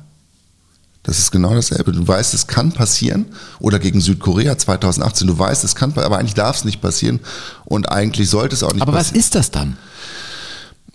Das 1.10 1.18
ist 1.18 1.32
genau 1.32 1.56
dasselbe. 1.56 1.92
Du 1.92 2.08
weißt, 2.08 2.36
es 2.36 2.46
kann 2.46 2.72
passieren. 2.72 3.26
Oder 3.60 3.80
gegen 3.80 4.00
Südkorea 4.00 4.60
2018. 4.60 5.26
Du 5.26 5.40
weißt, 5.40 5.64
es 5.64 5.74
kann, 5.74 5.92
aber 5.98 6.20
eigentlich 6.20 6.36
darf 6.36 6.58
es 6.58 6.66
nicht 6.66 6.82
passieren. 6.82 7.20
Und 7.66 7.90
eigentlich 7.90 8.30
sollte 8.30 8.54
es 8.56 8.62
auch 8.62 8.74
nicht 8.74 8.84
Aber 8.84 8.94
was 8.94 9.08
passieren. 9.08 9.20
ist 9.20 9.34
das 9.34 9.50
dann? 9.50 9.78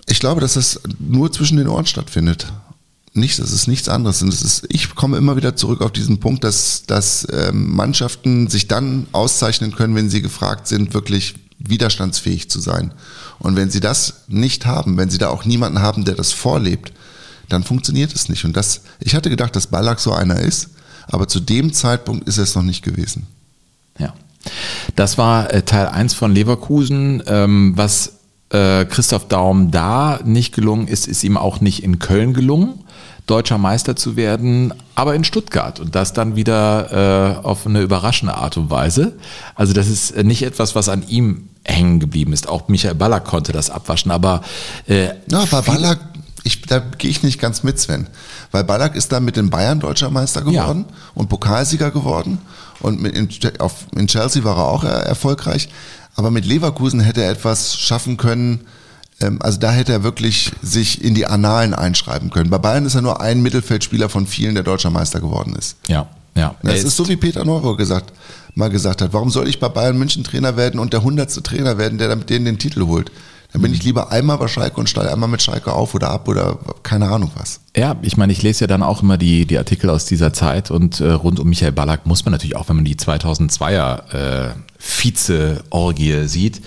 Ich 0.06 0.20
glaube, 0.20 0.40
dass 0.40 0.54
das 0.54 0.78
nur 1.00 1.32
zwischen 1.32 1.56
den 1.56 1.66
Ohren 1.66 1.86
stattfindet. 1.86 2.46
Nichts, 3.12 3.38
das 3.38 3.50
ist 3.50 3.66
nichts 3.66 3.88
anderes. 3.88 4.22
Und 4.22 4.32
es 4.32 4.42
ist, 4.42 4.66
ich 4.68 4.94
komme 4.94 5.16
immer 5.16 5.34
wieder 5.34 5.56
zurück 5.56 5.80
auf 5.80 5.90
diesen 5.90 6.20
Punkt, 6.20 6.44
dass, 6.44 6.84
dass 6.86 7.26
ähm, 7.32 7.74
Mannschaften 7.74 8.46
sich 8.46 8.68
dann 8.68 9.08
auszeichnen 9.10 9.74
können, 9.74 9.96
wenn 9.96 10.10
sie 10.10 10.22
gefragt 10.22 10.68
sind, 10.68 10.94
wirklich 10.94 11.34
widerstandsfähig 11.58 12.48
zu 12.48 12.60
sein. 12.60 12.94
Und 13.40 13.56
wenn 13.56 13.68
sie 13.68 13.80
das 13.80 14.22
nicht 14.28 14.64
haben, 14.64 14.96
wenn 14.96 15.10
sie 15.10 15.18
da 15.18 15.30
auch 15.30 15.44
niemanden 15.44 15.80
haben, 15.80 16.04
der 16.04 16.14
das 16.14 16.30
vorlebt, 16.30 16.92
dann 17.48 17.64
funktioniert 17.64 18.14
es 18.14 18.28
nicht. 18.28 18.44
Und 18.44 18.56
das, 18.56 18.82
ich 19.00 19.14
hatte 19.14 19.30
gedacht, 19.30 19.54
dass 19.56 19.66
Ballack 19.66 20.00
so 20.00 20.12
einer 20.12 20.40
ist, 20.40 20.70
aber 21.06 21.28
zu 21.28 21.40
dem 21.40 21.72
Zeitpunkt 21.72 22.28
ist 22.28 22.38
er 22.38 22.44
es 22.44 22.54
noch 22.54 22.62
nicht 22.62 22.82
gewesen. 22.82 23.26
Ja. 23.98 24.14
Das 24.96 25.18
war 25.18 25.52
äh, 25.52 25.62
Teil 25.62 25.86
1 25.88 26.14
von 26.14 26.32
Leverkusen. 26.32 27.22
Ähm, 27.26 27.72
was 27.76 28.14
äh, 28.50 28.84
Christoph 28.84 29.28
Daum 29.28 29.70
da 29.70 30.20
nicht 30.24 30.54
gelungen 30.54 30.88
ist, 30.88 31.06
ist 31.06 31.24
ihm 31.24 31.36
auch 31.36 31.60
nicht 31.60 31.82
in 31.82 31.98
Köln 31.98 32.34
gelungen, 32.34 32.80
deutscher 33.26 33.58
Meister 33.58 33.96
zu 33.96 34.16
werden, 34.16 34.74
aber 34.94 35.14
in 35.14 35.24
Stuttgart. 35.24 35.80
Und 35.80 35.94
das 35.94 36.12
dann 36.12 36.36
wieder 36.36 37.40
äh, 37.42 37.44
auf 37.44 37.66
eine 37.66 37.80
überraschende 37.80 38.34
Art 38.34 38.56
und 38.56 38.70
Weise. 38.70 39.14
Also 39.54 39.72
das 39.72 39.88
ist 39.88 40.16
nicht 40.22 40.42
etwas, 40.42 40.74
was 40.74 40.88
an 40.88 41.04
ihm 41.08 41.48
hängen 41.64 41.98
geblieben 41.98 42.32
ist. 42.32 42.48
Auch 42.48 42.68
Michael 42.68 42.94
Ballack 42.94 43.24
konnte 43.24 43.52
das 43.52 43.70
abwaschen, 43.70 44.10
aber 44.10 44.42
äh, 44.86 45.08
Ja, 45.30 45.44
bei 45.50 45.62
Ballack, 45.62 45.98
ich, 46.44 46.62
da 46.62 46.78
gehe 46.78 47.10
ich 47.10 47.22
nicht 47.22 47.40
ganz 47.40 47.62
mit, 47.62 47.80
Sven. 47.80 48.06
Weil 48.52 48.64
Ballack 48.64 48.94
ist 48.94 49.10
dann 49.12 49.24
mit 49.24 49.36
den 49.36 49.50
Bayern 49.50 49.80
deutscher 49.80 50.10
Meister 50.10 50.42
geworden 50.42 50.84
und 51.14 51.28
Pokalsieger 51.28 51.90
geworden. 51.90 52.38
Und 52.80 53.00
mit 53.00 53.16
in, 53.16 53.28
auf, 53.60 53.86
in 53.96 54.06
Chelsea 54.06 54.44
war 54.44 54.58
er 54.58 54.68
auch 54.68 54.84
erfolgreich. 54.84 55.70
Aber 56.16 56.30
mit 56.30 56.44
Leverkusen 56.44 57.00
hätte 57.00 57.22
er 57.22 57.30
etwas 57.30 57.76
schaffen 57.76 58.18
können. 58.18 58.60
Ähm, 59.20 59.40
also 59.40 59.58
da 59.58 59.72
hätte 59.72 59.92
er 59.92 60.02
wirklich 60.02 60.52
sich 60.62 61.02
in 61.02 61.14
die 61.14 61.26
Annalen 61.26 61.72
einschreiben 61.72 62.30
können. 62.30 62.50
Bei 62.50 62.58
Bayern 62.58 62.84
ist 62.84 62.94
er 62.94 63.02
nur 63.02 63.22
ein 63.22 63.42
Mittelfeldspieler 63.42 64.10
von 64.10 64.26
vielen, 64.26 64.54
der 64.54 64.64
deutscher 64.64 64.90
Meister 64.90 65.20
geworden 65.20 65.56
ist. 65.56 65.76
ja, 65.88 66.06
ja. 66.36 66.54
Das 66.62 66.74
Er 66.74 66.86
ist 66.86 66.96
so 66.96 67.08
wie 67.08 67.16
Peter 67.16 67.44
Neurohr 67.44 67.76
gesagt, 67.76 68.12
mal 68.54 68.68
gesagt 68.68 69.00
hat. 69.00 69.12
Warum 69.12 69.30
soll 69.30 69.48
ich 69.48 69.60
bei 69.60 69.68
Bayern 69.68 69.96
München 69.96 70.24
Trainer 70.24 70.56
werden 70.56 70.78
und 70.78 70.92
der 70.92 71.02
hundertste 71.02 71.42
Trainer 71.42 71.78
werden, 71.78 71.96
der 71.96 72.08
dann 72.08 72.18
mit 72.18 72.28
denen 72.28 72.44
den 72.44 72.58
Titel 72.58 72.86
holt? 72.86 73.10
Dann 73.54 73.62
bin 73.62 73.72
ich 73.72 73.84
lieber 73.84 74.10
einmal 74.10 74.36
bei 74.36 74.48
Schalke 74.48 74.80
und 74.80 74.88
steige 74.88 75.12
einmal 75.12 75.28
mit 75.28 75.40
Schalke 75.40 75.72
auf 75.72 75.94
oder 75.94 76.10
ab 76.10 76.26
oder 76.26 76.58
keine 76.82 77.08
Ahnung 77.08 77.30
was. 77.36 77.60
Ja, 77.76 77.94
ich 78.02 78.16
meine, 78.16 78.32
ich 78.32 78.42
lese 78.42 78.62
ja 78.62 78.66
dann 78.66 78.82
auch 78.82 79.00
immer 79.00 79.16
die, 79.16 79.46
die 79.46 79.56
Artikel 79.58 79.90
aus 79.90 80.06
dieser 80.06 80.32
Zeit 80.32 80.72
und 80.72 80.98
äh, 80.98 81.12
rund 81.12 81.38
um 81.38 81.48
Michael 81.48 81.70
Ballack 81.70 82.04
muss 82.04 82.24
man 82.24 82.32
natürlich 82.32 82.56
auch, 82.56 82.68
wenn 82.68 82.74
man 82.74 82.84
die 82.84 82.96
2002er 82.96 84.48
äh, 84.48 84.54
Vize-Orgie 84.80 86.26
sieht, 86.26 86.62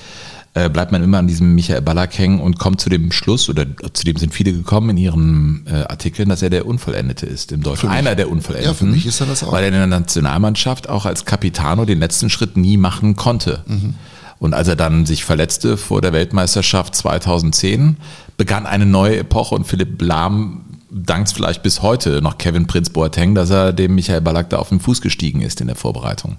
äh, 0.54 0.70
bleibt 0.70 0.94
man 0.94 1.04
immer 1.04 1.18
an 1.18 1.28
diesem 1.28 1.56
Michael 1.56 1.82
Ballack 1.82 2.18
hängen 2.18 2.40
und 2.40 2.58
kommt 2.58 2.80
zu 2.80 2.90
dem 2.90 3.12
Schluss, 3.12 3.50
oder 3.50 3.66
zu 3.92 4.06
dem 4.06 4.16
sind 4.16 4.34
viele 4.34 4.54
gekommen 4.54 4.92
in 4.92 4.98
ihren 4.98 5.66
äh, 5.68 5.84
Artikeln, 5.90 6.30
dass 6.30 6.42
er 6.42 6.50
der 6.50 6.66
Unvollendete 6.66 7.26
ist 7.26 7.52
im 7.52 7.64
Deutschen. 7.64 7.90
Einer 7.90 8.16
der 8.16 8.32
Unvollendeten. 8.32 8.72
Ja, 8.72 8.74
für 8.74 8.86
mich 8.86 9.06
ist 9.06 9.20
er 9.20 9.28
das 9.28 9.44
auch. 9.44 9.52
Weil 9.52 9.66
er 9.66 9.68
in 9.68 9.74
der 9.74 9.88
Nationalmannschaft 9.88 10.88
auch 10.88 11.06
als 11.06 11.26
Capitano 11.26 11.84
den 11.84 12.00
letzten 12.00 12.30
Schritt 12.30 12.56
nie 12.56 12.78
machen 12.78 13.18
konnte. 13.18 13.66
Mhm. 13.68 13.96
Und 14.40 14.54
als 14.54 14.68
er 14.68 14.76
dann 14.76 15.06
sich 15.06 15.26
verletzte 15.26 15.78
vor 15.78 16.02
der 16.02 16.14
Weltmeisterschaft 16.14 16.96
2010, 16.96 17.98
begann 18.38 18.66
eine 18.66 18.86
neue 18.86 19.18
Epoche 19.18 19.56
und 19.56 19.66
Philipp 19.66 20.02
Lahm 20.02 20.64
dankt 20.90 21.32
vielleicht 21.32 21.64
bis 21.64 21.82
heute 21.82 22.22
noch 22.22 22.38
Kevin 22.38 22.68
Prinz 22.68 22.90
Boateng, 22.90 23.36
dass 23.36 23.50
er 23.50 23.74
dem 23.74 23.96
Michael 23.96 24.22
Ballack 24.22 24.50
da 24.50 24.58
auf 24.58 24.70
den 24.70 24.80
Fuß 24.80 25.02
gestiegen 25.02 25.42
ist 25.42 25.62
in 25.62 25.68
der 25.68 25.76
Vorbereitung. 25.76 26.38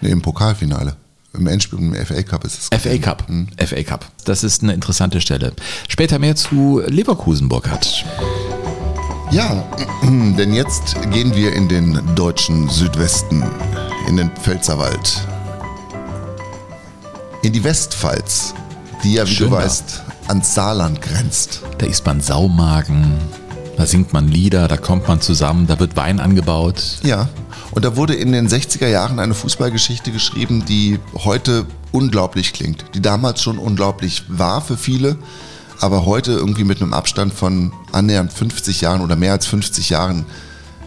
Nee, 0.00 0.10
im 0.10 0.22
Pokalfinale. 0.22 0.96
Im 1.34 1.46
Endspiel 1.46 1.78
im 1.78 1.94
FA 1.94 2.22
Cup 2.22 2.44
ist 2.44 2.70
es. 2.72 2.80
FA. 2.80 2.96
Cup. 2.98 3.28
Hm. 3.28 3.48
FA 3.58 3.82
Cup. 3.82 4.06
Das 4.24 4.42
ist 4.42 4.62
eine 4.62 4.72
interessante 4.72 5.20
Stelle. 5.20 5.52
Später 5.88 6.18
mehr 6.18 6.34
zu 6.34 6.80
Leverkusen, 6.86 7.48
Burkhardt. 7.48 8.04
Ja, 9.30 9.64
denn 10.02 10.54
jetzt 10.54 10.96
gehen 11.10 11.34
wir 11.34 11.52
in 11.52 11.68
den 11.68 12.00
deutschen 12.14 12.68
Südwesten, 12.68 13.44
in 14.08 14.16
den 14.16 14.30
Pfälzerwald. 14.30 15.26
In 17.46 17.52
die 17.52 17.62
Westpfalz, 17.62 18.54
die 19.04 19.12
ja, 19.12 19.24
wie 19.24 19.30
Schön 19.30 19.50
du 19.50 19.54
da. 19.54 19.62
weißt, 19.62 20.02
ans 20.26 20.52
Saarland 20.52 21.00
grenzt. 21.00 21.62
Da 21.78 21.86
isst 21.86 22.04
man 22.04 22.20
Saumagen, 22.20 23.18
da 23.76 23.86
singt 23.86 24.12
man 24.12 24.26
Lieder, 24.26 24.66
da 24.66 24.76
kommt 24.76 25.06
man 25.06 25.20
zusammen, 25.20 25.68
da 25.68 25.78
wird 25.78 25.94
Wein 25.94 26.18
angebaut. 26.18 26.82
Ja, 27.04 27.28
und 27.70 27.84
da 27.84 27.94
wurde 27.94 28.16
in 28.16 28.32
den 28.32 28.48
60er 28.48 28.88
Jahren 28.88 29.20
eine 29.20 29.32
Fußballgeschichte 29.32 30.10
geschrieben, 30.10 30.64
die 30.64 30.98
heute 31.14 31.66
unglaublich 31.92 32.52
klingt, 32.52 32.84
die 32.94 33.00
damals 33.00 33.44
schon 33.44 33.58
unglaublich 33.58 34.24
war 34.26 34.60
für 34.60 34.76
viele, 34.76 35.16
aber 35.80 36.04
heute 36.04 36.32
irgendwie 36.32 36.64
mit 36.64 36.82
einem 36.82 36.94
Abstand 36.94 37.32
von 37.32 37.72
annähernd 37.92 38.32
50 38.32 38.80
Jahren 38.80 39.02
oder 39.02 39.14
mehr 39.14 39.30
als 39.30 39.46
50 39.46 39.90
Jahren 39.90 40.26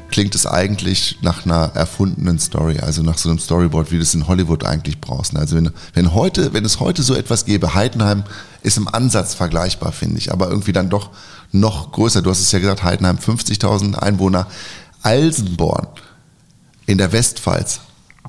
klingt 0.10 0.36
es 0.36 0.46
eigentlich 0.46 1.18
nach 1.22 1.46
einer 1.46 1.72
erfundenen 1.76 2.40
Story, 2.40 2.80
also 2.80 3.04
nach 3.04 3.18
so 3.18 3.30
einem 3.30 3.40
Storyboard, 3.40 3.92
wie 3.92 3.98
du 3.98 4.02
es 4.02 4.14
in 4.14 4.28
Hollywood 4.28 4.64
eigentlich 4.64 5.00
brauchst. 5.00 5.36
Also 5.36 5.56
wenn, 5.56 5.72
wenn 5.94 6.14
heute, 6.14 6.54
wenn 6.54 6.66
es 6.66 6.80
heute 6.80 7.04
so 7.04 7.16
etwas 7.16 7.46
gäbe, 7.46 7.74
Heidenheim 7.74 8.24
ist 8.62 8.78
im 8.78 8.88
Ansatz 8.88 9.34
vergleichbar, 9.34 9.92
finde 9.92 10.18
ich, 10.18 10.32
aber 10.32 10.50
irgendwie 10.50 10.74
dann 10.74 10.90
doch 10.90 11.12
noch 11.52 11.92
größer. 11.92 12.22
Du 12.22 12.30
hast 12.30 12.40
es 12.40 12.52
ja 12.52 12.60
gesagt, 12.60 12.84
Heidenheim 12.84 13.18
50.000 13.18 13.96
Einwohner, 13.96 14.48
Alsenborn 15.02 15.88
in 16.86 16.98
der 16.98 17.12
Westpfalz, 17.12 17.82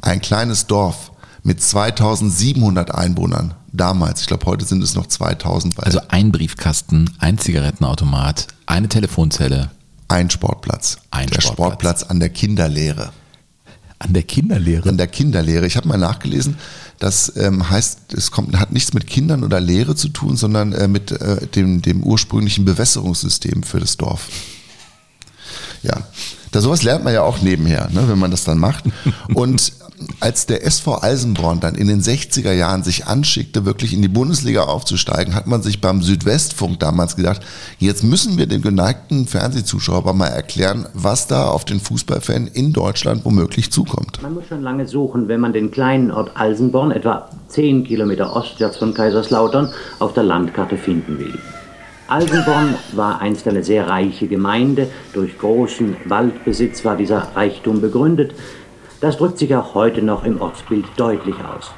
ein 0.03 0.21
kleines 0.21 0.67
Dorf 0.67 1.13
mit 1.43 1.63
2700 1.63 2.95
Einwohnern 2.95 3.55
damals. 3.73 4.23
Ich 4.23 4.27
glaube, 4.27 4.47
heute 4.47 4.65
sind 4.65 4.83
es 4.83 4.95
noch 4.95 5.07
2000, 5.07 5.77
weil 5.79 5.85
Also 5.85 6.01
ein 6.09 6.33
Briefkasten, 6.33 7.11
ein 7.19 7.39
Zigarettenautomat, 7.39 8.49
eine 8.67 8.89
Telefonzelle 8.89 9.71
ein 10.11 10.29
Sportplatz. 10.29 10.99
Ein 11.11 11.29
der 11.29 11.41
Sportplatz. 11.41 11.67
Sportplatz 11.67 12.03
an 12.03 12.21
der 12.21 12.31
Kinderlehre. 12.31 13.13
an 13.99 14.13
der 14.13 14.23
Kinderlehre. 14.25 14.89
An 14.89 14.97
der 14.97 15.07
Kinderlehre. 15.07 15.67
Ich 15.67 15.77
habe 15.77 15.87
mal 15.87 15.99
nachgelesen, 15.99 16.57
das 16.99 17.35
ähm, 17.37 17.71
heißt, 17.71 18.15
es 18.15 18.31
kommt, 18.31 18.59
hat 18.59 18.73
nichts 18.73 18.93
mit 18.93 19.07
Kindern 19.07 19.45
oder 19.45 19.61
Lehre 19.61 19.95
zu 19.95 20.09
tun, 20.09 20.37
sondern 20.37 20.73
äh, 20.73 20.89
mit 20.89 21.13
äh, 21.13 21.47
dem, 21.47 21.81
dem 21.81 22.03
ursprünglichen 22.03 22.65
Bewässerungssystem 22.65 23.63
für 23.63 23.79
das 23.79 23.97
Dorf. 23.97 24.29
Ja, 25.83 25.97
da 26.51 26.61
sowas 26.61 26.83
lernt 26.83 27.05
man 27.05 27.15
ja 27.15 27.23
auch 27.23 27.41
nebenher, 27.41 27.89
ne, 27.91 28.09
wenn 28.09 28.19
man 28.19 28.31
das 28.31 28.45
dann 28.45 28.59
macht. 28.59 28.85
Und 29.35 29.73
als 30.21 30.47
der 30.47 30.65
SV 30.65 31.03
Eisenborn 31.03 31.61
dann 31.61 31.75
in 31.75 31.89
den 31.89 32.01
60er 32.01 32.53
Jahren 32.53 32.83
sich 32.83 33.07
anschickte, 33.07 33.65
wirklich 33.65 33.93
in 33.93 34.03
die 34.03 34.09
Bundesliga 34.09 34.65
aufzusteigen, 34.65 35.35
hat 35.35 35.47
man 35.47 35.63
sich 35.63 35.81
beim 35.81 36.03
Südwestfunk 36.03 36.81
damals 36.81 37.17
gedacht, 37.17 37.43
jetzt 37.79 38.03
müssen 38.03 38.39
wir 38.39 38.47
dem 38.47 38.63
geneigten 38.63 39.27
Fernsehzuschauer 39.27 40.13
mal 40.15 40.29
erklären, 40.29 40.87
was 40.95 41.27
da 41.27 41.49
auf 41.49 41.65
den 41.65 41.81
Fußballfan 41.81 42.47
in 42.49 42.73
Deutschland 42.73 43.25
womöglich 43.25 43.71
zukommt. 43.71 44.23
Man 44.23 44.35
muss 44.35 44.47
schon 44.49 44.63
lange 44.63 44.87
suchen, 44.87 45.29
wenn 45.29 45.41
man 45.41 45.53
den 45.53 45.71
kleinen 45.71 46.11
Ort 46.11 46.33
Alsenborn, 46.35 46.91
etwa 46.91 47.29
10 47.49 47.85
Kilometer 47.85 48.35
ostwärts 48.35 48.77
von 48.77 48.95
Kaiserslautern, 48.95 49.73
auf 49.99 50.15
der 50.15 50.25
Landkarte 50.25 50.77
finden 50.77 51.19
will. 51.19 51.39
Alsenborn 52.11 52.75
war 52.93 53.21
einst 53.21 53.47
eine 53.47 53.63
sehr 53.63 53.89
reiche 53.89 54.27
Gemeinde. 54.27 54.89
Durch 55.13 55.39
großen 55.39 55.97
Waldbesitz 56.07 56.85
war 56.85 56.97
dieser 56.97 57.37
Reichtum 57.37 57.81
begründet. 57.81 58.35
Das 59.01 59.17
drückt 59.17 59.39
sich 59.39 59.55
auch 59.55 59.75
heute 59.75 60.03
noch 60.03 60.25
im 60.25 60.41
Ortsbild 60.41 60.85
deutlich 60.97 61.35
aus. 61.37 61.71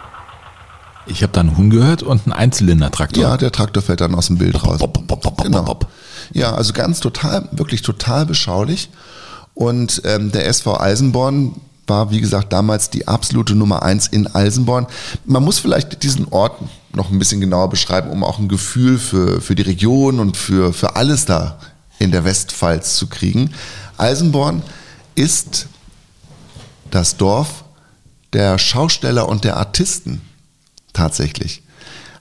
Ich 1.07 1.23
habe 1.23 1.33
da 1.33 1.41
einen 1.41 1.57
Huhn 1.57 1.71
gehört 1.71 2.03
und 2.03 2.23
einen 2.25 2.33
Einzylinder-Traktor. 2.33 3.23
Ja, 3.23 3.37
der 3.37 3.53
Traktor 3.53 3.83
fällt 3.83 4.01
dann 4.01 4.15
aus 4.15 4.29
dem 4.29 4.39
Bild 4.39 4.63
raus. 4.65 4.79
Bop, 4.79 4.93
bop, 4.93 5.07
bop, 5.07 5.23
bop, 5.23 5.37
bop, 5.37 5.47
Genau. 5.47 5.63
bop. 5.63 5.87
Ja, 6.33 6.55
also 6.55 6.73
ganz 6.73 7.01
total, 7.01 7.49
wirklich 7.53 7.83
total 7.83 8.27
beschaulich. 8.27 8.89
Und 9.55 10.03
ähm, 10.05 10.33
der 10.33 10.47
SV 10.47 10.81
Eisenborn 10.81 11.57
war, 11.87 12.11
wie 12.11 12.21
gesagt, 12.21 12.53
damals 12.53 12.91
die 12.91 13.09
absolute 13.09 13.55
Nummer 13.55 13.83
eins 13.83 14.07
in 14.07 14.33
Eisenborn. 14.33 14.87
Man 15.25 15.43
muss 15.43 15.59
vielleicht 15.59 16.03
diesen 16.05 16.29
Ort 16.29 16.57
noch 16.95 17.11
ein 17.11 17.19
bisschen 17.19 17.41
genauer 17.41 17.69
beschreiben, 17.69 18.11
um 18.11 18.23
auch 18.23 18.39
ein 18.39 18.49
Gefühl 18.49 18.99
für, 18.99 19.41
für 19.41 19.55
die 19.55 19.63
Region 19.63 20.21
und 20.21 20.37
für, 20.37 20.73
für 20.73 20.95
alles 20.97 21.27
da 21.27 21.59
in 21.99 22.13
der 22.13 22.25
Westpfalz 22.25 22.97
zu 22.97 23.09
kriegen. 23.09 23.51
Eisenborn 23.99 24.63
ist 25.15 25.67
das 26.93 27.17
Dorf 27.17 27.65
der 28.33 28.59
Schausteller 28.59 29.29
und 29.29 29.45
der 29.45 29.57
Artisten 29.57 30.21
tatsächlich. 30.93 31.63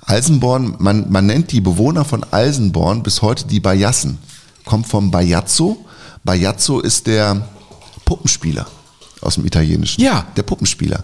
Eisenborn, 0.05 0.75
man, 0.79 1.11
man 1.11 1.27
nennt 1.27 1.51
die 1.51 1.61
Bewohner 1.61 2.03
von 2.03 2.25
Eisenborn 2.31 3.03
bis 3.03 3.21
heute 3.21 3.45
die 3.45 3.59
Bajassen. 3.59 4.17
Kommt 4.65 4.87
vom 4.87 5.11
Bajazzo. 5.11 5.85
Bajazzo 6.23 6.79
ist 6.79 7.07
der 7.07 7.47
Puppenspieler 8.05 8.65
aus 9.21 9.35
dem 9.35 9.45
Italienischen. 9.45 10.01
Ja. 10.01 10.25
Der 10.35 10.43
Puppenspieler. 10.43 11.03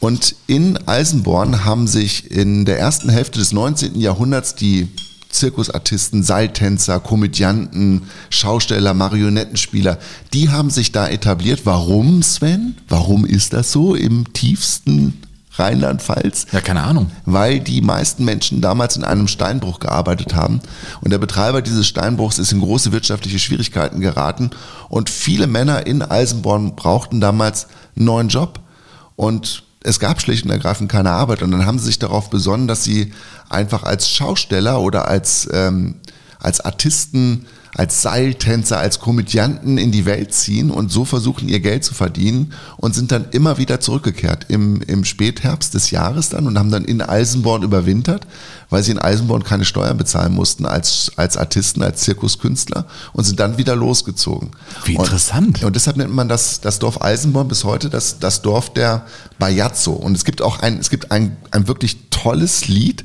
Und 0.00 0.36
in 0.46 0.78
Eisenborn 0.86 1.64
haben 1.64 1.88
sich 1.88 2.30
in 2.30 2.64
der 2.64 2.78
ersten 2.78 3.08
Hälfte 3.08 3.38
des 3.38 3.52
19. 3.52 3.98
Jahrhunderts 4.00 4.54
die 4.54 4.88
Zirkusartisten, 5.28 6.22
Seiltänzer, 6.22 7.00
Komödianten, 7.00 8.02
Schausteller, 8.30 8.94
Marionettenspieler, 8.94 9.98
die 10.32 10.48
haben 10.50 10.70
sich 10.70 10.92
da 10.92 11.06
etabliert. 11.06 11.62
Warum, 11.64 12.22
Sven? 12.22 12.76
Warum 12.88 13.24
ist 13.24 13.52
das 13.52 13.70
so 13.72 13.94
im 13.94 14.32
tiefsten 14.32 15.22
Rheinland-Pfalz? 15.52 16.46
Ja, 16.52 16.60
keine 16.60 16.82
Ahnung. 16.82 17.10
weil 17.26 17.60
die 17.60 17.82
meisten 17.82 18.24
Menschen 18.24 18.60
damals 18.60 18.96
in 18.96 19.04
einem 19.04 19.28
Steinbruch 19.28 19.80
gearbeitet 19.80 20.34
haben. 20.34 20.60
Und 21.00 21.10
der 21.10 21.18
Betreiber 21.18 21.62
dieses 21.62 21.86
Steinbruchs 21.86 22.38
ist 22.38 22.52
in 22.52 22.60
große 22.60 22.92
wirtschaftliche 22.92 23.38
Schwierigkeiten 23.38 24.00
geraten. 24.00 24.50
Und 24.88 25.10
viele 25.10 25.46
Männer 25.46 25.86
in 25.86 26.02
Eisenborn 26.02 26.74
brauchten 26.74 27.20
damals 27.20 27.66
einen 27.96 28.06
neuen 28.06 28.28
Job. 28.28 28.60
Und 29.16 29.64
es 29.82 30.00
gab 30.00 30.20
schlicht 30.20 30.44
und 30.44 30.50
ergreifend 30.50 30.90
keine 30.90 31.10
Arbeit. 31.10 31.42
Und 31.42 31.50
dann 31.52 31.66
haben 31.66 31.78
sie 31.78 31.86
sich 31.86 31.98
darauf 31.98 32.30
besonnen, 32.30 32.68
dass 32.68 32.84
sie 32.84 33.12
einfach 33.48 33.84
als 33.84 34.10
Schausteller 34.10 34.80
oder 34.80 35.08
als, 35.08 35.48
ähm, 35.52 35.96
als 36.40 36.60
Artisten, 36.60 37.46
als 37.78 38.02
Seiltänzer, 38.02 38.80
als 38.80 38.98
Komödianten 38.98 39.78
in 39.78 39.92
die 39.92 40.04
Welt 40.04 40.34
ziehen 40.34 40.72
und 40.72 40.90
so 40.90 41.04
versuchen, 41.04 41.48
ihr 41.48 41.60
Geld 41.60 41.84
zu 41.84 41.94
verdienen 41.94 42.52
und 42.76 42.92
sind 42.92 43.12
dann 43.12 43.26
immer 43.30 43.56
wieder 43.56 43.78
zurückgekehrt 43.78 44.46
im, 44.48 44.82
im 44.82 45.04
Spätherbst 45.04 45.74
des 45.74 45.92
Jahres 45.92 46.28
dann 46.30 46.48
und 46.48 46.58
haben 46.58 46.72
dann 46.72 46.84
in 46.84 47.00
Eisenborn 47.00 47.62
überwintert, 47.62 48.26
weil 48.68 48.82
sie 48.82 48.90
in 48.90 48.98
Eisenborn 48.98 49.44
keine 49.44 49.64
Steuern 49.64 49.96
bezahlen 49.96 50.34
mussten 50.34 50.66
als, 50.66 51.12
als 51.14 51.36
Artisten, 51.36 51.84
als 51.84 52.00
Zirkuskünstler 52.00 52.84
und 53.12 53.22
sind 53.22 53.38
dann 53.38 53.58
wieder 53.58 53.76
losgezogen. 53.76 54.50
Wie 54.84 54.96
interessant. 54.96 55.60
Und, 55.60 55.66
und 55.66 55.76
deshalb 55.76 55.98
nennt 55.98 56.12
man 56.12 56.28
das, 56.28 56.60
das 56.60 56.80
Dorf 56.80 57.00
Eisenborn 57.00 57.46
bis 57.46 57.62
heute 57.62 57.90
das, 57.90 58.18
das 58.18 58.42
Dorf 58.42 58.72
der 58.72 59.06
Bajazzo. 59.38 59.92
Und 59.92 60.16
es 60.16 60.24
gibt 60.24 60.42
auch 60.42 60.58
ein, 60.58 60.78
es 60.78 60.90
gibt 60.90 61.12
ein, 61.12 61.36
ein 61.52 61.68
wirklich 61.68 62.08
tolles 62.10 62.66
Lied, 62.66 63.04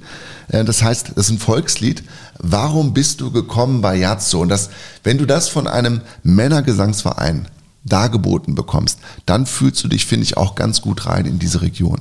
das 0.50 0.84
heißt, 0.84 1.14
das 1.16 1.26
ist 1.26 1.32
ein 1.32 1.40
Volkslied. 1.40 2.04
Warum 2.40 2.94
bist 2.94 3.22
du 3.22 3.32
gekommen, 3.32 3.82
Bajazzo? 3.82 4.42
Und 4.42 4.50
das, 4.50 4.70
wenn 5.04 5.18
du 5.18 5.26
das 5.26 5.50
von 5.50 5.68
einem 5.68 6.02
Männergesangsverein 6.24 7.48
dargeboten 7.86 8.56
bekommst, 8.56 9.00
dann 9.26 9.46
fühlst 9.46 9.84
du 9.84 9.88
dich, 9.88 10.06
finde 10.06 10.24
ich, 10.24 10.38
auch 10.38 10.56
ganz 10.56 10.82
gut 10.82 11.06
rein 11.06 11.26
in 11.26 11.40
diese 11.40 11.62
Region. 11.62 12.00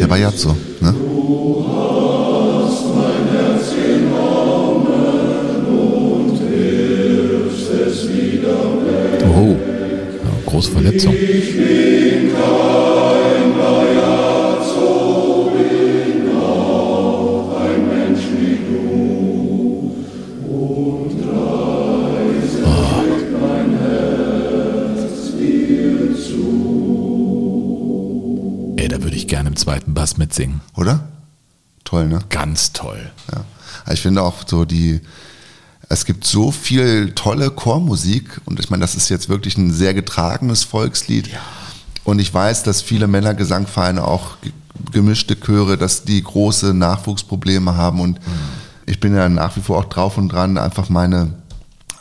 Der 0.00 0.06
Bajazzo, 0.06 0.56
ne? 0.80 0.94
Oh, 0.94 1.26
ja, 1.26 1.26
große 1.26 1.26
Verletzung. 1.26 1.26
Ey, 1.26 1.34
da 1.36 1.64
würde 1.64 1.65
ich 29.26 29.30
gerne 29.30 29.48
im 29.48 29.56
zweiten 29.56 29.92
Bass 29.92 30.18
mitsingen. 30.18 30.60
Oder? 30.76 31.08
Toll, 31.84 32.06
ne? 32.06 32.20
Ganz 32.28 32.72
toll. 32.72 33.10
Ja. 33.32 33.44
Ich 33.92 34.00
finde 34.00 34.22
auch 34.22 34.46
so 34.46 34.64
die, 34.64 35.00
es 35.88 36.04
gibt 36.04 36.24
so 36.26 36.50
viel 36.50 37.12
tolle 37.14 37.50
Chormusik 37.50 38.40
und 38.44 38.58
ich 38.60 38.70
meine, 38.70 38.80
das 38.80 38.94
ist 38.96 39.08
jetzt 39.08 39.28
wirklich 39.28 39.56
ein 39.56 39.72
sehr 39.72 39.94
getragenes 39.94 40.64
Volkslied. 40.64 41.28
Und 42.04 42.18
ich 42.18 42.32
weiß, 42.32 42.62
dass 42.64 42.82
viele 42.82 43.06
Männergesangvereine 43.06 44.04
auch 44.04 44.40
ge- 44.40 44.52
gemischte 44.92 45.38
Chöre, 45.38 45.76
dass 45.78 46.04
die 46.04 46.22
große 46.22 46.74
Nachwuchsprobleme 46.74 47.76
haben 47.76 48.00
und 48.00 48.20
ich 48.86 49.00
bin 49.00 49.14
ja 49.16 49.28
nach 49.28 49.56
wie 49.56 49.60
vor 49.60 49.78
auch 49.78 49.84
drauf 49.86 50.16
und 50.18 50.28
dran, 50.30 50.58
einfach 50.58 50.88
meine 50.88 51.34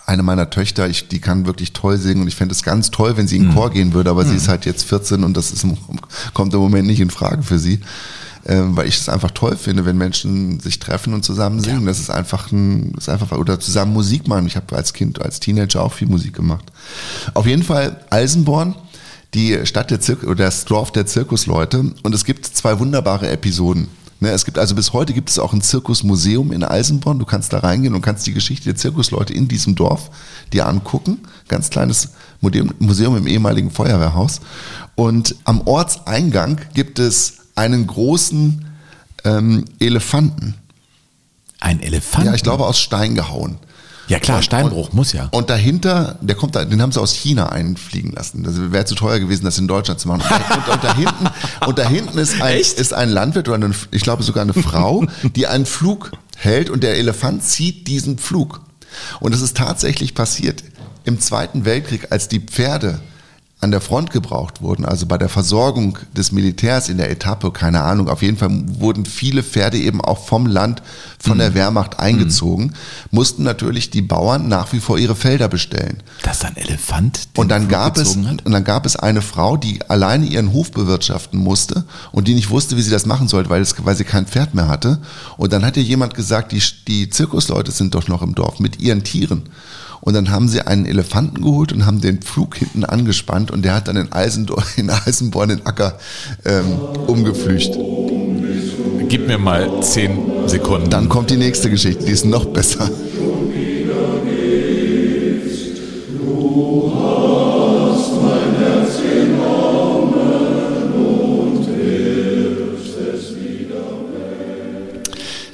eine 0.07 0.21
meiner 0.21 0.51
Töchter, 0.51 0.87
ich, 0.87 1.07
die 1.07 1.19
kann 1.19 1.47
wirklich 1.47 1.73
toll 1.73 1.97
singen 1.97 2.21
und 2.21 2.27
ich 2.27 2.35
fände 2.35 2.53
es 2.53 2.61
ganz 2.61 2.91
toll, 2.91 3.17
wenn 3.17 3.27
sie 3.27 3.37
in 3.37 3.45
den 3.45 3.55
Chor 3.55 3.71
gehen 3.71 3.91
würde, 3.93 4.11
aber 4.11 4.23
sie 4.23 4.35
ist 4.35 4.47
halt 4.47 4.65
jetzt 4.65 4.83
14 4.83 5.23
und 5.23 5.35
das 5.35 5.49
ist, 5.51 5.65
kommt 6.35 6.53
im 6.53 6.59
Moment 6.59 6.85
nicht 6.85 6.99
in 6.99 7.09
Frage 7.09 7.41
für 7.41 7.57
sie, 7.57 7.79
ähm, 8.47 8.75
weil 8.75 8.87
ich 8.87 8.97
es 8.97 9.09
einfach 9.09 9.31
toll 9.31 9.57
finde, 9.57 9.85
wenn 9.85 9.97
Menschen 9.97 10.59
sich 10.59 10.79
treffen 10.79 11.13
und 11.13 11.25
zusammen 11.25 11.59
singen. 11.59 11.85
Das 11.85 11.99
ist 11.99 12.09
einfach 12.09 12.51
ein, 12.51 12.93
ist 12.95 13.09
einfach, 13.09 13.31
oder 13.31 13.59
zusammen 13.59 13.93
Musik 13.93 14.27
machen. 14.27 14.45
Ich 14.45 14.55
habe 14.55 14.75
als 14.75 14.93
Kind, 14.93 15.21
als 15.21 15.39
Teenager 15.39 15.81
auch 15.81 15.93
viel 15.93 16.07
Musik 16.07 16.35
gemacht. 16.35 16.71
Auf 17.33 17.47
jeden 17.47 17.63
Fall 17.63 18.05
Eisenborn, 18.09 18.75
die 19.33 19.65
Stadt 19.65 19.89
der 19.91 19.99
Zirkus, 19.99 20.29
oder 20.29 20.45
das 20.45 20.65
Dorf 20.65 20.91
der 20.91 21.05
Zirkusleute 21.05 21.93
und 22.03 22.15
es 22.15 22.23
gibt 22.23 22.45
zwei 22.45 22.79
wunderbare 22.79 23.29
Episoden. 23.29 23.87
Ne, 24.21 24.29
es 24.29 24.45
gibt 24.45 24.57
also 24.57 24.75
bis 24.75 24.93
heute 24.93 25.11
gibt 25.11 25.29
es 25.29 25.39
auch 25.39 25.51
ein 25.51 25.61
Zirkusmuseum 25.61 26.53
in 26.53 26.63
Eisenborn. 26.63 27.19
Du 27.19 27.25
kannst 27.25 27.51
da 27.51 27.59
reingehen 27.59 27.95
und 27.95 28.01
kannst 28.01 28.25
die 28.25 28.33
Geschichte 28.33 28.65
der 28.65 28.75
Zirkusleute 28.75 29.33
in 29.33 29.49
diesem 29.49 29.75
Dorf 29.75 30.09
dir 30.53 30.67
angucken. 30.67 31.19
Ganz 31.49 31.69
kleines 31.69 32.09
Museum 32.39 33.17
im 33.17 33.27
ehemaligen 33.27 33.71
Feuerwehrhaus. 33.71 34.39
Und 34.95 35.35
am 35.43 35.61
Ortseingang 35.67 36.61
gibt 36.73 36.99
es 36.99 37.44
einen 37.55 37.87
großen 37.87 38.65
ähm, 39.23 39.65
Elefanten. 39.79 40.55
Ein 41.59 41.81
Elefant. 41.81 42.25
Ja, 42.25 42.33
ich 42.33 42.43
glaube 42.43 42.65
aus 42.65 42.79
Stein 42.79 43.15
gehauen. 43.15 43.57
Ja 44.07 44.19
klar, 44.19 44.43
Steinbruch 44.43 44.93
muss 44.93 45.13
ja. 45.13 45.29
Und 45.31 45.49
dahinter, 45.49 46.19
der 46.21 46.35
kommt 46.35 46.55
da, 46.55 46.63
den 46.63 46.79
haben 46.81 46.91
sie 46.91 47.01
aus 47.01 47.13
China 47.13 47.49
einfliegen 47.49 48.11
lassen. 48.11 48.43
Das 48.43 48.71
wäre 48.71 48.85
zu 48.85 48.93
teuer 48.93 49.19
gewesen, 49.19 49.45
das 49.45 49.57
in 49.57 49.67
Deutschland 49.67 49.99
zu 49.99 50.07
machen. 50.07 50.21
Und, 50.55 50.73
und, 50.73 50.83
da 50.83 50.95
hinten, 50.95 51.27
und 51.65 51.79
da 51.79 51.89
hinten 51.89 52.17
ist 52.19 52.39
ein, 52.41 52.59
ist 52.59 52.93
ein 52.93 53.09
Landwirt 53.09 53.47
oder 53.47 53.55
eine, 53.55 53.73
ich 53.91 54.03
glaube 54.03 54.23
sogar 54.23 54.43
eine 54.43 54.53
Frau, 54.53 55.05
die 55.35 55.47
einen 55.47 55.65
Flug 55.65 56.11
hält 56.37 56.69
und 56.69 56.83
der 56.83 56.97
Elefant 56.97 57.43
zieht 57.43 57.87
diesen 57.87 58.17
Flug. 58.19 58.61
Und 59.19 59.33
es 59.33 59.41
ist 59.41 59.57
tatsächlich 59.57 60.13
passiert 60.13 60.63
im 61.03 61.19
Zweiten 61.19 61.65
Weltkrieg, 61.65 62.11
als 62.11 62.27
die 62.27 62.39
Pferde 62.39 62.99
an 63.65 63.71
der 63.71 63.81
Front 63.81 64.11
gebraucht 64.11 64.61
wurden, 64.61 64.85
also 64.85 65.07
bei 65.07 65.17
der 65.17 65.27
Versorgung 65.27 65.97
des 66.15 66.31
Militärs 66.31 66.87
in 66.87 66.97
der 66.97 67.09
Etappe, 67.09 67.51
keine 67.51 67.81
Ahnung, 67.81 68.07
auf 68.09 68.21
jeden 68.21 68.37
Fall 68.37 68.51
wurden 68.79 69.05
viele 69.05 69.41
Pferde 69.43 69.77
eben 69.77 70.01
auch 70.01 70.23
vom 70.23 70.45
Land, 70.45 70.83
von 71.17 71.39
der 71.39 71.55
Wehrmacht 71.55 71.99
eingezogen, 71.99 72.75
mussten 73.09 73.41
natürlich 73.41 73.89
die 73.89 74.03
Bauern 74.03 74.47
nach 74.47 74.71
wie 74.71 74.79
vor 74.79 74.99
ihre 74.99 75.15
Felder 75.15 75.47
bestellen. 75.47 76.03
Dass 76.21 76.45
ein 76.45 76.55
Elefant 76.55 77.27
Und 77.35 77.49
dann 77.49 77.67
gab 77.67 77.97
es, 77.97 78.15
hat? 78.15 78.45
und 78.45 78.51
dann 78.51 78.63
gab 78.63 78.85
es 78.85 78.95
eine 78.95 79.23
Frau, 79.23 79.57
die 79.57 79.79
alleine 79.89 80.25
ihren 80.25 80.53
Hof 80.53 80.71
bewirtschaften 80.71 81.39
musste 81.39 81.85
und 82.11 82.27
die 82.27 82.35
nicht 82.35 82.51
wusste, 82.51 82.77
wie 82.77 82.83
sie 82.83 82.91
das 82.91 83.07
machen 83.07 83.27
sollte, 83.27 83.49
weil, 83.49 83.61
es, 83.61 83.73
weil 83.83 83.95
sie 83.95 84.03
kein 84.03 84.27
Pferd 84.27 84.53
mehr 84.53 84.67
hatte. 84.67 84.99
Und 85.37 85.51
dann 85.51 85.65
hat 85.65 85.75
ihr 85.77 85.83
jemand 85.83 86.13
gesagt, 86.13 86.51
die, 86.51 86.61
die 86.87 87.09
Zirkusleute 87.09 87.71
sind 87.71 87.95
doch 87.95 88.07
noch 88.07 88.21
im 88.21 88.35
Dorf 88.35 88.59
mit 88.59 88.79
ihren 88.79 89.03
Tieren. 89.03 89.49
Und 90.05 90.13
dann 90.13 90.29
haben 90.29 90.47
sie 90.47 90.61
einen 90.61 90.85
Elefanten 90.85 91.41
geholt 91.41 91.73
und 91.73 91.87
haben 91.87 91.99
den 91.99 92.21
Pflug 92.21 92.55
hinten 92.55 92.85
angespannt 92.85 93.49
und 93.49 93.65
der 93.65 93.73
hat 93.73 93.87
dann 93.87 93.97
in, 93.97 94.13
Eisendor 94.13 94.63
in 94.77 94.89
Eisenborn 94.91 95.49
den 95.49 95.65
Acker 95.65 95.97
ähm, 96.45 96.79
umgepflügt. 97.07 97.71
Gib 99.09 99.27
mir 99.27 99.39
mal 99.39 99.81
zehn 99.81 100.47
Sekunden. 100.47 100.91
Dann 100.91 101.09
kommt 101.09 101.31
die 101.31 101.37
nächste 101.37 101.71
Geschichte, 101.71 102.05
die 102.05 102.11
ist 102.11 102.23
noch 102.23 102.45
besser. 102.45 102.89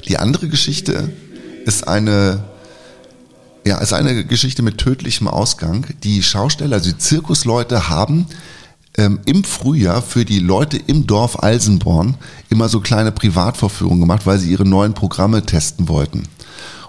Die 0.08 0.18
andere 0.18 0.48
Geschichte 0.48 1.08
ist 1.64 1.88
eine 1.88 2.51
Ja, 3.64 3.76
es 3.76 3.84
ist 3.84 3.92
eine 3.92 4.24
Geschichte 4.24 4.62
mit 4.62 4.78
tödlichem 4.78 5.28
Ausgang. 5.28 5.86
Die 6.02 6.22
Schausteller, 6.22 6.76
also 6.76 6.90
die 6.90 6.98
Zirkusleute 6.98 7.88
haben 7.88 8.26
ähm, 8.96 9.20
im 9.24 9.44
Frühjahr 9.44 10.02
für 10.02 10.24
die 10.24 10.40
Leute 10.40 10.78
im 10.78 11.06
Dorf 11.06 11.42
Alsenborn 11.42 12.16
immer 12.50 12.68
so 12.68 12.80
kleine 12.80 13.12
Privatvorführungen 13.12 14.00
gemacht, 14.00 14.26
weil 14.26 14.38
sie 14.38 14.50
ihre 14.50 14.66
neuen 14.66 14.94
Programme 14.94 15.46
testen 15.46 15.88
wollten. 15.88 16.24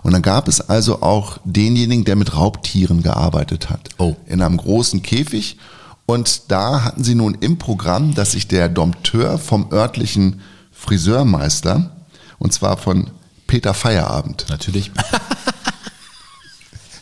Und 0.02 0.14
dann 0.14 0.24
gab 0.24 0.48
es 0.48 0.62
also 0.62 1.02
auch 1.02 1.38
denjenigen, 1.46 2.06
der 2.06 2.16
mit 2.16 2.36
Raubtieren 2.36 3.04
gearbeitet 3.04 3.70
hat. 3.70 3.90
Oh. 4.00 4.16
In 4.26 4.42
einem 4.42 4.58
großen 4.58 5.04
Käfig. 5.04 5.58
Und 6.06 6.52
da 6.52 6.84
hatten 6.84 7.04
sie 7.04 7.16
nun 7.16 7.38
im 7.40 7.58
Programm, 7.58 8.14
dass 8.16 8.32
sich 8.32 8.48
der 8.48 8.68
Dompteur 8.68 9.38
vom 9.38 9.72
örtlichen 9.72 10.42
Friseurmeister, 10.72 11.96
und 12.40 12.52
zwar 12.52 12.78
von 12.78 13.12
Peter 13.48 13.74
Feierabend, 13.74 14.48
Natürlich. 14.50 14.92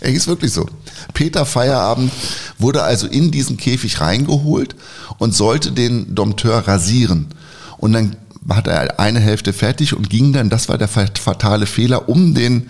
Er 0.02 0.12
ist 0.12 0.28
wirklich 0.28 0.52
so. 0.52 0.66
Peter 1.14 1.45
Feierabend 1.45 2.12
wurde 2.58 2.84
also 2.84 3.08
in 3.08 3.32
diesen 3.32 3.58
Käfig 3.58 4.02
reingeholt 4.02 4.76
und 5.20 5.34
sollte 5.34 5.72
den 5.72 6.16
Dompteur 6.16 6.68
rasieren. 6.68 7.28
Und 7.78 7.93
dann 7.93 8.16
hat 8.49 8.68
er 8.68 8.99
eine 8.99 9.20
Hälfte 9.20 9.54
fertig 9.54 9.95
und 9.95 10.10
ging 10.10 10.34
dann, 10.34 10.49
das 10.49 10.70
war 10.70 10.78
der 10.78 10.88
fatale 10.88 11.68
Fehler, 11.68 12.10
um 12.10 12.34
den 12.34 12.70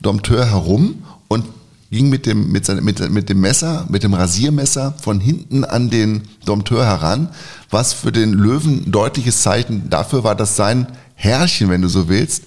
Dompteur 0.00 0.46
herum 0.46 1.04
und 1.28 1.44
ging 1.90 2.08
mit 2.08 2.26
dem, 2.26 2.50
mit, 2.50 2.66
seinem, 2.66 2.84
mit, 2.84 3.08
mit 3.10 3.28
dem 3.28 3.40
Messer, 3.40 3.86
mit 3.88 4.02
dem 4.02 4.14
Rasiermesser 4.14 4.94
von 5.00 5.20
hinten 5.20 5.64
an 5.64 5.90
den 5.90 6.22
Dompteur 6.44 6.84
heran, 6.84 7.28
was 7.70 7.92
für 7.92 8.10
den 8.10 8.32
Löwen 8.32 8.90
deutliches 8.90 9.42
Zeichen 9.42 9.88
dafür 9.90 10.24
war, 10.24 10.34
dass 10.34 10.56
sein 10.56 10.88
Herrchen, 11.14 11.70
wenn 11.70 11.82
du 11.82 11.88
so 11.88 12.08
willst, 12.08 12.42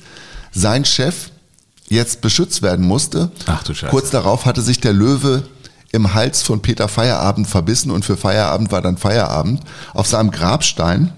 sein 0.52 0.84
Chef 0.84 1.30
jetzt 1.90 2.22
beschützt 2.22 2.62
werden 2.62 2.86
musste. 2.86 3.32
Ach 3.46 3.64
du 3.64 3.74
Scheiße. 3.74 3.92
Kurz 3.92 4.10
darauf 4.10 4.46
hatte 4.46 4.62
sich 4.62 4.80
der 4.80 4.94
Löwe 4.94 5.44
im 5.92 6.14
Hals 6.14 6.42
von 6.44 6.62
Peter 6.62 6.88
Feierabend 6.88 7.48
verbissen 7.48 7.92
und 7.92 8.04
für 8.04 8.18
Feierabend 8.18 8.72
war 8.72 8.82
dann 8.82 8.98
Feierabend. 8.98 9.62
Auf 9.94 10.08
seinem 10.08 10.32
Grabstein 10.32 11.14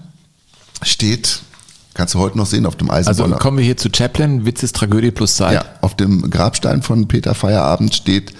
steht, 0.82 1.40
kannst 1.94 2.14
du 2.14 2.20
heute 2.20 2.38
noch 2.38 2.46
sehen, 2.46 2.66
auf 2.66 2.76
dem 2.76 2.88
Also 2.90 3.10
Eisenbahner. 3.10 3.38
kommen 3.38 3.58
wir 3.58 3.64
hier 3.64 3.76
zu 3.76 3.88
Chaplin, 3.94 4.46
Witz 4.46 4.62
ist 4.62 4.76
Tragödie 4.76 5.10
plus 5.10 5.34
Zeit. 5.34 5.54
Ja, 5.54 5.64
auf 5.80 5.96
dem 5.96 6.30
Grabstein 6.30 6.82
von 6.82 7.08
Peter 7.08 7.34
Feierabend 7.34 7.94
steht, 7.94 8.32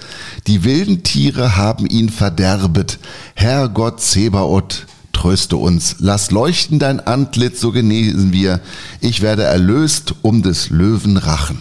die 0.47 0.63
wilden 0.63 1.03
Tiere 1.03 1.57
haben 1.57 1.85
ihn 1.85 2.09
verderbet. 2.09 2.97
Herrgott 3.35 3.99
Zebaoth, 3.99 4.87
tröste 5.11 5.57
uns. 5.57 5.97
Lass 5.99 6.31
leuchten 6.31 6.79
dein 6.79 7.01
Antlitz, 7.01 7.59
so 7.59 7.71
genesen 7.73 8.31
wir. 8.31 8.61
Ich 9.01 9.21
werde 9.21 9.43
erlöst 9.43 10.15
um 10.21 10.41
des 10.43 10.69
Löwen 10.69 11.17
Rachen. 11.17 11.59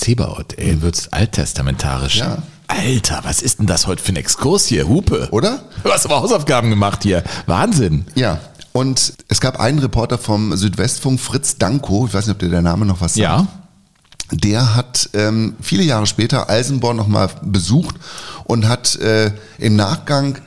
Zebaoth, 0.00 0.56
ey, 0.56 0.80
wird's 0.80 1.08
alttestamentarisch. 1.12 2.18
Ja. 2.18 2.38
Alter, 2.68 3.20
was 3.24 3.42
ist 3.42 3.58
denn 3.58 3.66
das 3.66 3.86
heute 3.86 4.02
für 4.02 4.12
ein 4.12 4.16
Exkurs 4.16 4.64
hier? 4.64 4.88
Hupe. 4.88 5.28
Oder? 5.30 5.60
Du 5.84 5.90
hast 5.90 6.06
aber 6.06 6.20
Hausaufgaben 6.20 6.70
gemacht 6.70 7.02
hier. 7.02 7.22
Wahnsinn. 7.46 8.06
Ja. 8.14 8.40
Und 8.72 9.12
es 9.28 9.40
gab 9.40 9.60
einen 9.60 9.78
Reporter 9.80 10.16
vom 10.16 10.56
Südwestfunk, 10.56 11.20
Fritz 11.20 11.58
Danko, 11.58 12.06
ich 12.06 12.14
weiß 12.14 12.26
nicht, 12.26 12.34
ob 12.34 12.38
dir 12.38 12.48
der 12.48 12.62
Name 12.62 12.86
noch 12.86 13.00
was 13.00 13.14
sagt. 13.14 13.22
Ja. 13.22 13.46
Der 14.32 14.74
hat 14.74 15.10
ähm, 15.12 15.56
viele 15.60 15.82
Jahre 15.82 16.06
später 16.06 16.48
Eisenborn 16.48 16.96
nochmal 16.96 17.28
besucht 17.42 17.96
und 18.44 18.68
hat 18.68 18.96
äh, 18.96 19.32
im 19.58 19.76
Nachgang 19.76 20.38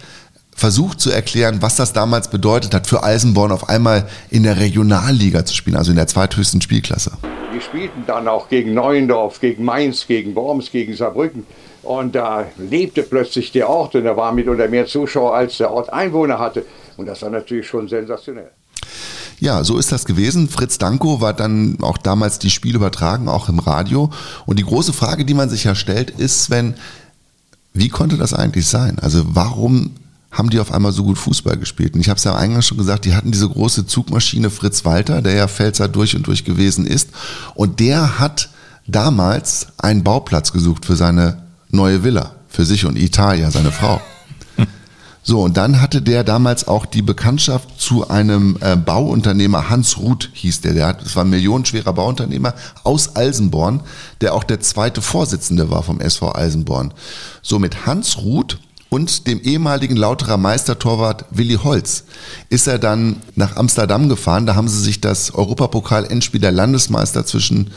versucht 0.55 0.99
zu 0.99 1.11
erklären, 1.11 1.61
was 1.61 1.75
das 1.75 1.93
damals 1.93 2.29
bedeutet 2.29 2.73
hat, 2.73 2.87
für 2.87 3.03
Eisenborn 3.03 3.51
auf 3.51 3.69
einmal 3.69 4.07
in 4.29 4.43
der 4.43 4.59
Regionalliga 4.59 5.45
zu 5.45 5.55
spielen, 5.55 5.75
also 5.75 5.91
in 5.91 5.97
der 5.97 6.07
zweithöchsten 6.07 6.61
Spielklasse. 6.61 7.11
Wir 7.51 7.61
spielten 7.61 8.03
dann 8.07 8.27
auch 8.27 8.49
gegen 8.49 8.73
Neuendorf, 8.73 9.39
gegen 9.39 9.63
Mainz, 9.63 10.07
gegen 10.07 10.35
Worms, 10.35 10.71
gegen 10.71 10.95
Saarbrücken. 10.95 11.45
Und 11.83 12.15
da 12.15 12.45
lebte 12.57 13.03
plötzlich 13.03 13.51
der 13.51 13.69
Ort 13.69 13.95
und 13.95 14.05
da 14.05 14.15
war 14.15 14.31
mitunter 14.31 14.69
mehr 14.69 14.85
Zuschauer, 14.85 15.35
als 15.35 15.57
der 15.57 15.71
Ort 15.71 15.91
Einwohner 15.91 16.39
hatte. 16.39 16.65
Und 16.95 17.07
das 17.07 17.21
war 17.21 17.29
natürlich 17.29 17.67
schon 17.67 17.87
sensationell. 17.89 18.49
Ja, 19.39 19.63
so 19.65 19.77
ist 19.77 19.91
das 19.91 20.05
gewesen. 20.05 20.47
Fritz 20.47 20.77
Danko 20.77 21.19
war 21.19 21.33
dann 21.33 21.77
auch 21.81 21.97
damals 21.97 22.39
die 22.39 22.49
Spiele 22.49 22.77
übertragen, 22.77 23.27
auch 23.27 23.49
im 23.49 23.59
Radio. 23.59 24.09
Und 24.45 24.57
die 24.59 24.63
große 24.63 24.93
Frage, 24.93 25.25
die 25.25 25.33
man 25.33 25.49
sich 25.49 25.65
ja 25.65 25.75
stellt, 25.75 26.11
ist, 26.11 26.49
wenn, 26.49 26.75
wie 27.73 27.89
konnte 27.89 28.17
das 28.17 28.33
eigentlich 28.33 28.67
sein? 28.67 28.99
Also 28.99 29.23
warum 29.27 29.91
haben 30.33 30.49
die 30.49 30.59
auf 30.59 30.71
einmal 30.71 30.91
so 30.91 31.03
gut 31.03 31.17
Fußball 31.17 31.57
gespielt? 31.57 31.93
Und 31.93 32.01
ich 32.01 32.09
habe 32.09 32.17
es 32.17 32.23
ja 32.23 32.35
eingangs 32.35 32.65
schon 32.65 32.77
gesagt, 32.77 33.05
die 33.05 33.15
hatten 33.15 33.31
diese 33.31 33.47
große 33.47 33.85
Zugmaschine 33.85 34.49
Fritz 34.49 34.83
Walter, 34.83 35.21
der 35.21 35.33
ja 35.33 35.47
Pfälzer 35.47 35.87
durch 35.87 36.15
und 36.15 36.27
durch 36.27 36.43
gewesen 36.43 36.85
ist. 36.85 37.09
Und 37.53 37.79
der 37.79 38.19
hat 38.19 38.49
damals 38.87 39.67
einen 39.77 40.03
Bauplatz 40.03 40.51
gesucht 40.51 40.85
für 40.85 40.95
seine 40.95 41.43
neue 41.69 42.03
Villa, 42.03 42.31
für 42.49 42.65
sich 42.65 42.85
und 42.85 42.97
Italia, 42.97 43.49
seine 43.51 43.71
Frau. 43.71 44.01
So, 45.25 45.41
und 45.41 45.55
dann 45.55 45.79
hatte 45.79 46.01
der 46.01 46.25
damals 46.25 46.67
auch 46.67 46.85
die 46.85 47.01
Bekanntschaft 47.01 47.79
zu 47.79 48.09
einem 48.09 48.57
äh, 48.59 48.75
Bauunternehmer, 48.75 49.69
Hans 49.69 49.97
Ruth 49.97 50.29
hieß 50.33 50.59
der, 50.59 50.73
der 50.73 50.87
hat, 50.87 51.01
das 51.01 51.15
war 51.15 51.23
ein 51.23 51.29
millionenschwerer 51.29 51.93
Bauunternehmer 51.93 52.53
aus 52.83 53.15
Alsenborn, 53.15 53.83
der 54.19 54.33
auch 54.33 54.43
der 54.43 54.59
zweite 54.59 55.01
Vorsitzende 55.01 55.71
war 55.71 55.81
vom 55.81 56.01
SV 56.01 56.33
Alsenborn. 56.33 56.93
So 57.41 57.57
mit 57.57 57.85
Hans 57.85 58.17
Ruth 58.17 58.59
und 58.93 59.25
dem 59.25 59.41
ehemaligen 59.41 59.95
Lauterer 59.95 60.37
Meistertorwart 60.37 61.25
Willi 61.31 61.55
Holz 61.55 62.03
ist 62.49 62.67
er 62.67 62.77
dann 62.77 63.23
nach 63.35 63.55
Amsterdam 63.55 64.07
gefahren. 64.07 64.45
Da 64.45 64.53
haben 64.53 64.67
sie 64.67 64.79
sich 64.79 65.01
das 65.01 65.33
Europapokal-Endspiel 65.33 66.39
der 66.39 66.51
Landesmeister 66.51 67.25
zwischen 67.25 67.71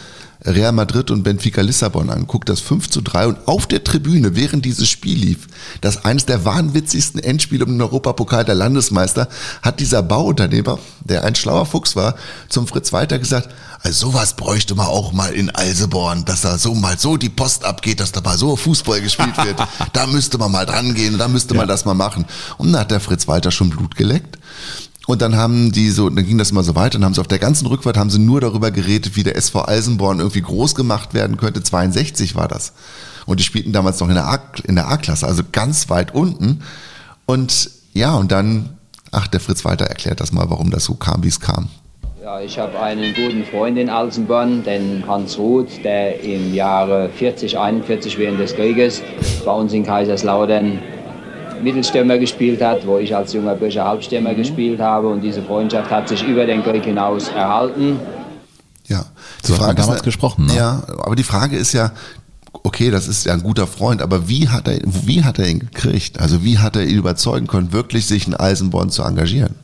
Real 0.44 0.72
Madrid 0.72 1.10
und 1.10 1.22
Benfica 1.22 1.60
Lissabon 1.60 2.10
anguckt, 2.10 2.48
das 2.48 2.60
5 2.60 2.90
zu 2.90 3.00
3 3.00 3.26
und 3.28 3.48
auf 3.48 3.66
der 3.66 3.84
Tribüne, 3.84 4.36
während 4.36 4.64
dieses 4.64 4.88
Spiel 4.88 5.18
lief, 5.18 5.48
das 5.80 6.04
eines 6.04 6.26
der 6.26 6.44
wahnwitzigsten 6.44 7.22
Endspiele 7.22 7.64
um 7.64 7.72
den 7.72 7.82
Europapokal 7.82 8.44
der 8.44 8.54
Landesmeister, 8.54 9.28
hat 9.62 9.80
dieser 9.80 10.02
Bauunternehmer, 10.02 10.78
der 11.00 11.24
ein 11.24 11.34
schlauer 11.34 11.66
Fuchs 11.66 11.96
war, 11.96 12.16
zum 12.48 12.66
Fritz 12.66 12.92
Walter 12.92 13.18
gesagt, 13.18 13.48
also 13.82 14.10
sowas 14.10 14.34
bräuchte 14.34 14.74
man 14.74 14.86
auch 14.86 15.12
mal 15.12 15.32
in 15.32 15.50
Alseborn, 15.50 16.24
dass 16.24 16.40
da 16.40 16.58
so 16.58 16.74
mal 16.74 16.98
so 16.98 17.16
die 17.16 17.28
Post 17.28 17.64
abgeht, 17.64 18.00
dass 18.00 18.12
da 18.12 18.20
mal 18.20 18.36
so 18.36 18.56
Fußball 18.56 19.00
gespielt 19.00 19.36
wird. 19.44 19.56
da 19.92 20.06
müsste 20.06 20.38
man 20.38 20.50
mal 20.50 20.66
dran 20.66 20.94
gehen, 20.94 21.18
da 21.18 21.28
müsste 21.28 21.54
man 21.54 21.68
das 21.68 21.84
mal 21.84 21.94
machen. 21.94 22.24
Und 22.58 22.72
dann 22.72 22.80
hat 22.80 22.90
der 22.90 23.00
Fritz 23.00 23.28
Walter 23.28 23.50
schon 23.50 23.70
Blut 23.70 23.94
geleckt. 23.96 24.38
Und 25.06 25.22
dann 25.22 25.36
haben 25.36 25.70
die 25.70 25.90
so, 25.90 26.10
dann 26.10 26.26
ging 26.26 26.36
das 26.36 26.50
immer 26.50 26.64
so 26.64 26.74
weiter 26.74 26.98
und 26.98 27.04
haben 27.04 27.14
sie 27.14 27.20
auf 27.20 27.28
der 27.28 27.38
ganzen 27.38 27.66
Rückfahrt 27.66 27.96
haben 27.96 28.10
sie 28.10 28.18
nur 28.18 28.40
darüber 28.40 28.72
geredet, 28.72 29.14
wie 29.14 29.22
der 29.22 29.36
SV 29.36 29.66
Eisenborn 29.66 30.18
irgendwie 30.18 30.42
groß 30.42 30.74
gemacht 30.74 31.14
werden 31.14 31.36
könnte. 31.36 31.62
62 31.62 32.34
war 32.34 32.48
das. 32.48 32.72
Und 33.24 33.38
die 33.38 33.44
spielten 33.44 33.72
damals 33.72 34.00
noch 34.00 34.08
in 34.08 34.14
der 34.74 34.88
A-Klasse, 34.88 35.26
also 35.26 35.42
ganz 35.52 35.88
weit 35.90 36.14
unten. 36.14 36.62
Und 37.24 37.70
ja, 37.92 38.14
und 38.14 38.32
dann, 38.32 38.70
ach, 39.12 39.28
der 39.28 39.40
Fritz 39.40 39.64
Walter 39.64 39.86
erklärt 39.86 40.20
das 40.20 40.32
mal, 40.32 40.50
warum 40.50 40.70
das 40.70 40.84
so 40.84 40.94
kam, 40.94 41.22
wie 41.22 41.28
es 41.28 41.40
kam. 41.40 41.68
Ja, 42.22 42.40
ich 42.40 42.58
habe 42.58 42.80
einen 42.80 43.14
guten 43.14 43.44
Freund 43.44 43.78
in 43.78 43.88
Alsenborn, 43.88 44.64
den 44.64 45.06
Hans 45.06 45.38
Ruth, 45.38 45.84
der 45.84 46.20
im 46.24 46.52
Jahre 46.52 47.08
40, 47.08 47.56
41 47.56 48.18
während 48.18 48.40
des 48.40 48.56
Krieges 48.56 49.00
bei 49.44 49.52
uns 49.52 49.72
in 49.72 49.84
Kaiserslautern 49.84 50.80
Mittelstürmer 51.62 52.18
gespielt 52.18 52.62
hat, 52.62 52.86
wo 52.86 52.98
ich 52.98 53.14
als 53.14 53.32
junger 53.32 53.54
Bursche 53.54 53.84
Halbstürmer 53.84 54.34
gespielt 54.34 54.80
habe. 54.80 55.08
Und 55.08 55.20
diese 55.20 55.42
Freundschaft 55.42 55.90
hat 55.90 56.08
sich 56.08 56.22
über 56.26 56.46
den 56.46 56.62
Krieg 56.62 56.84
hinaus 56.84 57.28
erhalten. 57.28 57.98
Ja, 58.86 59.04
die 59.42 59.48
So 59.48 59.54
hat 59.54 59.60
man 59.60 59.66
Frage 59.68 59.80
damals 59.82 59.98
ist, 59.98 60.04
gesprochen, 60.04 60.46
ne? 60.46 60.54
Ja, 60.54 60.82
aber 60.98 61.16
die 61.16 61.24
Frage 61.24 61.56
ist 61.56 61.72
ja, 61.72 61.90
okay, 62.62 62.90
das 62.90 63.08
ist 63.08 63.26
ja 63.26 63.32
ein 63.32 63.42
guter 63.42 63.66
Freund, 63.66 64.02
aber 64.02 64.28
wie 64.28 64.48
hat 64.48 64.68
er, 64.68 64.78
wie 64.84 65.24
hat 65.24 65.38
er 65.38 65.48
ihn 65.48 65.58
gekriegt? 65.60 66.20
Also 66.20 66.44
wie 66.44 66.58
hat 66.58 66.76
er 66.76 66.84
ihn 66.84 66.98
überzeugen 66.98 67.46
können, 67.46 67.72
wirklich 67.72 68.06
sich 68.06 68.26
in 68.26 68.34
Eisenborn 68.34 68.90
zu 68.90 69.02
engagieren? 69.02 69.54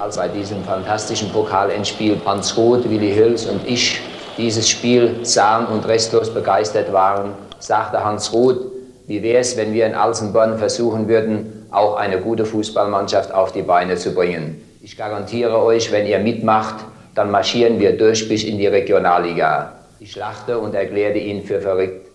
Als 0.00 0.16
bei 0.16 0.28
diesem 0.28 0.62
fantastischen 0.64 1.30
Pokalendspiel 1.30 2.20
Hans 2.24 2.56
Roth, 2.56 2.88
Willi 2.88 3.14
Hüls 3.14 3.46
und 3.46 3.66
ich 3.66 4.00
dieses 4.36 4.68
Spiel 4.68 5.20
sahen 5.22 5.66
und 5.66 5.86
restlos 5.86 6.32
begeistert 6.32 6.92
waren, 6.92 7.30
sagte 7.58 8.04
Hans 8.04 8.32
Roth, 8.32 8.73
wie 9.06 9.22
wäre 9.22 9.38
es, 9.40 9.56
wenn 9.56 9.72
wir 9.74 9.86
in 9.86 9.94
Alsenborn 9.94 10.58
versuchen 10.58 11.08
würden, 11.08 11.66
auch 11.70 11.96
eine 11.96 12.18
gute 12.20 12.44
Fußballmannschaft 12.46 13.32
auf 13.32 13.52
die 13.52 13.62
Beine 13.62 13.96
zu 13.96 14.14
bringen. 14.14 14.60
Ich 14.82 14.96
garantiere 14.96 15.62
euch, 15.62 15.90
wenn 15.92 16.06
ihr 16.06 16.18
mitmacht, 16.18 16.76
dann 17.14 17.30
marschieren 17.30 17.78
wir 17.80 17.96
durch 17.96 18.28
bis 18.28 18.44
in 18.44 18.58
die 18.58 18.66
Regionalliga. 18.66 19.72
Ich 20.00 20.16
lachte 20.16 20.58
und 20.58 20.74
erklärte 20.74 21.18
ihn 21.18 21.44
für 21.44 21.60
verrückt. 21.60 22.06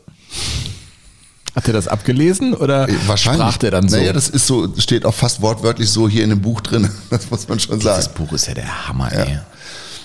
Hat 1.56 1.68
er 1.68 1.74
das 1.74 1.88
abgelesen 1.88 2.54
oder 2.54 2.88
Äh, 2.88 2.94
Wahrscheinlich. 3.08 3.42
sprach 3.42 3.58
der 3.58 3.72
dann 3.72 3.90
so? 3.90 3.98
Naja, 3.98 4.14
das 4.14 4.30
ist 4.30 4.46
so, 4.48 4.68
steht 4.78 5.04
auch 5.06 5.14
fast 5.14 5.42
wortwörtlich 5.42 5.90
so 5.90 6.08
hier 6.08 6.24
in 6.24 6.30
dem 6.30 6.42
Buch 6.42 6.62
drin. 6.62 6.90
Das 7.10 7.30
muss 7.32 7.48
man 7.48 7.60
schon 7.60 7.82
sagen. 7.82 7.98
Dieses 8.00 8.14
Buch 8.14 8.32
ist 8.34 8.48
ja 8.48 8.54
der 8.54 8.88
Hammer, 8.88 9.12
ey. 9.12 9.40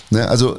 Ne, 0.09 0.27
also 0.27 0.57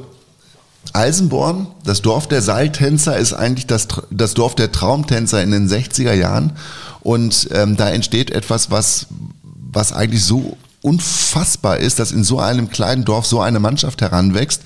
Eisenborn, 0.95 1.67
das 1.83 2.01
Dorf 2.01 2.27
der 2.27 2.41
Seiltänzer, 2.41 3.17
ist 3.17 3.33
eigentlich 3.33 3.67
das, 3.67 3.87
das 4.09 4.33
Dorf 4.33 4.55
der 4.55 4.71
Traumtänzer 4.71 5.41
in 5.41 5.51
den 5.51 5.69
60er 5.69 6.13
Jahren. 6.13 6.53
Und 7.01 7.49
ähm, 7.53 7.77
da 7.77 7.89
entsteht 7.89 8.31
etwas, 8.31 8.71
was, 8.71 9.07
was 9.43 9.93
eigentlich 9.93 10.23
so 10.23 10.57
unfassbar 10.81 11.77
ist, 11.77 11.99
dass 11.99 12.11
in 12.11 12.23
so 12.23 12.39
einem 12.39 12.69
kleinen 12.69 13.03
Dorf 13.03 13.25
so 13.25 13.41
eine 13.41 13.59
Mannschaft 13.59 14.01
heranwächst. 14.01 14.61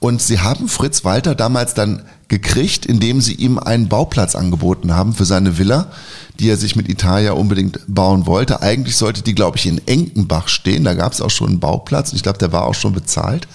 Und 0.00 0.22
sie 0.22 0.40
haben 0.40 0.68
Fritz 0.68 1.04
Walter 1.04 1.34
damals 1.34 1.74
dann 1.74 2.04
gekriegt, 2.28 2.84
indem 2.84 3.20
sie 3.20 3.34
ihm 3.34 3.58
einen 3.58 3.88
Bauplatz 3.88 4.34
angeboten 4.34 4.94
haben 4.94 5.14
für 5.14 5.24
seine 5.24 5.56
Villa, 5.58 5.90
die 6.38 6.48
er 6.48 6.58
sich 6.58 6.76
mit 6.76 6.88
Italia 6.88 7.32
unbedingt 7.32 7.80
bauen 7.88 8.26
wollte. 8.26 8.60
Eigentlich 8.62 8.96
sollte 8.96 9.22
die, 9.22 9.34
glaube 9.34 9.56
ich, 9.56 9.66
in 9.66 9.80
Enkenbach 9.86 10.48
stehen. 10.48 10.84
Da 10.84 10.94
gab 10.94 11.12
es 11.12 11.20
auch 11.20 11.30
schon 11.30 11.48
einen 11.48 11.60
Bauplatz. 11.60 12.12
Ich 12.12 12.22
glaube, 12.22 12.38
der 12.38 12.52
war 12.52 12.66
auch 12.66 12.74
schon 12.74 12.92
bezahlt. 12.92 13.48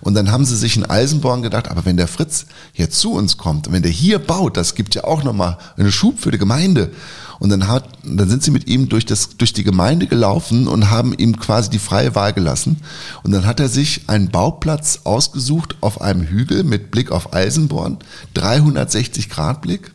Und 0.00 0.14
dann 0.14 0.30
haben 0.30 0.44
sie 0.44 0.56
sich 0.56 0.76
in 0.76 0.84
Eisenborn 0.84 1.42
gedacht, 1.42 1.70
aber 1.70 1.84
wenn 1.84 1.96
der 1.96 2.08
Fritz 2.08 2.46
hier 2.72 2.90
zu 2.90 3.12
uns 3.12 3.38
kommt, 3.38 3.68
und 3.68 3.72
wenn 3.72 3.82
der 3.82 3.92
hier 3.92 4.18
baut, 4.18 4.56
das 4.56 4.74
gibt 4.74 4.94
ja 4.94 5.04
auch 5.04 5.22
nochmal 5.22 5.56
einen 5.76 5.92
Schub 5.92 6.18
für 6.18 6.30
die 6.30 6.38
Gemeinde. 6.38 6.90
Und 7.38 7.50
dann, 7.50 7.68
hat, 7.68 7.84
dann 8.02 8.28
sind 8.28 8.42
sie 8.42 8.50
mit 8.50 8.66
ihm 8.66 8.88
durch, 8.88 9.04
das, 9.04 9.36
durch 9.36 9.52
die 9.52 9.64
Gemeinde 9.64 10.06
gelaufen 10.06 10.68
und 10.68 10.90
haben 10.90 11.12
ihm 11.12 11.38
quasi 11.38 11.70
die 11.70 11.78
freie 11.78 12.14
Wahl 12.14 12.32
gelassen. 12.32 12.78
Und 13.22 13.32
dann 13.32 13.46
hat 13.46 13.60
er 13.60 13.68
sich 13.68 14.08
einen 14.08 14.30
Bauplatz 14.30 15.00
ausgesucht 15.04 15.76
auf 15.80 16.00
einem 16.00 16.22
Hügel 16.22 16.64
mit 16.64 16.90
Blick 16.90 17.10
auf 17.10 17.34
Eisenborn, 17.34 17.98
360 18.34 19.28
Grad 19.28 19.62
Blick, 19.62 19.92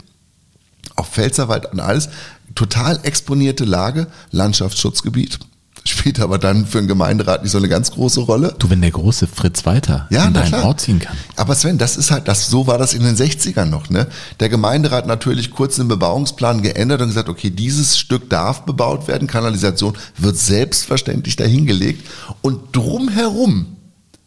auf 0.95 1.09
Pfälzerwald 1.09 1.71
und 1.71 1.79
alles. 1.79 2.09
Total 2.55 2.99
exponierte 3.03 3.65
Lage, 3.65 4.07
Landschaftsschutzgebiet. 4.31 5.39
Spielt 5.83 6.19
aber 6.19 6.37
dann 6.37 6.67
für 6.67 6.77
einen 6.77 6.87
Gemeinderat 6.87 7.41
nicht 7.41 7.51
so 7.51 7.57
eine 7.57 7.67
ganz 7.67 7.91
große 7.91 8.19
Rolle. 8.19 8.53
Du, 8.59 8.69
wenn 8.69 8.81
der 8.81 8.91
große 8.91 9.25
Fritz 9.25 9.65
Walter 9.65 10.05
Ja, 10.11 10.25
in 10.25 10.33
deinen. 10.33 10.53
Ort 10.53 10.81
ziehen 10.81 10.99
kann. 10.99 11.17
Aber 11.37 11.55
Sven, 11.55 11.79
das 11.79 11.97
ist 11.97 12.11
halt, 12.11 12.27
das, 12.27 12.49
so 12.49 12.67
war 12.67 12.77
das 12.77 12.93
in 12.93 13.01
den 13.01 13.15
60ern 13.15 13.65
noch, 13.65 13.89
ne? 13.89 14.05
Der 14.39 14.49
Gemeinderat 14.49 15.07
natürlich 15.07 15.49
kurz 15.49 15.77
den 15.77 15.87
Bebauungsplan 15.87 16.61
geändert 16.61 17.01
und 17.01 17.07
gesagt, 17.07 17.29
okay, 17.29 17.49
dieses 17.49 17.97
Stück 17.97 18.29
darf 18.29 18.61
bebaut 18.61 19.07
werden, 19.07 19.27
Kanalisation 19.27 19.97
wird 20.17 20.37
selbstverständlich 20.37 21.35
dahingelegt 21.35 22.07
und 22.43 22.75
drumherum 22.75 23.77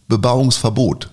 Bebauungsverbot. 0.09 1.11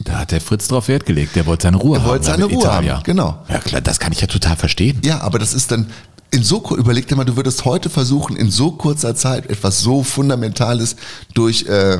Da 0.00 0.18
hat 0.20 0.32
der 0.32 0.40
Fritz 0.40 0.68
drauf 0.68 0.88
Wert 0.88 1.06
gelegt. 1.06 1.36
Der 1.36 1.46
wollte 1.46 1.64
seine 1.64 1.76
Ruhe 1.78 1.96
Er 1.96 2.02
haben. 2.02 2.10
wollte 2.10 2.26
da 2.26 2.32
seine 2.32 2.46
mit 2.46 2.56
Ruhe 2.56 2.64
Italia. 2.64 2.94
haben, 2.96 3.02
genau. 3.04 3.44
Ja 3.48 3.58
klar, 3.58 3.80
das 3.80 3.98
kann 4.00 4.12
ich 4.12 4.20
ja 4.20 4.26
total 4.26 4.56
verstehen. 4.56 5.00
Ja, 5.04 5.20
aber 5.20 5.38
das 5.38 5.54
ist 5.54 5.70
dann 5.70 5.86
in 6.30 6.42
so 6.42 6.62
überleg 6.76 7.06
dir 7.06 7.14
mal, 7.16 7.24
du 7.24 7.36
würdest 7.36 7.64
heute 7.64 7.88
versuchen, 7.90 8.36
in 8.36 8.50
so 8.50 8.72
kurzer 8.72 9.14
Zeit 9.14 9.48
etwas 9.50 9.80
so 9.80 10.02
Fundamentales 10.02 10.96
durch 11.32 11.66
äh, 11.66 11.98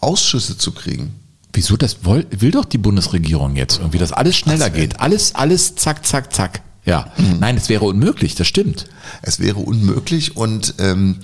Ausschüsse 0.00 0.58
zu 0.58 0.72
kriegen. 0.72 1.14
Wieso 1.52 1.76
das 1.76 2.04
will, 2.04 2.26
will 2.30 2.50
doch 2.50 2.64
die 2.64 2.78
Bundesregierung 2.78 3.54
jetzt 3.54 3.78
irgendwie, 3.78 3.98
dass 3.98 4.12
alles 4.12 4.36
schneller 4.36 4.70
geht. 4.70 4.98
Alles, 4.98 5.36
alles 5.36 5.76
zack, 5.76 6.04
zack, 6.04 6.32
zack. 6.32 6.62
Ja. 6.84 7.06
Mhm. 7.16 7.38
Nein, 7.38 7.56
es 7.56 7.68
wäre 7.68 7.84
unmöglich, 7.84 8.34
das 8.34 8.48
stimmt. 8.48 8.86
Es 9.22 9.38
wäre 9.38 9.60
unmöglich 9.60 10.36
und 10.36 10.74
ähm, 10.78 11.18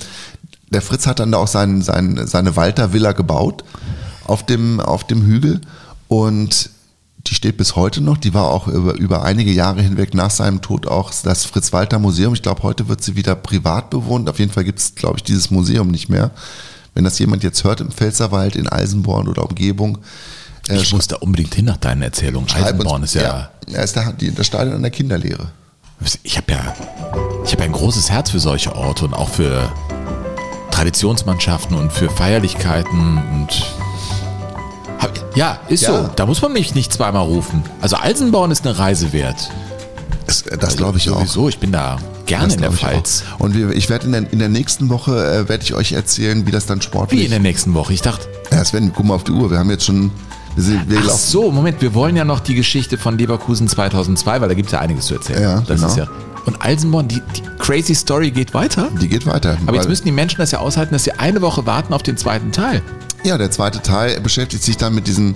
der 0.73 0.83
Fritz 0.83 1.09
hat 1.09 1.19
dann 1.19 1.33
da 1.33 1.39
auch 1.39 1.49
sein, 1.49 1.83
sein, 1.83 2.29
seine 2.29 2.55
Walter 2.55 2.93
Villa 2.93 3.11
gebaut 3.11 3.65
auf 4.31 4.45
dem, 4.47 4.81
auf 4.81 5.05
dem 5.05 5.23
Hügel 5.23 5.61
und 6.09 6.71
die 7.27 7.35
steht 7.35 7.59
bis 7.59 7.77
heute 7.77 8.01
noch. 8.01 8.17
Die 8.17 8.33
war 8.33 8.49
auch 8.49 8.67
über, 8.67 8.95
über 8.95 9.23
einige 9.25 9.51
Jahre 9.53 9.83
hinweg 9.83 10.15
nach 10.15 10.31
seinem 10.31 10.63
Tod 10.63 10.87
auch 10.87 11.13
das 11.23 11.45
Fritz-Walter-Museum. 11.45 12.33
Ich 12.33 12.41
glaube, 12.43 12.63
heute 12.63 12.89
wird 12.89 13.03
sie 13.05 13.15
wieder 13.15 13.35
privat 13.35 13.91
bewohnt. 13.91 14.29
Auf 14.31 14.39
jeden 14.39 14.51
Fall 14.53 14.65
gibt 14.65 14.79
es, 14.79 14.95
glaube 14.95 15.19
ich, 15.19 15.23
dieses 15.25 15.51
Museum 15.51 15.89
nicht 15.89 16.09
mehr. 16.09 16.31
Wenn 16.95 17.05
das 17.05 17.19
jemand 17.19 17.43
jetzt 17.43 17.63
hört 17.63 17.81
im 17.83 17.91
Pfälzerwald, 17.91 18.57
in 18.57 18.67
Eisenborn 18.69 19.29
oder 19.29 19.45
Umgebung, 19.49 19.99
äh, 20.69 20.77
Ich 20.79 20.93
muss 20.95 21.09
da 21.09 21.17
unbedingt 21.17 21.55
hin 21.55 21.67
nach 21.67 21.77
deinen 21.77 22.01
Erzählungen. 22.03 22.49
uns- 22.49 22.55
Eisenborn 22.57 23.03
ist 23.03 23.15
ja, 23.15 23.51
ja, 23.69 23.81
ist 23.83 23.97
der, 23.97 24.13
die, 24.15 24.35
das 24.35 24.47
Stadion 24.47 24.77
an 24.77 24.83
der 24.83 24.91
Kinderlehre. 24.91 25.51
Ich 26.23 26.39
habe 26.39 26.53
ja, 26.53 26.75
ich 27.45 27.53
habe 27.53 27.63
ja 27.63 27.67
ein 27.69 27.73
großes 27.73 28.09
Herz 28.11 28.31
für 28.31 28.41
solche 28.41 28.75
Orte 28.75 29.05
und 29.05 29.13
auch 29.13 29.29
für 29.29 29.71
Traditionsmannschaften 30.71 31.77
und 31.77 31.93
für 31.93 32.09
Feierlichkeiten 32.09 33.19
und 33.19 33.49
hab, 33.51 33.90
ja, 35.35 35.59
ist 35.69 35.83
Ja. 35.83 36.03
so. 36.05 36.11
Da 36.17 36.27
muss 36.27 36.43
man 36.43 36.53
mich 36.53 36.75
nicht 36.75 36.93
zweimal 36.93 37.25
rufen. 37.25 37.63
Also 37.81 37.97
Eisenborn 37.97 38.51
ist 38.51 38.67
eine 38.67 38.79
Reise 38.79 39.13
wert. 39.13 39.51
Das, 40.27 40.45
das 40.45 40.77
glaube 40.77 40.99
ich 40.99 41.11
auch. 41.11 41.17
Sowieso, 41.19 41.49
ich 41.49 41.59
bin 41.59 41.73
da 41.73 41.97
gerne 42.27 42.47
Das 42.47 42.55
in 42.55 42.61
der 42.61 42.71
ich 42.71 42.77
auch. 42.77 42.81
Pfalz. 42.91 43.25
Und 43.39 43.55
wir, 43.57 43.71
ich 43.71 43.89
werde 43.91 44.07
in 44.07 44.13
der, 44.13 44.33
in 44.33 44.39
der 44.39 44.49
nächsten 44.49 44.89
Woche 44.89 45.13
äh, 45.13 45.49
werde 45.49 45.65
ich 45.65 45.75
euch 45.75 45.93
erzählen, 45.93 46.47
wie 46.47 46.51
das 46.53 46.67
dann 46.67 46.81
sportlich. 46.83 47.21
Wie 47.21 47.25
in 47.25 47.31
der 47.31 47.41
nächsten 47.41 47.75
Woche. 47.75 47.93
Ich 47.93 48.03
dachte, 48.03 48.27
ja, 48.53 48.65
Sven, 48.65 48.93
guck 48.95 49.07
mal 49.07 49.15
auf 49.15 49.25
die 49.25 49.33
Uhr. 49.33 49.51
Wir 49.51 49.59
haben 49.59 49.71
jetzt 49.71 49.85
schon. 49.87 50.11
Wir, 50.57 50.65
sind, 50.65 50.91
wir 50.91 50.99
ach 51.01 51.07
laufen. 51.07 51.19
so, 51.31 51.51
Moment, 51.53 51.81
wir 51.81 51.95
wollen 51.95 52.17
ja 52.17 52.25
noch 52.25 52.41
die 52.41 52.55
Geschichte 52.55 52.99
von 52.99 53.17
Leverkusen 53.19 53.69
2002, 53.69 54.41
weil 54.41 54.49
da 54.49 54.55
gibt 54.55 54.67
es 54.69 54.73
ja 54.73 54.81
einiges 54.81 55.07
zu 55.07 55.15
erzählen. 55.15 55.43
Ja, 55.43 55.61
das 55.61 55.81
genau. 55.81 55.87
ist 55.89 55.97
ja. 55.97 56.07
Und 56.47 56.65
Eisenborn, 56.65 57.07
die, 57.07 57.21
die 57.37 57.43
crazy 57.59 57.95
Story 57.95 58.31
geht 58.31 58.55
weiter. 58.55 58.89
Die 59.01 59.09
geht 59.09 59.27
weiter. 59.27 59.57
Aber 59.67 59.77
jetzt 59.77 59.89
müssen 59.89 60.05
die 60.05 60.13
Menschen 60.13 60.39
das 60.39 60.51
ja 60.51 60.59
aushalten, 60.59 60.93
dass 60.93 61.05
sie 61.05 61.13
eine 61.13 61.41
Woche 61.43 61.67
warten 61.67 61.93
auf 61.93 62.03
den 62.03 62.17
zweiten 62.17 62.51
Teil. 62.51 62.83
Ja, 63.23 63.37
der 63.37 63.51
zweite 63.51 63.83
Teil 63.83 64.19
beschäftigt 64.21 64.63
sich 64.65 64.79
dann 64.79 64.95
mit 64.95 65.07
diesem, 65.07 65.35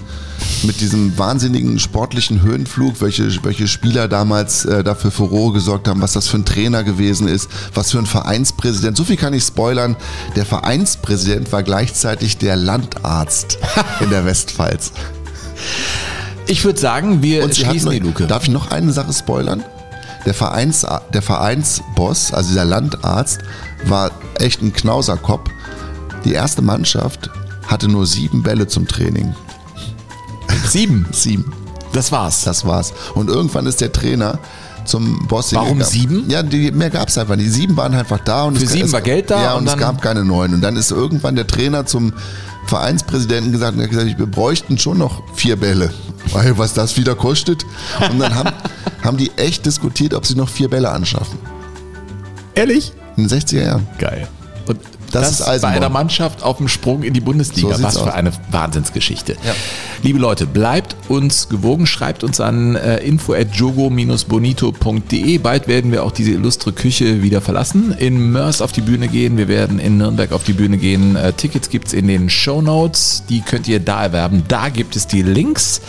mit 0.62 0.80
diesem 0.80 1.16
wahnsinnigen 1.18 1.78
sportlichen 1.78 2.40
Höhenflug, 2.40 3.00
welche, 3.02 3.28
welche 3.44 3.68
Spieler 3.68 4.08
damals 4.08 4.64
äh, 4.64 4.82
dafür 4.82 5.10
Furore 5.10 5.52
gesorgt 5.52 5.86
haben, 5.86 6.00
was 6.00 6.14
das 6.14 6.26
für 6.28 6.38
ein 6.38 6.46
Trainer 6.46 6.82
gewesen 6.82 7.28
ist, 7.28 7.50
was 7.74 7.90
für 7.90 7.98
ein 7.98 8.06
Vereinspräsident. 8.06 8.96
So 8.96 9.04
viel 9.04 9.18
kann 9.18 9.34
ich 9.34 9.44
spoilern. 9.44 9.96
Der 10.34 10.46
Vereinspräsident 10.46 11.52
war 11.52 11.62
gleichzeitig 11.62 12.38
der 12.38 12.56
Landarzt 12.56 13.58
in 14.00 14.08
der 14.08 14.24
Westpfalz. 14.24 14.92
Ich 16.46 16.64
würde 16.64 16.80
sagen, 16.80 17.22
wir 17.22 17.42
schließen 17.52 17.68
hatten- 17.68 17.90
die 17.90 17.98
Luke. 17.98 18.26
Darf 18.26 18.44
ich 18.44 18.50
noch 18.50 18.70
eine 18.70 18.92
Sache 18.94 19.12
spoilern? 19.12 19.62
Der, 20.24 20.32
Vereins, 20.34 20.86
der 21.12 21.20
Vereinsboss, 21.20 22.32
also 22.32 22.48
dieser 22.48 22.64
Landarzt, 22.64 23.40
war 23.84 24.10
echt 24.40 24.62
ein 24.62 24.72
Knauserkopf. 24.72 25.50
Die 26.24 26.32
erste 26.32 26.62
Mannschaft 26.62 27.28
hatte 27.66 27.88
nur 27.88 28.06
sieben 28.06 28.42
Bälle 28.42 28.66
zum 28.66 28.86
Training. 28.86 29.34
Sieben. 30.68 31.06
Sieben. 31.12 31.52
Das 31.92 32.10
war's. 32.10 32.42
Das 32.42 32.64
war's. 32.64 32.92
Und 33.14 33.28
irgendwann 33.28 33.66
ist 33.66 33.80
der 33.80 33.92
Trainer 33.92 34.38
zum 34.84 35.26
Boss 35.28 35.54
Warum 35.54 35.80
hingegangen. 35.80 35.92
sieben? 35.92 36.30
Ja, 36.30 36.42
die, 36.42 36.70
mehr 36.72 36.90
gab's 36.90 37.16
einfach 37.16 37.36
nicht. 37.36 37.46
Die 37.46 37.52
sieben 37.52 37.76
waren 37.76 37.94
einfach 37.94 38.18
da. 38.20 38.44
Und 38.44 38.58
Für 38.58 38.64
es, 38.64 38.72
sieben 38.72 38.86
es, 38.86 38.92
war 38.92 39.00
Geld 39.00 39.30
da 39.30 39.42
Ja, 39.42 39.52
und, 39.54 39.62
und 39.62 39.68
es 39.68 39.76
gab 39.76 40.02
keine 40.02 40.24
neuen. 40.24 40.54
Und 40.54 40.60
dann 40.60 40.76
ist 40.76 40.90
irgendwann 40.90 41.36
der 41.36 41.46
Trainer 41.46 41.86
zum 41.86 42.12
Vereinspräsidenten 42.66 43.52
gesagt, 43.52 43.76
und 43.76 43.82
hat 43.82 43.90
gesagt, 43.90 44.18
wir 44.18 44.26
bräuchten 44.26 44.78
schon 44.78 44.98
noch 44.98 45.22
vier 45.34 45.56
Bälle. 45.56 45.92
Weil 46.32 46.56
was 46.58 46.74
das 46.74 46.96
wieder 46.96 47.14
kostet. 47.14 47.64
Und 48.10 48.18
dann 48.18 48.34
haben, 48.34 48.50
haben 49.02 49.16
die 49.16 49.30
echt 49.36 49.66
diskutiert, 49.66 50.14
ob 50.14 50.26
sie 50.26 50.34
noch 50.34 50.48
vier 50.48 50.68
Bälle 50.68 50.90
anschaffen. 50.90 51.38
Ehrlich? 52.54 52.92
In 53.16 53.28
den 53.28 53.38
60er 53.38 53.64
Jahren. 53.64 53.86
Geil. 53.98 54.28
Und 54.66 54.78
Das 55.14 55.38
das, 55.38 55.40
ist 55.40 55.46
bei 55.46 55.52
Eisenborn. 55.52 55.76
einer 55.76 55.88
Mannschaft 55.88 56.42
auf 56.42 56.58
dem 56.58 56.68
Sprung 56.68 57.02
in 57.02 57.14
die 57.14 57.20
Bundesliga. 57.20 57.74
So 57.76 57.82
Was 57.82 57.96
für 57.98 58.08
aus. 58.08 58.14
eine 58.14 58.32
Wahnsinnsgeschichte. 58.50 59.36
Ja. 59.44 59.54
Liebe 60.02 60.18
Leute, 60.18 60.46
bleibt 60.46 60.96
uns 61.08 61.48
gewogen, 61.48 61.86
schreibt 61.86 62.24
uns 62.24 62.40
an 62.40 62.74
äh, 62.76 62.98
info@jogo-bonito.de. 62.98 65.38
Bald 65.38 65.68
werden 65.68 65.92
wir 65.92 66.04
auch 66.04 66.12
diese 66.12 66.32
illustre 66.32 66.72
Küche 66.72 67.22
wieder 67.22 67.40
verlassen, 67.40 67.94
in 67.98 68.32
Mörs 68.32 68.60
auf 68.60 68.72
die 68.72 68.80
Bühne 68.80 69.06
gehen. 69.08 69.38
Wir 69.38 69.46
werden 69.48 69.78
in 69.78 69.98
Nürnberg 69.98 70.32
auf 70.32 70.42
die 70.44 70.52
Bühne 70.52 70.78
gehen. 70.78 71.14
Äh, 71.16 71.32
Tickets 71.32 71.70
gibt's 71.70 71.92
in 71.92 72.08
den 72.08 72.28
Show 72.28 72.60
Notes. 72.60 73.22
Die 73.28 73.40
könnt 73.40 73.68
ihr 73.68 73.78
da 73.80 74.02
erwerben. 74.04 74.42
Da 74.48 74.68
gibt 74.68 74.96
es 74.96 75.06
die 75.06 75.22
Links 75.22 75.80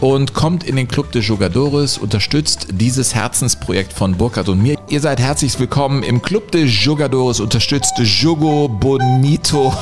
und 0.00 0.34
kommt 0.34 0.64
in 0.64 0.74
den 0.76 0.88
Club 0.88 1.12
de 1.12 1.22
Jogadores, 1.22 1.98
unterstützt 1.98 2.66
dieses 2.72 3.14
Herzensprojekt 3.14 3.92
von 3.92 4.16
Burkhard 4.16 4.48
und 4.48 4.60
mir. 4.62 4.76
Ihr 4.88 5.00
seid 5.00 5.20
herzlich 5.20 5.56
willkommen 5.58 6.02
im 6.02 6.20
Club 6.20 6.50
de 6.50 6.64
Jogadores, 6.64 7.40
unterstützt 7.40 7.92
Jogo 7.98 8.63
Bonito. 8.68 9.72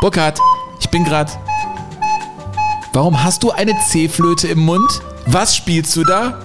Burkhard, 0.00 0.38
ich 0.80 0.88
bin 0.90 1.04
gerade. 1.04 1.32
Warum 2.92 3.22
hast 3.22 3.42
du 3.42 3.50
eine 3.52 3.72
C-Flöte 3.88 4.48
im 4.48 4.60
Mund? 4.60 5.00
Was 5.26 5.56
spielst 5.56 5.94
du 5.96 6.04
da? 6.04 6.38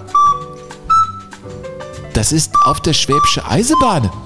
Das 2.14 2.32
ist 2.32 2.52
auf 2.66 2.80
der 2.82 2.94
Schwäbische 2.94 3.46
Eisenbahn. 3.48 4.10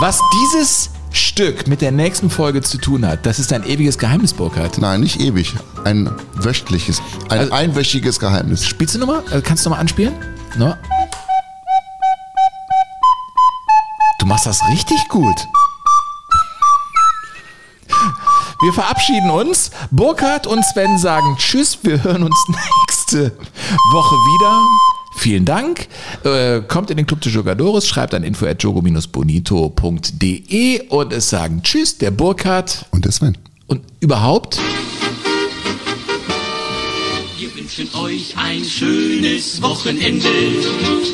Was 0.00 0.20
dieses 0.42 0.90
Stück 1.12 1.66
mit 1.66 1.80
der 1.80 1.92
nächsten 1.92 2.30
Folge 2.30 2.62
zu 2.62 2.78
tun 2.78 3.06
hat, 3.06 3.24
das 3.26 3.38
ist 3.38 3.52
ein 3.52 3.64
ewiges 3.64 3.98
Geheimnis, 3.98 4.32
Burkhard. 4.34 4.78
Nein, 4.78 5.00
nicht 5.00 5.20
ewig. 5.20 5.54
Ein 5.84 6.10
wöchentliches, 6.34 7.00
ein 7.30 7.40
Also- 7.40 7.52
einwöchiges 7.52 8.20
Geheimnis. 8.20 8.66
Spielst 8.66 8.94
du 8.94 8.98
nochmal? 8.98 9.22
Äh, 9.30 9.40
Kannst 9.40 9.64
du 9.64 9.70
nochmal 9.70 9.80
anspielen? 9.80 10.14
No. 10.56 10.74
Machst 14.30 14.46
das 14.46 14.62
richtig 14.70 15.08
gut. 15.08 15.34
Wir 18.62 18.72
verabschieden 18.72 19.28
uns. 19.30 19.70
Burkhard 19.90 20.46
und 20.46 20.64
Sven 20.64 20.96
sagen 20.98 21.34
Tschüss. 21.36 21.78
Wir 21.82 22.04
hören 22.04 22.22
uns 22.22 22.36
nächste 22.88 23.32
Woche 23.92 24.14
wieder. 24.14 24.60
Vielen 25.16 25.44
Dank. 25.44 25.88
Äh, 26.22 26.60
kommt 26.60 26.92
in 26.92 26.96
den 26.96 27.06
Club 27.06 27.20
de 27.22 27.32
Jogadores, 27.32 27.88
schreibt 27.88 28.14
an 28.14 28.22
info.jogo-bonito.de 28.22 30.86
und 30.88 31.12
es 31.12 31.28
sagen 31.28 31.62
Tschüss, 31.64 31.98
der 31.98 32.12
Burkhard 32.12 32.86
Und 32.92 33.04
der 33.04 33.10
Sven. 33.12 33.36
und 33.66 33.82
überhaupt. 33.98 34.60
Wünschen 37.70 37.94
euch 37.94 38.34
ein 38.36 38.64
schönes 38.64 39.62
Wochenende, 39.62 40.28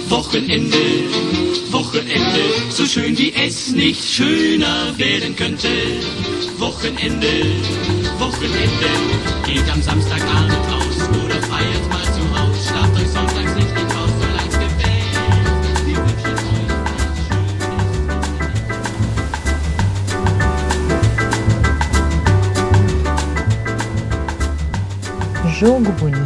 Wochenende, 0.08 0.78
Wochenende, 1.70 2.40
so 2.70 2.86
schön 2.86 3.18
wie 3.18 3.30
es 3.34 3.72
nicht 3.72 4.02
schöner 4.02 4.96
werden 4.96 5.36
könnte. 5.36 5.68
Wochenende, 6.56 7.28
Wochenende 8.18 8.88
geht 9.44 9.70
am 9.70 9.82
Samstagabend 9.82 10.56
aus 10.72 11.06
oder 11.22 11.42
feiert 11.42 11.88
mal 11.90 12.04
zu 12.04 12.22
Haus. 12.38 12.66
Schlaft 12.66 12.96
euch 13.02 13.08
sonntags 13.08 13.54
richtig 13.54 13.84
aus, 13.94 14.10
solang's 14.18 14.58
gefällt. 14.58 15.12
Wir 15.84 15.98
wünschen 15.98 16.32
euch 25.44 25.60
Jogo 25.60 25.92
Bonito. 26.00 26.25